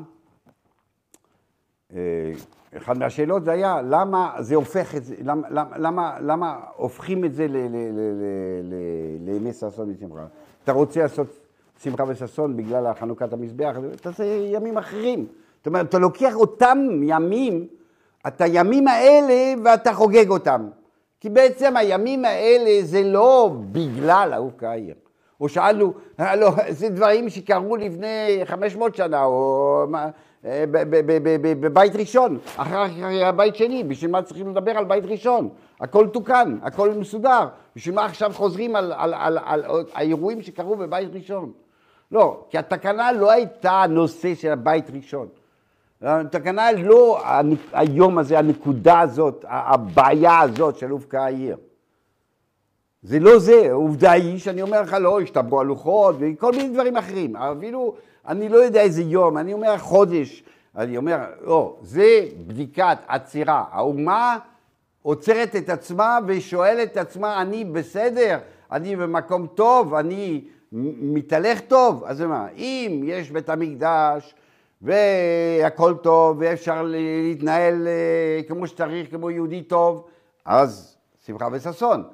אה, 1.93 2.33
אחת 2.77 2.97
מהשאלות 2.97 3.45
זה 3.45 3.53
היה, 3.53 3.83
למה 3.83 4.35
זה 4.39 4.55
הופך 4.55 4.95
את 4.95 5.05
זה, 5.05 5.15
למה, 5.23 5.49
למה, 5.51 5.79
למה, 5.79 6.21
למה 6.21 6.61
הופכים 6.77 7.25
את 7.25 7.35
זה 7.35 7.47
לימי 9.21 9.53
ששון 9.53 9.91
ושמחה? 9.91 10.27
אתה 10.65 10.73
רוצה 10.73 11.03
לעשות 11.03 11.27
שמחה 11.83 12.05
וששון 12.09 12.57
בגלל 12.57 12.95
חנוכת 12.95 13.33
המזבח, 13.33 13.77
תעשה 14.01 14.25
ימים 14.25 14.79
אחרים. 14.79 15.27
זאת 15.57 15.67
אומרת, 15.67 15.89
אתה 15.89 15.99
לוקח 15.99 16.35
אותם 16.35 16.79
ימים, 17.03 17.69
את 18.27 18.41
הימים 18.41 18.89
האלה 18.89 19.63
ואתה 19.65 19.93
חוגג 19.93 20.31
אותם. 20.31 20.69
כי 21.21 21.31
בעצם 21.31 21.77
הימים 21.77 22.25
האלה 22.25 22.83
זה 22.83 23.03
לא 23.03 23.51
בגלל 23.73 24.31
אהוב 24.35 24.53
קהיר. 24.57 24.95
או 25.41 25.49
שאלנו, 25.49 25.93
הלו, 26.19 26.49
זה 26.69 26.89
דברים 26.89 27.29
שקרו 27.29 27.77
לפני 27.77 28.41
500 28.45 28.95
שנה, 28.95 29.25
או 29.25 29.85
אה, 30.45 30.65
בבית 31.61 31.97
ראשון, 31.97 32.39
אחר 32.57 32.89
כך 32.89 32.95
היה 33.03 33.33
בית 33.33 33.57
שני, 33.57 33.85
בשביל 33.85 34.11
מה 34.11 34.23
צריכים 34.23 34.51
לדבר 34.51 34.71
על 34.71 34.85
בית 34.85 35.05
ראשון? 35.05 35.49
הכל 35.81 36.09
תוקן, 36.13 36.59
הכל 36.63 36.91
מסודר, 36.91 37.49
בשביל 37.77 37.95
מה 37.95 38.05
עכשיו 38.05 38.33
חוזרים 38.35 38.77
על, 38.77 38.93
על, 38.97 39.15
על, 39.15 39.39
על, 39.45 39.65
על 39.65 39.85
האירועים 39.95 40.43
שקרו 40.43 40.77
בבית 40.77 41.09
ראשון? 41.13 41.53
לא, 42.13 42.45
כי 42.51 42.59
התקנה 42.59 43.13
לא 43.13 43.31
הייתה 43.31 43.73
הנושא 43.73 44.35
של 44.35 44.51
הבית 44.51 44.91
ראשון. 44.91 45.29
התקנה 46.03 46.73
לא 46.73 47.23
הנ- 47.25 47.57
היום 47.73 48.19
הזה, 48.19 48.39
הנקודה 48.39 49.01
הזאת, 49.01 49.45
הבעיה 49.49 50.41
הזאת 50.41 50.79
של 50.79 50.91
הובקעה 50.91 51.25
העיר. 51.25 51.57
זה 53.03 53.19
לא 53.19 53.39
זה, 53.39 53.67
העובדה 53.71 54.13
היא 54.13 54.39
שאני 54.39 54.63
אומר 54.63 54.83
לך, 54.83 54.97
לא, 55.01 55.21
השתברו 55.21 55.61
הלוחות 55.61 56.17
וכל 56.19 56.53
מיני 56.53 56.75
דברים 56.75 56.97
אחרים. 56.97 57.37
אפילו, 57.37 57.95
אני 58.27 58.49
לא 58.49 58.57
יודע 58.57 58.81
איזה 58.81 59.03
יום, 59.03 59.39
אני 59.39 59.53
אומר 59.53 59.79
חודש. 59.79 60.45
אני 60.77 60.97
אומר, 60.97 61.19
לא, 61.45 61.77
זה 61.83 62.21
בדיקת 62.47 62.99
עצירה. 63.09 63.65
האומה 63.71 64.39
עוצרת 65.03 65.57
את 65.57 65.69
עצמה 65.69 66.19
ושואלת 66.27 66.93
את 66.93 66.97
עצמה, 66.97 67.43
אני 67.43 67.65
בסדר? 67.65 68.39
אני 68.73 68.97
במקום 68.97 69.47
טוב? 69.47 69.95
אני 69.95 70.45
מתהלך 71.03 71.61
טוב? 71.61 72.05
אז 72.07 72.21
מה, 72.21 72.47
אם 72.57 73.01
יש 73.05 73.31
בית 73.31 73.49
המקדש 73.49 74.35
והכל 74.83 75.95
טוב 76.03 76.37
ואפשר 76.41 76.83
להתנהל 76.83 77.89
אה, 77.89 78.43
כמו 78.49 78.67
שצריך, 78.67 79.11
כמו 79.11 79.31
יהודי 79.31 79.63
טוב, 79.63 80.07
אז 80.45 80.97
שמחה 81.27 81.49
וששון. 81.53 82.05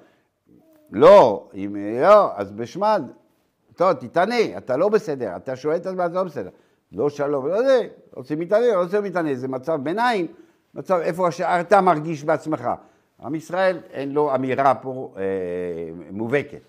לא, 0.90 1.48
אם 1.54 1.76
לא, 2.00 2.30
אז 2.36 2.52
בשמד. 2.52 3.02
טוב, 3.76 3.92
תתענה, 3.92 4.56
אתה 4.56 4.76
לא 4.76 4.88
בסדר, 4.88 5.36
אתה 5.36 5.56
שואל 5.56 5.76
את 5.76 5.86
עצמך, 5.86 6.00
אתה 6.06 6.14
לא 6.14 6.24
בסדר. 6.24 6.50
לא 6.92 7.10
שלום, 7.10 7.46
לא 7.46 7.62
זה, 7.62 7.88
רוצים 8.14 8.40
להתענה, 8.40 8.66
לא 8.74 8.82
רוצים 8.82 9.02
להתענה, 9.02 9.34
זה 9.34 9.48
מצב 9.48 9.80
ביניים, 9.82 10.26
מצב 10.74 11.00
איפה 11.02 11.30
שאתה 11.30 11.80
מרגיש 11.80 12.24
בעצמך. 12.24 12.68
עם 13.24 13.34
ישראל 13.34 13.80
אין 13.90 14.12
לו 14.12 14.34
אמירה 14.34 14.74
פה 14.74 15.14
אה, 15.16 15.22
מובהקת. 16.10 16.60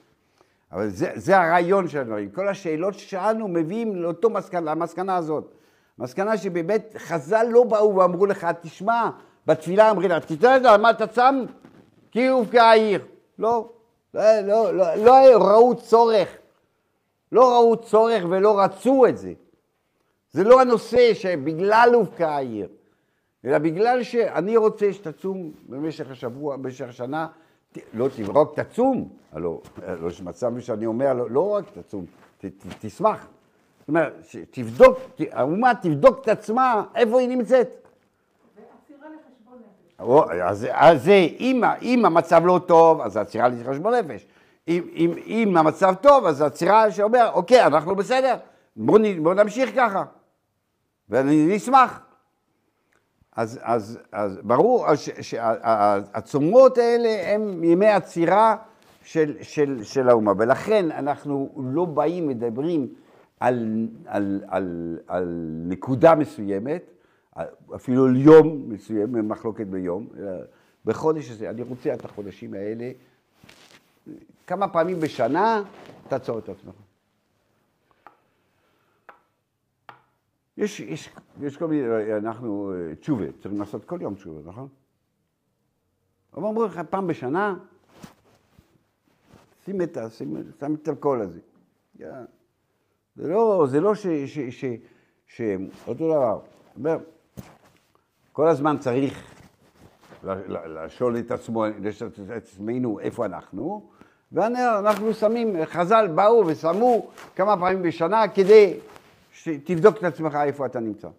אבל 0.72 0.90
זה, 0.90 1.12
זה 1.16 1.40
הרעיון 1.40 1.88
של 1.88 2.00
הדברים. 2.00 2.30
כל 2.30 2.48
השאלות 2.48 2.94
ששאלנו 2.94 3.48
מביאים 3.48 3.96
לאותו 3.96 4.30
מסקנה, 4.30 4.72
למסקנה 4.72 5.16
הזאת. 5.16 5.59
מסקנה 6.00 6.38
שבאמת 6.38 6.96
חז"ל 6.98 7.46
לא 7.50 7.64
באו 7.64 7.96
ואמרו 7.96 8.26
לך, 8.26 8.48
תשמע, 8.62 9.10
בתפילה 9.48 9.90
אומרים 9.90 10.12
לך, 10.12 10.24
על 10.66 10.82
מה 10.82 10.90
אתה 10.90 11.08
צם? 11.08 11.46
כי 12.12 12.28
הובקעה 12.28 12.70
העיר. 12.70 13.06
לא, 13.40 13.70
לא, 14.14 14.42
לא, 14.42 14.74
לא, 14.74 14.96
לא 14.96 15.14
ראו 15.36 15.76
צורך. 15.76 16.30
לא 17.32 17.52
ראו 17.56 17.78
צורך 17.78 18.24
ולא 18.30 18.60
רצו 18.60 19.08
את 19.08 19.18
זה. 19.18 19.34
זה 20.32 20.44
לא 20.44 20.62
הנושא 20.62 21.14
שבגלל 21.14 21.90
הובקעה 21.94 22.36
העיר, 22.36 22.68
אלא 23.46 23.58
בגלל 23.58 24.04
שאני 24.04 24.58
רוצה 24.58 24.94
שתצום 24.94 25.52
במשך 25.70 26.12
השבוע, 26.12 26.58
במשך 26.58 26.90
השנה, 26.90 27.28
לא 27.94 28.08
תברוק, 28.16 28.60
תצום. 28.60 29.10
הלוא, 29.32 29.60
הלוא 29.86 30.10
יש 30.10 30.22
מצב 30.22 30.60
שאני 30.60 30.86
אומר, 30.86 31.14
לא, 31.14 31.30
לא 31.30 31.50
רק 31.50 31.66
תצום, 31.74 32.06
ת, 32.38 32.46
ת, 32.46 32.66
תשמח. 32.80 33.28
זאת 33.90 33.96
אומרת, 33.96 34.26
תבדוק, 34.52 35.00
האומה 35.32 35.72
תבדוק 35.82 36.20
את 36.22 36.28
עצמה, 36.28 36.84
איפה 36.96 37.20
היא 37.20 37.30
נמצאת. 37.30 37.88
אז, 40.42 40.68
אז 40.72 41.10
אם, 41.82 42.06
המצב 42.06 42.42
לא 42.46 42.60
טוב, 42.66 43.02
אז 43.02 43.18
עצירה 43.18 43.48
לחשבון 43.48 43.94
נפש. 43.94 44.28
אם, 44.68 44.84
אם, 44.96 45.14
אם 45.26 45.58
המצב 45.58 45.94
טוב, 46.02 46.26
אז 46.26 46.42
עצירה 46.42 46.92
שאומר, 46.92 47.30
אוקיי, 47.34 47.66
אנחנו 47.66 47.96
בסדר, 47.96 48.36
בואו 48.76 49.34
נמשיך 49.34 49.70
ככה. 49.76 50.04
ואני 51.10 51.56
נשמח. 51.56 52.02
אז, 53.36 53.60
אז, 53.64 54.00
אז 54.12 54.40
ברור 54.44 54.86
שהצומות 55.22 56.78
האלה 56.78 57.34
הם 57.34 57.64
ימי 57.64 57.88
עצירה 57.88 58.56
של, 59.04 59.34
של, 59.42 59.84
של 59.84 60.10
האומה, 60.10 60.32
ולכן 60.38 60.92
אנחנו 60.92 61.50
לא 61.58 61.86
באים, 61.86 62.28
מדברים 62.28 62.88
על, 63.40 63.88
על, 64.06 64.44
על, 64.48 65.00
על 65.08 65.52
נקודה 65.66 66.16
מסוימת, 66.16 66.84
אפילו 67.76 68.06
על 68.06 68.16
יום 68.16 68.70
מסוים, 68.70 69.30
מחלוקת 69.30 69.68
ביום, 69.68 70.08
בחודש 70.86 71.32
הזה, 71.32 71.50
אני 71.50 71.62
רוצה 71.62 71.94
את 71.94 72.06
החודשים 72.06 72.54
האלה, 72.54 72.92
כמה 74.48 74.68
פעמים 74.68 75.00
בשנה, 75.00 75.64
תעצור 76.08 76.40
את 76.40 76.50
עצמך. 76.50 76.76
יש, 80.58 80.80
יש, 80.80 81.10
יש 81.42 81.58
כל 81.58 81.68
מיני, 81.68 82.18
אנחנו, 82.18 82.74
תשובה, 83.00 83.26
צריכים 83.32 83.60
לעשות 83.60 83.86
כל 83.86 84.02
יום 84.02 84.16
תשובה, 84.16 84.50
נכון? 84.50 84.68
אבל 86.34 86.44
אומרים 86.44 86.72
לך, 86.72 86.82
פעם 86.90 87.08
בשנה, 87.08 87.56
שים 89.66 89.82
את, 89.82 89.98
שים, 90.10 90.38
שם 90.60 90.74
את 90.74 90.90
אלכוהול 90.90 91.22
הזה. 91.22 91.40
יא. 92.00 92.08
זה 93.20 93.28
לא, 93.28 93.66
זה 93.70 93.82
לא 93.82 93.96
ש, 93.96 94.08
ש, 94.08 94.40
ש, 94.40 94.66
ש, 95.28 95.42
אותו 95.88 96.08
דבר, 96.08 96.40
אומר, 96.78 96.98
כל 98.32 98.48
הזמן 98.48 98.78
צריך 98.78 99.24
לשאול 100.24 101.20
את 101.20 101.32
עצמו, 101.32 101.66
לשאול 101.66 102.10
את 102.10 102.30
עצמנו 102.30 103.00
איפה 103.00 103.26
אנחנו, 103.26 103.90
ואנחנו 104.32 105.14
שמים, 105.14 105.66
חז"ל 105.66 106.08
באו 106.16 106.48
ושמו 106.48 107.12
כמה 107.36 107.58
פעמים 107.58 107.82
בשנה 107.82 108.28
כדי 108.28 108.80
שתבדוק 109.32 109.98
את 109.98 110.04
עצמך 110.04 110.38
איפה 110.44 110.66
אתה 110.66 110.80
נמצא. 110.80 111.10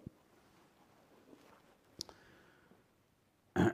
בעצם 3.55 3.67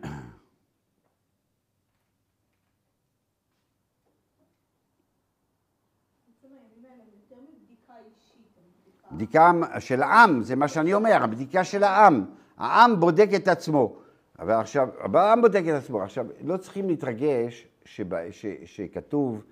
הימים 6.43 6.86
האלה 6.86 7.03
הם 7.03 7.09
יותר 7.19 7.36
מבדיקה 7.41 7.93
אישית, 8.05 8.47
הם 8.57 9.07
בדיקה... 9.18 9.51
של 9.80 10.03
העם, 10.03 10.43
זה 10.43 10.55
מה 10.55 10.68
שאני 10.68 10.93
אומר, 10.93 11.24
הבדיקה 11.24 11.63
של 11.63 11.84
העם. 11.84 12.26
העם 12.57 12.99
בודק 12.99 13.30
את 13.36 13.47
עצמו. 13.47 13.95
אבל 14.39 14.53
עכשיו, 14.53 14.88
העם 15.13 15.41
בודק 15.41 15.63
את 15.70 15.74
עצמו. 15.74 16.03
עכשיו, 16.03 16.26
לא 16.41 16.57
צריכים 16.57 16.88
להתרגש 16.88 17.68
שבא, 17.86 18.18
ש, 18.32 18.45
שכתוב 18.65 19.43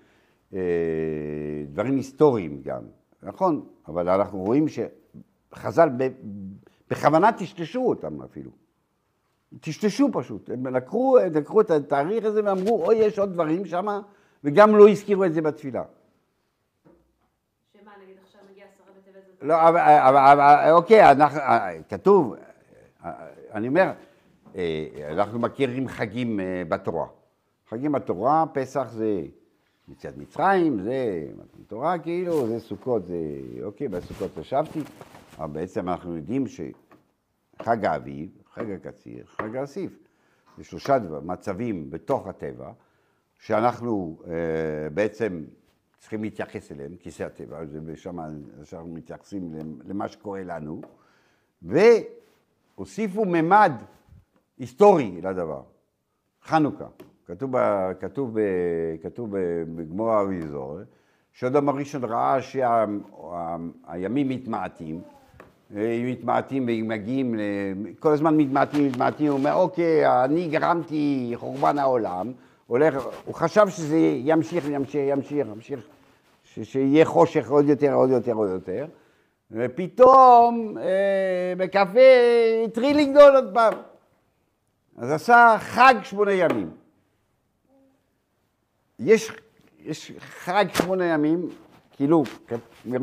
אה, 0.54 0.60
דברים 1.68 1.96
היסטוריים 1.96 2.60
גם, 2.62 2.82
נכון? 3.22 3.66
אבל 3.88 4.08
אנחנו 4.08 4.38
רואים 4.38 4.66
שחז"ל 4.68 5.88
בכוונה 6.90 7.32
טשטשו 7.32 7.88
אותם 7.88 8.22
אפילו. 8.22 8.50
טשטשו 9.60 10.08
פשוט. 10.12 10.50
הם 10.50 10.66
לקחו, 10.66 11.18
לקחו 11.34 11.60
את 11.60 11.70
התאריך 11.70 12.24
הזה 12.24 12.40
ואמרו, 12.44 12.84
אוי, 12.84 12.96
יש 12.96 13.18
עוד 13.18 13.32
דברים 13.32 13.64
שם, 13.64 13.86
וגם 14.44 14.76
לא 14.76 14.88
הזכירו 14.88 15.24
את 15.24 15.34
זה 15.34 15.42
בתפילה. 15.42 15.84
שמה, 17.72 17.92
נגיד 18.02 18.16
עכשיו 18.24 18.40
מגיע 18.50 18.64
עשרה 18.64 18.86
בטבת 18.96 19.25
זה... 19.25 19.25
לא, 19.42 19.68
אבל, 19.68 19.80
אבל, 19.80 20.16
אבל 20.16 20.72
אוקיי, 20.72 21.10
אנחנו, 21.10 21.40
כתוב, 21.88 22.34
אני 23.52 23.68
אומר, 23.68 23.92
אה, 24.56 24.86
אנחנו 25.10 25.38
מכירים 25.38 25.88
חגים 25.88 26.40
אה, 26.40 26.62
בתורה. 26.68 27.06
חגים 27.68 27.92
בתורה, 27.92 28.44
פסח 28.52 28.88
זה 28.90 29.22
יציאת 29.88 30.16
מצרים, 30.16 30.82
זה 30.82 31.26
מתן 31.36 31.62
תורה 31.66 31.98
כאילו, 31.98 32.46
זה 32.46 32.60
סוכות, 32.60 33.06
זה, 33.06 33.16
אוקיי, 33.62 33.88
בסוכות 33.88 34.36
ישבתי, 34.36 34.80
אבל 35.38 35.52
בעצם 35.52 35.88
אנחנו 35.88 36.16
יודעים 36.16 36.44
שחג 36.46 37.84
האביב, 37.84 38.30
חג 38.54 38.70
הקציר, 38.70 39.24
חג 39.26 39.56
האסיף, 39.56 39.98
זה 40.58 40.64
שלושה 40.64 40.98
מצבים 41.22 41.90
בתוך 41.90 42.26
הטבע, 42.26 42.70
שאנחנו 43.38 44.18
אה, 44.26 44.90
בעצם 44.94 45.44
צריכים 45.98 46.22
להתייחס 46.22 46.72
אליהם, 46.72 46.96
כיסא 46.96 47.22
הטבע, 47.22 47.60
ושם 47.84 48.20
אנחנו 48.20 48.88
מתייחסים 48.88 49.54
למה 49.84 50.08
שקורה 50.08 50.42
לנו, 50.44 50.80
והוסיפו 51.62 53.24
ממד 53.24 53.72
היסטורי 54.58 55.20
לדבר, 55.22 55.62
חנוכה. 56.44 56.86
כתוב, 57.26 57.54
כתוב, 58.00 58.36
כתוב 59.02 59.30
בגמור 59.74 60.10
האריזור, 60.10 60.78
שאדם 61.32 61.68
הראשון 61.68 62.04
ראה 62.04 62.42
שהימים 62.42 64.28
מתמעטים, 64.28 65.00
הם 65.70 66.06
מתמעטים 66.10 66.66
והם 66.66 66.88
מגיעים, 66.88 67.34
ל- 67.34 67.40
כל 67.98 68.12
הזמן 68.12 68.36
מתמעטים, 68.36 68.88
מתמעטים, 68.88 69.26
הוא 69.26 69.38
אומר, 69.38 69.54
אוקיי, 69.54 70.24
אני 70.24 70.48
גרמתי 70.48 71.32
חורבן 71.36 71.78
העולם, 71.78 72.32
הולך, 72.66 73.06
הוא 73.24 73.34
חשב 73.34 73.68
שזה 73.68 73.96
ימשיך, 73.98 74.64
ימשיך, 74.68 75.02
ימשיך, 75.08 75.46
ימשיך, 75.46 75.80
ש- 76.44 76.60
שיהיה 76.60 77.04
חושך 77.04 77.50
עוד 77.50 77.68
יותר, 77.68 77.92
עוד 77.92 78.10
יותר, 78.10 78.32
עוד 78.32 78.50
יותר, 78.50 78.86
ופתאום 79.50 80.78
אה, 80.78 81.52
בקפה 81.56 82.00
התחיל 82.64 82.98
לגדול 82.98 83.34
עוד 83.36 83.50
פעם. 83.54 83.72
אז 84.96 85.10
עשה 85.10 85.56
חג 85.58 85.94
שמונה 86.02 86.32
ימים. 86.32 86.70
יש, 88.98 89.32
יש 89.80 90.12
חג 90.18 90.64
שמונה 90.72 91.04
ימים, 91.04 91.48
כאילו, 91.92 92.22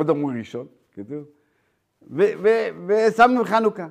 אמור 0.09 0.31
ראשון, 0.37 0.67
כתוב, 0.93 1.23
ושמנו 2.87 3.45
חנוכה. 3.45 3.87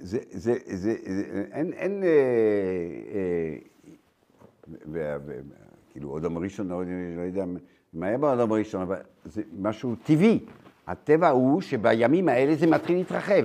זה, 0.00 0.18
זה, 0.30 0.54
זה, 0.66 0.94
זה, 1.06 1.44
אין, 1.52 1.72
אין, 1.72 2.02
אה, 2.02 2.08
אה, 3.14 3.56
ו- 4.92 5.16
ו- 5.26 5.40
כאילו, 5.92 6.18
אדם 6.18 6.38
ראשון, 6.38 6.68
לא, 6.68 6.82
לא 7.16 7.22
יודע 7.22 7.44
מה 7.92 8.06
היה 8.06 8.18
באדם 8.18 8.52
ראשון, 8.52 8.82
אבל 8.82 8.96
זה 9.24 9.42
משהו 9.58 9.94
טבעי. 10.04 10.44
הטבע 10.86 11.28
הוא 11.28 11.60
שבימים 11.60 12.28
האלה 12.28 12.54
זה 12.54 12.66
מתחיל 12.66 12.96
להתרחב. 12.96 13.44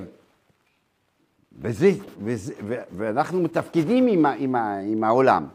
וזה, 1.57 1.91
וזה, 2.23 2.53
ו- 2.67 2.81
ואנחנו 2.97 3.41
מתפקדים 3.41 4.07
עם, 4.07 4.25
עם, 4.25 4.55
עם 4.91 5.03
העולם. 5.03 5.47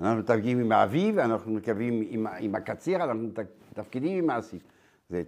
אנחנו 0.00 0.18
מתפקדים 0.18 0.60
עם 0.60 0.72
האביב, 0.72 1.18
אנחנו 1.18 1.52
מתפקדים 1.52 2.04
עם, 2.10 2.26
עם 2.38 2.54
הקציר, 2.54 3.04
אנחנו 3.04 3.28
מתפקדים 3.70 4.24
עם 4.24 4.30
האסיף. 4.30 4.62
זה 5.10 5.22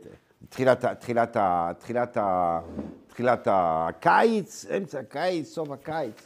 תחילת, 0.49 0.84
תחילת, 0.84 1.36
תחילת, 1.78 2.16
תחילת 3.09 3.49
הקיץ, 3.51 4.66
אמצע 4.76 4.99
הקיץ, 4.99 5.49
סוף 5.49 5.70
הקיץ, 5.70 6.22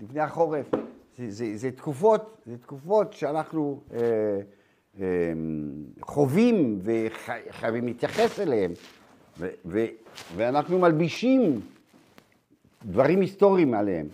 לפני 0.00 0.20
החורף. 0.20 0.66
זה, 1.18 1.30
זה, 1.30 1.56
זה 1.56 1.70
תקופות, 1.70 2.42
זה 2.46 2.58
תקופות 2.58 3.12
שאנחנו 3.12 3.80
אה, 3.92 3.98
אה, 5.00 5.04
חווים 6.00 6.80
וחייבים 6.82 7.86
להתייחס 7.86 8.40
אליהן. 8.40 8.72
ואנחנו 10.36 10.78
מלבישים 10.78 11.60
דברים 12.84 13.20
היסטוריים 13.20 13.74
עליהם. 13.74 14.08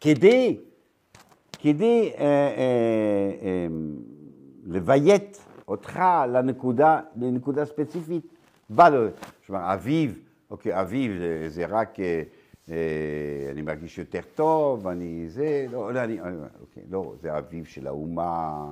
כדי, 0.00 0.56
כדי 1.58 2.12
אה, 2.18 2.24
אה, 2.24 2.50
אה, 3.42 3.66
לביית 4.66 5.38
אותך 5.70 6.00
לנקודה, 6.28 7.00
לנקודה 7.16 7.64
ספציפית, 7.64 8.26
בא 8.70 8.88
לו, 8.88 9.06
כלומר, 9.46 9.74
אביב, 9.74 10.18
אוקיי, 10.50 10.80
אביב 10.80 11.18
זה, 11.18 11.48
זה 11.48 11.66
רק, 11.66 12.00
אה, 12.00 12.22
אה, 12.70 13.50
אני 13.52 13.62
מרגיש 13.62 13.98
יותר 13.98 14.20
טוב, 14.34 14.86
אני 14.86 15.24
זה, 15.28 15.66
לא, 15.70 15.94
לא, 15.94 16.04
אני, 16.04 16.20
אוקיי, 16.60 16.82
לא, 16.90 17.14
זה 17.20 17.38
אביב 17.38 17.64
של 17.64 17.86
האומה, 17.86 18.66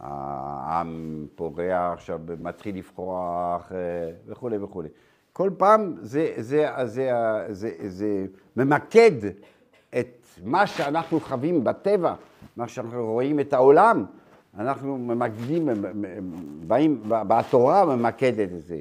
העם 0.00 1.26
פורח 1.34 1.92
עכשיו, 1.92 2.20
מתחיל 2.40 2.78
לפרוח 2.78 3.72
אה, 3.72 4.10
וכולי 4.26 4.58
וכולי. 4.58 4.88
כל 5.32 5.50
פעם 5.58 5.94
זה, 6.00 6.32
זה, 6.36 6.68
זה, 6.84 7.10
זה, 7.48 7.72
זה, 7.78 7.88
זה 7.88 8.26
ממקד 8.56 9.12
את 9.98 10.26
מה 10.44 10.66
שאנחנו 10.66 11.20
חווים 11.20 11.64
בטבע, 11.64 12.14
מה 12.56 12.68
שאנחנו 12.68 13.06
רואים 13.06 13.40
את 13.40 13.52
העולם, 13.52 14.04
אנחנו 14.58 14.98
ממקדים, 14.98 15.68
באים, 16.66 17.02
בתורה 17.08 17.96
ממקדת 17.96 18.48
את 18.52 18.62
זה, 18.62 18.80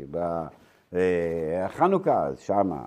בחנוכה 0.94 2.30
שמה, 2.36 2.84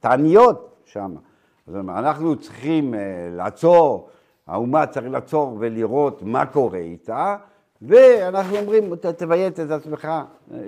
תעניות 0.00 0.76
שמה. 0.84 1.20
אז 1.66 1.76
אנחנו 1.76 2.36
צריכים 2.36 2.94
לעצור, 3.30 4.08
האומה 4.46 4.86
צריך 4.86 5.06
לעצור 5.10 5.56
ולראות 5.60 6.22
מה 6.22 6.46
קורה 6.46 6.78
איתה, 6.78 7.36
ואנחנו 7.82 8.56
אומרים, 8.56 8.94
תביית 8.96 9.60
את 9.60 9.70
עצמך 9.70 10.08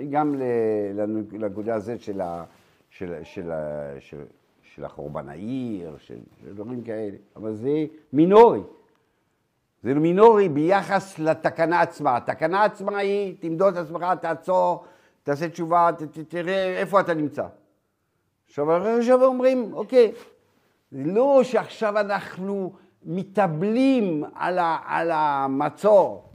גם 0.09 0.35
ל- 0.35 1.21
לנקודה 1.31 1.75
הזאת 1.75 2.01
של, 2.01 2.21
ה, 2.21 2.43
של, 2.89 3.13
של, 3.23 3.51
של, 3.99 4.23
של 4.61 4.85
החורבן 4.85 5.29
העיר, 5.29 5.95
של, 5.97 6.17
של 6.41 6.53
דברים 6.53 6.81
כאלה, 6.81 7.15
אבל 7.35 7.53
זה 7.53 7.85
מינורי. 8.13 8.61
זה 9.83 9.93
מינורי 9.93 10.49
ביחס 10.49 11.19
לתקנה 11.19 11.81
עצמה. 11.81 12.17
התקנה 12.17 12.63
עצמה 12.63 12.97
היא, 12.97 13.35
תמדוד 13.39 13.77
את 13.77 13.85
עצמך, 13.85 14.05
תעצור, 14.21 14.85
תעשה 15.23 15.49
תשובה, 15.49 15.89
ת, 15.97 16.01
ת, 16.03 16.19
תראה 16.19 16.79
איפה 16.79 16.99
אתה 16.99 17.13
נמצא. 17.13 17.47
עכשיו, 18.47 18.71
עכשיו 18.71 19.23
אומרים, 19.23 19.73
אוקיי, 19.73 20.11
זה 20.91 21.03
לא 21.05 21.39
שעכשיו 21.43 21.99
אנחנו 21.99 22.73
מתאבלים 23.03 24.23
על, 24.35 24.59
ה, 24.59 24.77
על 24.85 25.11
המצור. 25.11 26.33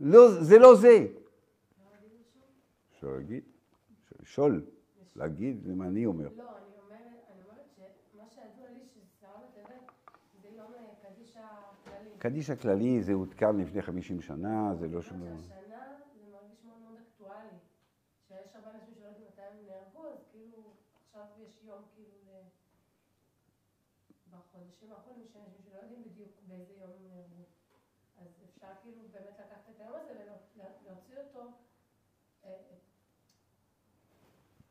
לא, 0.00 0.28
זה 0.30 0.58
לא 0.58 0.74
זה. 0.74 1.06
אפשר 2.94 3.08
להגיד, 3.08 3.42
לשאול, 4.22 4.62
להגיד, 5.16 5.62
זה 5.62 5.74
מה 5.74 5.86
אני 5.86 6.06
אומר. 6.06 6.28
לא, 6.36 6.42
אני 6.42 6.44
אומרת, 6.84 7.00
אני 7.32 7.42
אומרת 7.44 7.66
שמה 8.12 8.24
שידוע 8.30 8.68
לי 8.70 8.84
ששרה 8.86 9.30
בטבת 9.38 9.92
זה 10.42 10.48
יום 10.56 10.72
אה, 10.74 11.10
קדישה 11.10 11.46
כללי. 11.84 12.07
קדיש 12.18 12.50
הכללי 12.50 13.02
זה 13.02 13.12
עודכן 13.12 13.56
לפני 13.56 13.82
50 13.82 14.20
שנה, 14.20 14.74
זה 14.74 14.88
לא 14.88 15.02
שום 15.02 15.20
דבר. 15.20 15.36
שהשנה 15.36 15.94
זה 16.14 16.30
מרגיש 16.32 16.64
מאוד 16.64 16.78
מאוד 16.80 16.96
אקטואלי. 17.00 17.58
שיש 18.28 18.56
הרבה 18.56 18.70
אנשים 18.70 18.94
שלא 18.94 19.06
יודעים 19.06 19.26
מתי 19.32 19.42
הם 19.42 19.56
נהרגו, 19.66 20.08
אז 20.08 20.18
כאילו 20.32 20.58
עכשיו 21.06 21.26
יש 21.38 21.64
יום 21.64 21.82
כאילו 21.94 22.16
ל... 22.26 22.30
בחודשים 24.30 24.92
האחרונים 24.92 25.24
יש 25.24 25.36
אנשים 25.36 25.62
שלא 25.62 25.78
יודעים 25.78 26.02
בדיוק 26.04 26.30
באיזה 26.48 26.72
יום 26.72 26.90
הם 26.90 27.08
נהרגו. 27.08 27.44
אז 28.18 28.28
אפשר 28.48 28.72
כאילו 28.82 29.02
באמת 29.12 29.34
לקחת 29.40 29.68
את 29.76 29.80
היום 29.80 29.94
הזה 30.00 30.12
ולהוציא 30.16 31.16
אותו, 31.18 31.42
אה, 32.44 32.60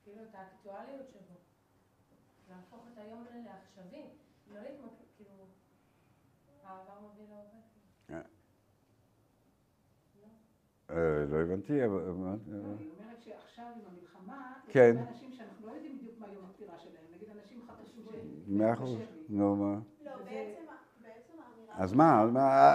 כאילו 0.04 0.24
את 0.24 0.36
האקטואליות 0.36 1.10
שבו. 1.10 1.38
להפוך 2.50 2.88
את 2.94 2.98
היום 2.98 3.26
לעכשווי. 3.46 4.04
לא 4.54 4.60
להתמקד, 4.60 5.07
העבר 6.68 7.02
מוביל 7.02 7.26
להווה. 7.30 8.22
כאילו. 10.12 10.28
אה, 10.90 11.26
לא 11.30 11.38
הבנתי, 11.38 11.86
אבל... 11.86 12.02
לא, 12.02 12.28
היא 12.80 12.90
אומרת 13.00 13.22
שעכשיו 13.22 13.66
עם 13.66 13.82
המלחמה, 13.92 14.54
יש 14.68 14.74
כן. 14.74 14.96
אנשים 15.10 15.32
שאנחנו 15.32 15.68
לא 15.68 15.72
יודעים 15.72 15.98
בדיוק 15.98 16.20
מה 16.20 16.28
יום 16.34 16.46
הפטירה 16.50 16.78
שלהם, 16.78 17.04
נגיד 17.16 17.28
אנשים 17.42 17.62
חדשים 17.68 18.06
ש... 18.12 18.16
מאה 18.48 18.74
אחוז, 18.74 18.98
נו 19.30 19.56
מה. 19.56 19.80
לא, 20.06 20.12
בעצם. 20.26 20.68
אז 21.78 21.94
מה, 21.94 22.26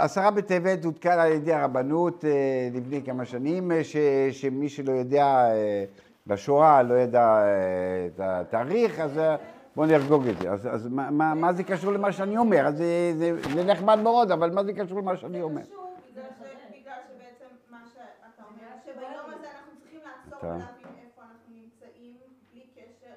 עשרה 0.01 0.31
בטבת 0.31 0.85
עודכן 0.85 1.19
על 1.19 1.33
ידי 1.33 1.53
הרבנות 1.53 2.25
אה, 2.25 2.69
לפני 2.75 3.03
כמה 3.03 3.25
שנים, 3.25 3.73
אה, 3.73 3.85
ש, 3.85 3.97
שמי 4.31 4.69
שלא 4.69 4.93
יודע 4.93 5.25
אה, 5.25 5.85
בשואה, 6.27 6.83
לא 6.83 6.95
ידע 6.95 7.23
אה, 7.23 8.07
את 8.07 8.21
התאריך, 8.21 9.01
אז 9.01 9.19
אה, 9.19 9.37
בואו 9.77 9.87
נרגוג 9.87 10.27
את 10.27 10.39
זה. 10.39 10.51
אז, 10.53 10.67
אז 10.75 10.87
מה, 10.89 11.11
מה, 11.11 11.35
מה 11.35 11.53
זה 11.53 11.65
קשור 11.65 11.93
למה 11.93 12.13
שאני 12.13 12.37
אומר? 12.39 12.67
אז 12.67 12.77
זה, 12.77 12.85
זה, 13.19 13.31
זה 13.55 13.65
נחמד 13.65 13.99
מאוד, 13.99 14.31
אבל 14.31 14.51
מה 14.51 14.65
זה 14.65 14.73
קשור 14.73 14.99
למה 14.99 15.17
שאני 15.17 15.43
אומר? 15.43 15.63
זה 15.63 15.71
קשור 15.71 15.97
בגלל 16.13 16.25
ש- 16.39 16.81
בגלל 16.81 16.99
שבעצם 17.09 17.55
מה 17.71 17.83
שאתה 17.93 18.43
אומר, 18.49 18.69
שביום 18.85 19.35
הזה 19.35 19.47
אנחנו 19.51 19.73
צריכים 19.81 20.01
לעצור 20.05 20.39
אתה. 20.39 20.47
ולהבין 20.47 20.65
איפה 21.05 21.23
אנחנו 21.23 21.53
נמצאים, 21.55 22.17
בלי 22.53 22.67
קשר, 22.75 23.15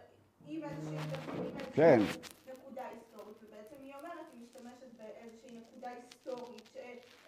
עם 0.47 0.63
איזושהי 0.63 0.97
עם 0.97 1.03
איזושהי 1.13 1.73
כן. 1.73 1.99
נקודה 2.53 2.81
היסטורית, 2.91 3.37
ובעצם 3.43 3.75
היא 3.79 3.93
אומרת, 3.99 4.27
היא 4.33 4.41
משתמשת 4.43 4.91
באיזושהי 4.97 5.59
נקודה 5.59 5.87
היסטורית, 5.97 6.61
ש- 6.73 6.77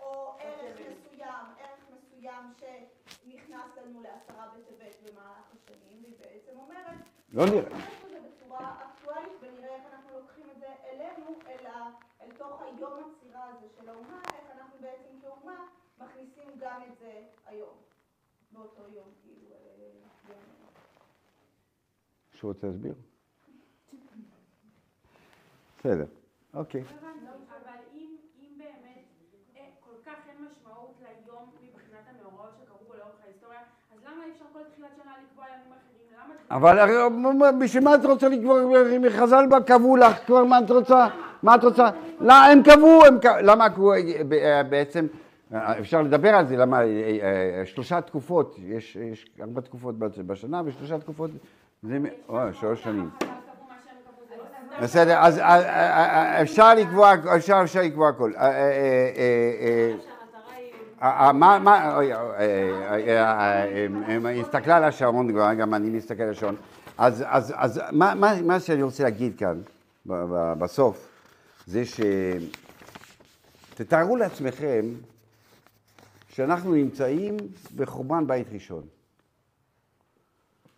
או 0.02 0.12
ערך 0.40 0.78
מסוים, 0.92 1.44
ערך 1.62 1.82
מסוים 1.96 2.44
שנכנס 2.60 3.70
לנו 3.78 4.02
לעשרה 4.06 4.46
בטבת 4.54 4.96
במהלך 5.06 5.48
השנים, 5.56 5.98
והיא 6.04 6.16
בעצם 6.22 6.60
אומרת, 6.60 6.98
לא 7.34 7.46
נראה. 7.46 7.78
נשתמש 7.78 8.04
בזה 8.06 8.20
בצורה 8.28 8.76
אקטואלית 8.86 9.34
ונראה 9.42 9.76
איך 9.76 9.84
אנחנו 9.94 10.10
לוקחים 10.20 10.44
את 10.56 10.60
זה 10.60 10.68
אלינו, 10.90 11.26
אל, 11.48 11.66
ה, 11.68 11.90
אל 12.22 12.32
תוך 12.38 12.62
היום 12.62 12.94
עצירה 13.04 13.44
הזה 13.50 13.68
של 13.78 13.87
האומה, 13.98 14.22
איך 14.28 14.58
אנחנו 14.58 14.78
בעצם 14.82 15.20
כאומה 15.22 15.56
מכניסים 16.02 16.60
גם 16.60 16.82
את 16.88 16.98
זה 17.00 17.22
היום, 17.46 17.76
באותו 18.52 18.82
יום, 18.96 19.06
כאילו, 19.24 19.52
אה, 19.52 19.88
יום... 20.30 20.38
מישהו 22.34 22.50
רוצה 22.50 22.68
להסביר? 22.68 22.94
בסדר, 25.80 26.06
אוקיי. 26.54 26.82
לא 26.82 26.88
אבל 27.50 27.80
אם 27.94 28.16
באמת 28.58 29.06
אה, 29.56 29.70
כל 29.80 29.96
כך 30.06 30.16
אין 30.30 30.46
משמעות 30.46 30.96
ליום 31.02 31.50
מבחינת 31.62 32.04
המאורעות 32.08 32.52
שקרו 32.58 32.78
בו 32.88 32.94
לאורך 32.94 33.22
ההיסטוריה, 33.24 33.62
אז 33.94 34.00
למה 34.04 34.26
אי 34.26 34.32
אפשר 34.32 34.46
כל 34.54 34.64
תחילת 34.72 34.92
שנה 34.96 35.16
לקבוע 35.24 35.46
ימים 35.48 35.72
אחרים? 35.72 35.98
אבל 36.52 37.60
בשביל 37.60 37.84
מה 37.84 37.96
את 37.96 38.06
רוצה 38.06 38.30
לקבוע, 38.30 38.62
חז"ל 39.10 39.46
בה 39.50 39.64
קבעו 39.64 39.98
לך 39.98 40.26
כבר 40.26 40.46
מה 40.46 40.60
את 40.60 40.72
רוצה? 40.72 41.08
מה 41.44 41.56
את 41.56 41.64
רוצה? 41.64 41.90
לא, 42.20 42.34
הם 42.34 42.64
קבעו, 42.64 43.06
הם 43.06 43.20
קבעו, 43.20 43.36
למה 43.42 43.70
קבעו, 43.70 43.94
אה, 43.94 44.64
בעצם, 44.64 45.08
אה, 45.54 45.80
אפשר 45.80 46.02
לדבר 46.02 46.36
על 46.36 46.48
זה, 46.48 46.58
למה, 46.58 46.82
אה, 46.82 46.84
אה, 46.84 47.66
שלושה 47.66 48.02
תקופות, 48.02 48.56
יש 48.68 48.96
יש 48.96 49.26
ארבע 49.42 49.62
תקופות 49.62 49.96
בשנה 50.00 50.62
ושלושה 50.66 51.00
תקופות, 51.00 51.32
זה, 51.84 51.98
אה, 52.30 52.54
שלוש 52.54 52.84
שנים. 52.84 53.10
חז"ל 53.10 53.28
קבעו 53.28 53.68
מה 53.70 53.76
שהם 53.86 53.96
קבעו, 54.06 54.26
זה 54.30 54.36
לא. 54.78 54.84
בסדר, 54.84 55.18
אז 55.20 55.40
אה, 55.40 55.46
אה, 55.46 55.66
אה, 55.66 56.42
אפשר 56.42 56.76
לקבוע, 56.76 57.14
אפשר 57.36 57.60
אפשר 57.64 57.82
לקבוע 57.82 58.10
הכל. 58.10 58.32
אה, 58.38 58.42
אה, 58.42 58.52
אה, 58.52 58.62
אה. 59.62 59.96
אה, 61.02 61.26
אה, 61.28 61.34
מה, 61.34 61.60
מה, 61.60 61.76
אה, 61.76 62.00
אה, 62.00 62.40
אה, 62.40 63.08
אה, 63.08 63.64
אה, 64.24 64.30
היא 64.30 64.42
הסתכלה 64.42 64.78
על 64.78 64.84
השעון 64.84 65.56
גם 65.58 65.74
אני 65.74 65.90
מסתכל 65.90 66.24
על 66.24 66.30
השעון. 66.30 66.56
אז, 66.98 67.82
מה, 67.92 68.60
שאני 68.60 68.84
רוצה 68.84 69.04
להגיד 69.04 69.38
כאן, 69.38 69.62
בסוף, 70.60 71.08
זה 71.68 71.86
ש... 71.86 72.00
תתארו 73.76 74.16
לעצמכם 74.16 74.86
שאנחנו 76.30 76.76
נמצאים 76.76 77.38
בחורבן 77.76 78.28
בית 78.28 78.48
ראשון. 78.52 78.88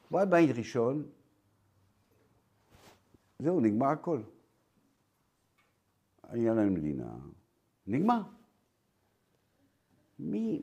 חורבן 0.10 0.30
בית 0.30 0.58
ראשון, 0.58 1.04
זהו, 3.40 3.60
נגמר 3.60 3.88
הכל. 3.88 4.22
היה 6.24 6.54
לנו 6.54 6.72
מדינה, 6.72 7.14
נגמר. 7.88 8.22
מי... 10.20 10.62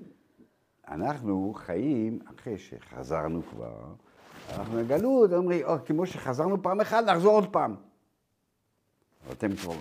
אנחנו 0.88 1.52
חיים 1.56 2.18
אחרי 2.24 2.58
שחזרנו 2.58 3.42
כבר, 3.42 3.94
אנחנו 4.50 4.74
בגלות, 4.84 5.32
אומרים, 5.32 5.64
או, 5.64 5.84
כמו 5.84 6.06
שחזרנו 6.06 6.62
פעם 6.62 6.80
אחת, 6.80 7.04
נחזור 7.04 7.32
עוד 7.32 7.52
פעם. 7.52 7.76
אבל 9.24 9.32
אתם 9.32 9.56
כבר, 9.56 9.74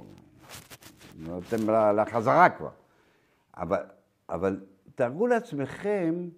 ל- 1.19 2.01
לחזרה 2.01 2.49
כבר. 2.49 2.69
אבל, 3.57 3.83
אבל 4.29 4.65
תארו 4.95 5.27
לעצמכם, 5.27 6.29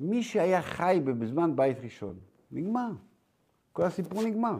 מי 0.00 0.22
שהיה 0.22 0.62
חי 0.62 1.00
בזמן 1.04 1.56
בית 1.56 1.78
ראשון, 1.80 2.18
נגמר. 2.52 2.90
כל 3.72 3.82
הסיפור 3.82 4.22
נגמר. 4.22 4.58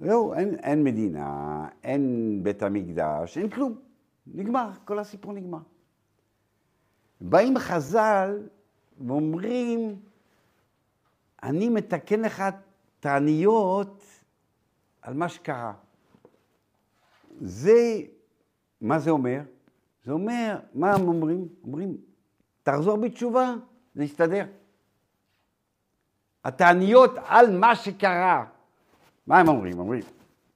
זהו, 0.00 0.34
אין, 0.34 0.54
אין 0.54 0.84
מדינה, 0.84 1.68
אין 1.82 2.40
בית 2.42 2.62
המקדש, 2.62 3.38
אין 3.38 3.50
כלום. 3.50 3.78
נגמר, 4.26 4.70
כל 4.84 4.98
הסיפור 4.98 5.32
נגמר. 5.32 5.58
באים 7.20 7.58
חז"ל 7.58 8.48
ואומרים, 9.06 10.00
אני 11.42 11.68
מתקן 11.68 12.20
לך 12.20 12.42
תעניות 13.00 14.02
על 15.02 15.14
מה 15.14 15.28
שקרה. 15.28 15.72
זה, 17.40 18.00
מה 18.80 18.98
זה 18.98 19.10
אומר? 19.10 19.40
זה 20.04 20.12
אומר, 20.12 20.58
מה 20.74 20.94
הם 20.94 21.08
אומרים? 21.08 21.48
אומרים, 21.64 21.96
תחזור 22.62 22.96
בתשובה, 22.96 23.54
זה 23.94 24.04
יסתדר. 24.04 24.44
התעניות 26.44 27.14
על 27.26 27.58
מה 27.58 27.76
שקרה. 27.76 28.44
מה 29.26 29.38
הם 29.38 29.48
אומרים? 29.48 29.78
אומרים, 29.78 30.02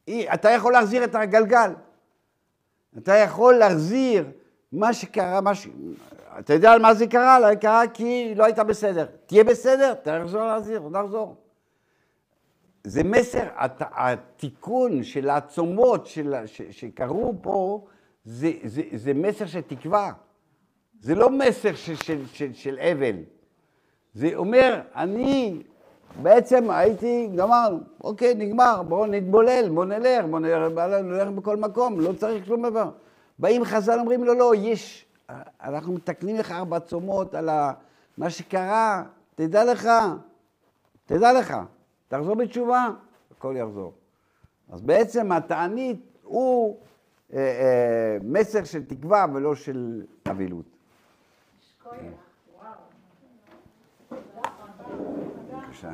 "אי, 0.09 0.35
אתה 0.35 0.51
יכול 0.51 0.73
להחזיר 0.73 1.05
את 1.05 1.15
הגלגל. 1.15 1.71
אתה 2.99 3.15
יכול 3.15 3.55
להחזיר 3.55 4.31
מה 4.73 4.93
שקרה, 4.93 5.41
מה 5.41 5.55
ש... 5.55 5.69
אתה 6.39 6.55
יודע 6.55 6.73
על 6.73 6.83
מה 6.83 6.95
זה 6.95 7.07
קרה? 7.07 7.41
לא 7.41 7.55
קרה 7.55 7.83
כי 7.95 8.35
לא 8.37 8.45
היית 8.45 8.59
בסדר. 8.59 9.07
תהיה 9.27 9.45
בסדר, 9.45 9.95
תחזור 9.95 10.45
להחזיר, 10.45 10.89
נחזור. 10.89 11.37
זה 12.85 13.05
מסר, 13.05 13.49
הת- 13.57 13.83
התיקון 13.93 15.03
של 15.05 15.29
העצומות 15.31 16.07
של, 16.07 16.35
ש, 16.47 16.63
שקרו 16.71 17.35
פה, 17.43 17.85
זה, 18.25 18.53
זה, 18.65 18.83
זה 18.95 19.15
מסר 19.15 19.47
של 19.47 19.61
תקווה. 19.61 20.13
זה 21.01 21.15
לא 21.15 21.31
מסר 21.31 21.75
של, 21.75 21.95
של, 21.97 22.27
של, 22.27 22.53
של 22.55 22.79
אבל. 22.79 23.17
זה 24.15 24.31
אומר, 24.35 24.81
אני 24.97 25.63
בעצם 26.23 26.71
הייתי, 26.71 27.29
גמרנו, 27.37 27.79
אוקיי, 28.05 28.35
נגמר, 28.35 28.83
בואו 28.83 29.07
נתבולל, 29.07 29.69
בואו 29.69 29.85
נלך, 29.85 30.25
בואו 30.25 30.39
נלך, 30.39 30.73
נלך 31.05 31.29
בכל 31.29 31.57
מקום, 31.57 32.01
לא 32.01 32.13
צריך 32.13 32.47
שום 32.47 32.69
דבר. 32.69 32.91
באים 33.39 33.65
חז"ל, 33.65 33.99
אומרים 33.99 34.25
לו, 34.25 34.35
לא, 34.35 34.53
יש, 34.57 35.07
אנחנו 35.63 35.93
מתקנים 35.93 36.37
לך 36.37 36.51
ארבע 36.53 36.81
צומות 36.81 37.35
על 37.35 37.49
מה 38.19 38.31
שקרה, 38.31 39.03
תדע 39.35 39.65
לך, 39.65 39.89
תדע 41.07 41.33
לך, 41.33 41.55
תחזור 42.13 42.35
בתשובה, 42.35 42.89
הכל 43.31 43.55
יחזור. 43.59 43.93
אז 44.73 44.81
בעצם 44.81 45.33
התענית 45.33 46.19
הוא 46.23 46.81
אה, 47.33 47.39
אה, 47.39 48.17
מסר 48.23 48.65
של 48.65 48.85
תקווה 48.85 49.27
ולא 49.35 49.55
של 49.55 50.03
אבילות. 50.31 50.65
וואו. 51.89 52.75
בבקשה. 55.53 55.93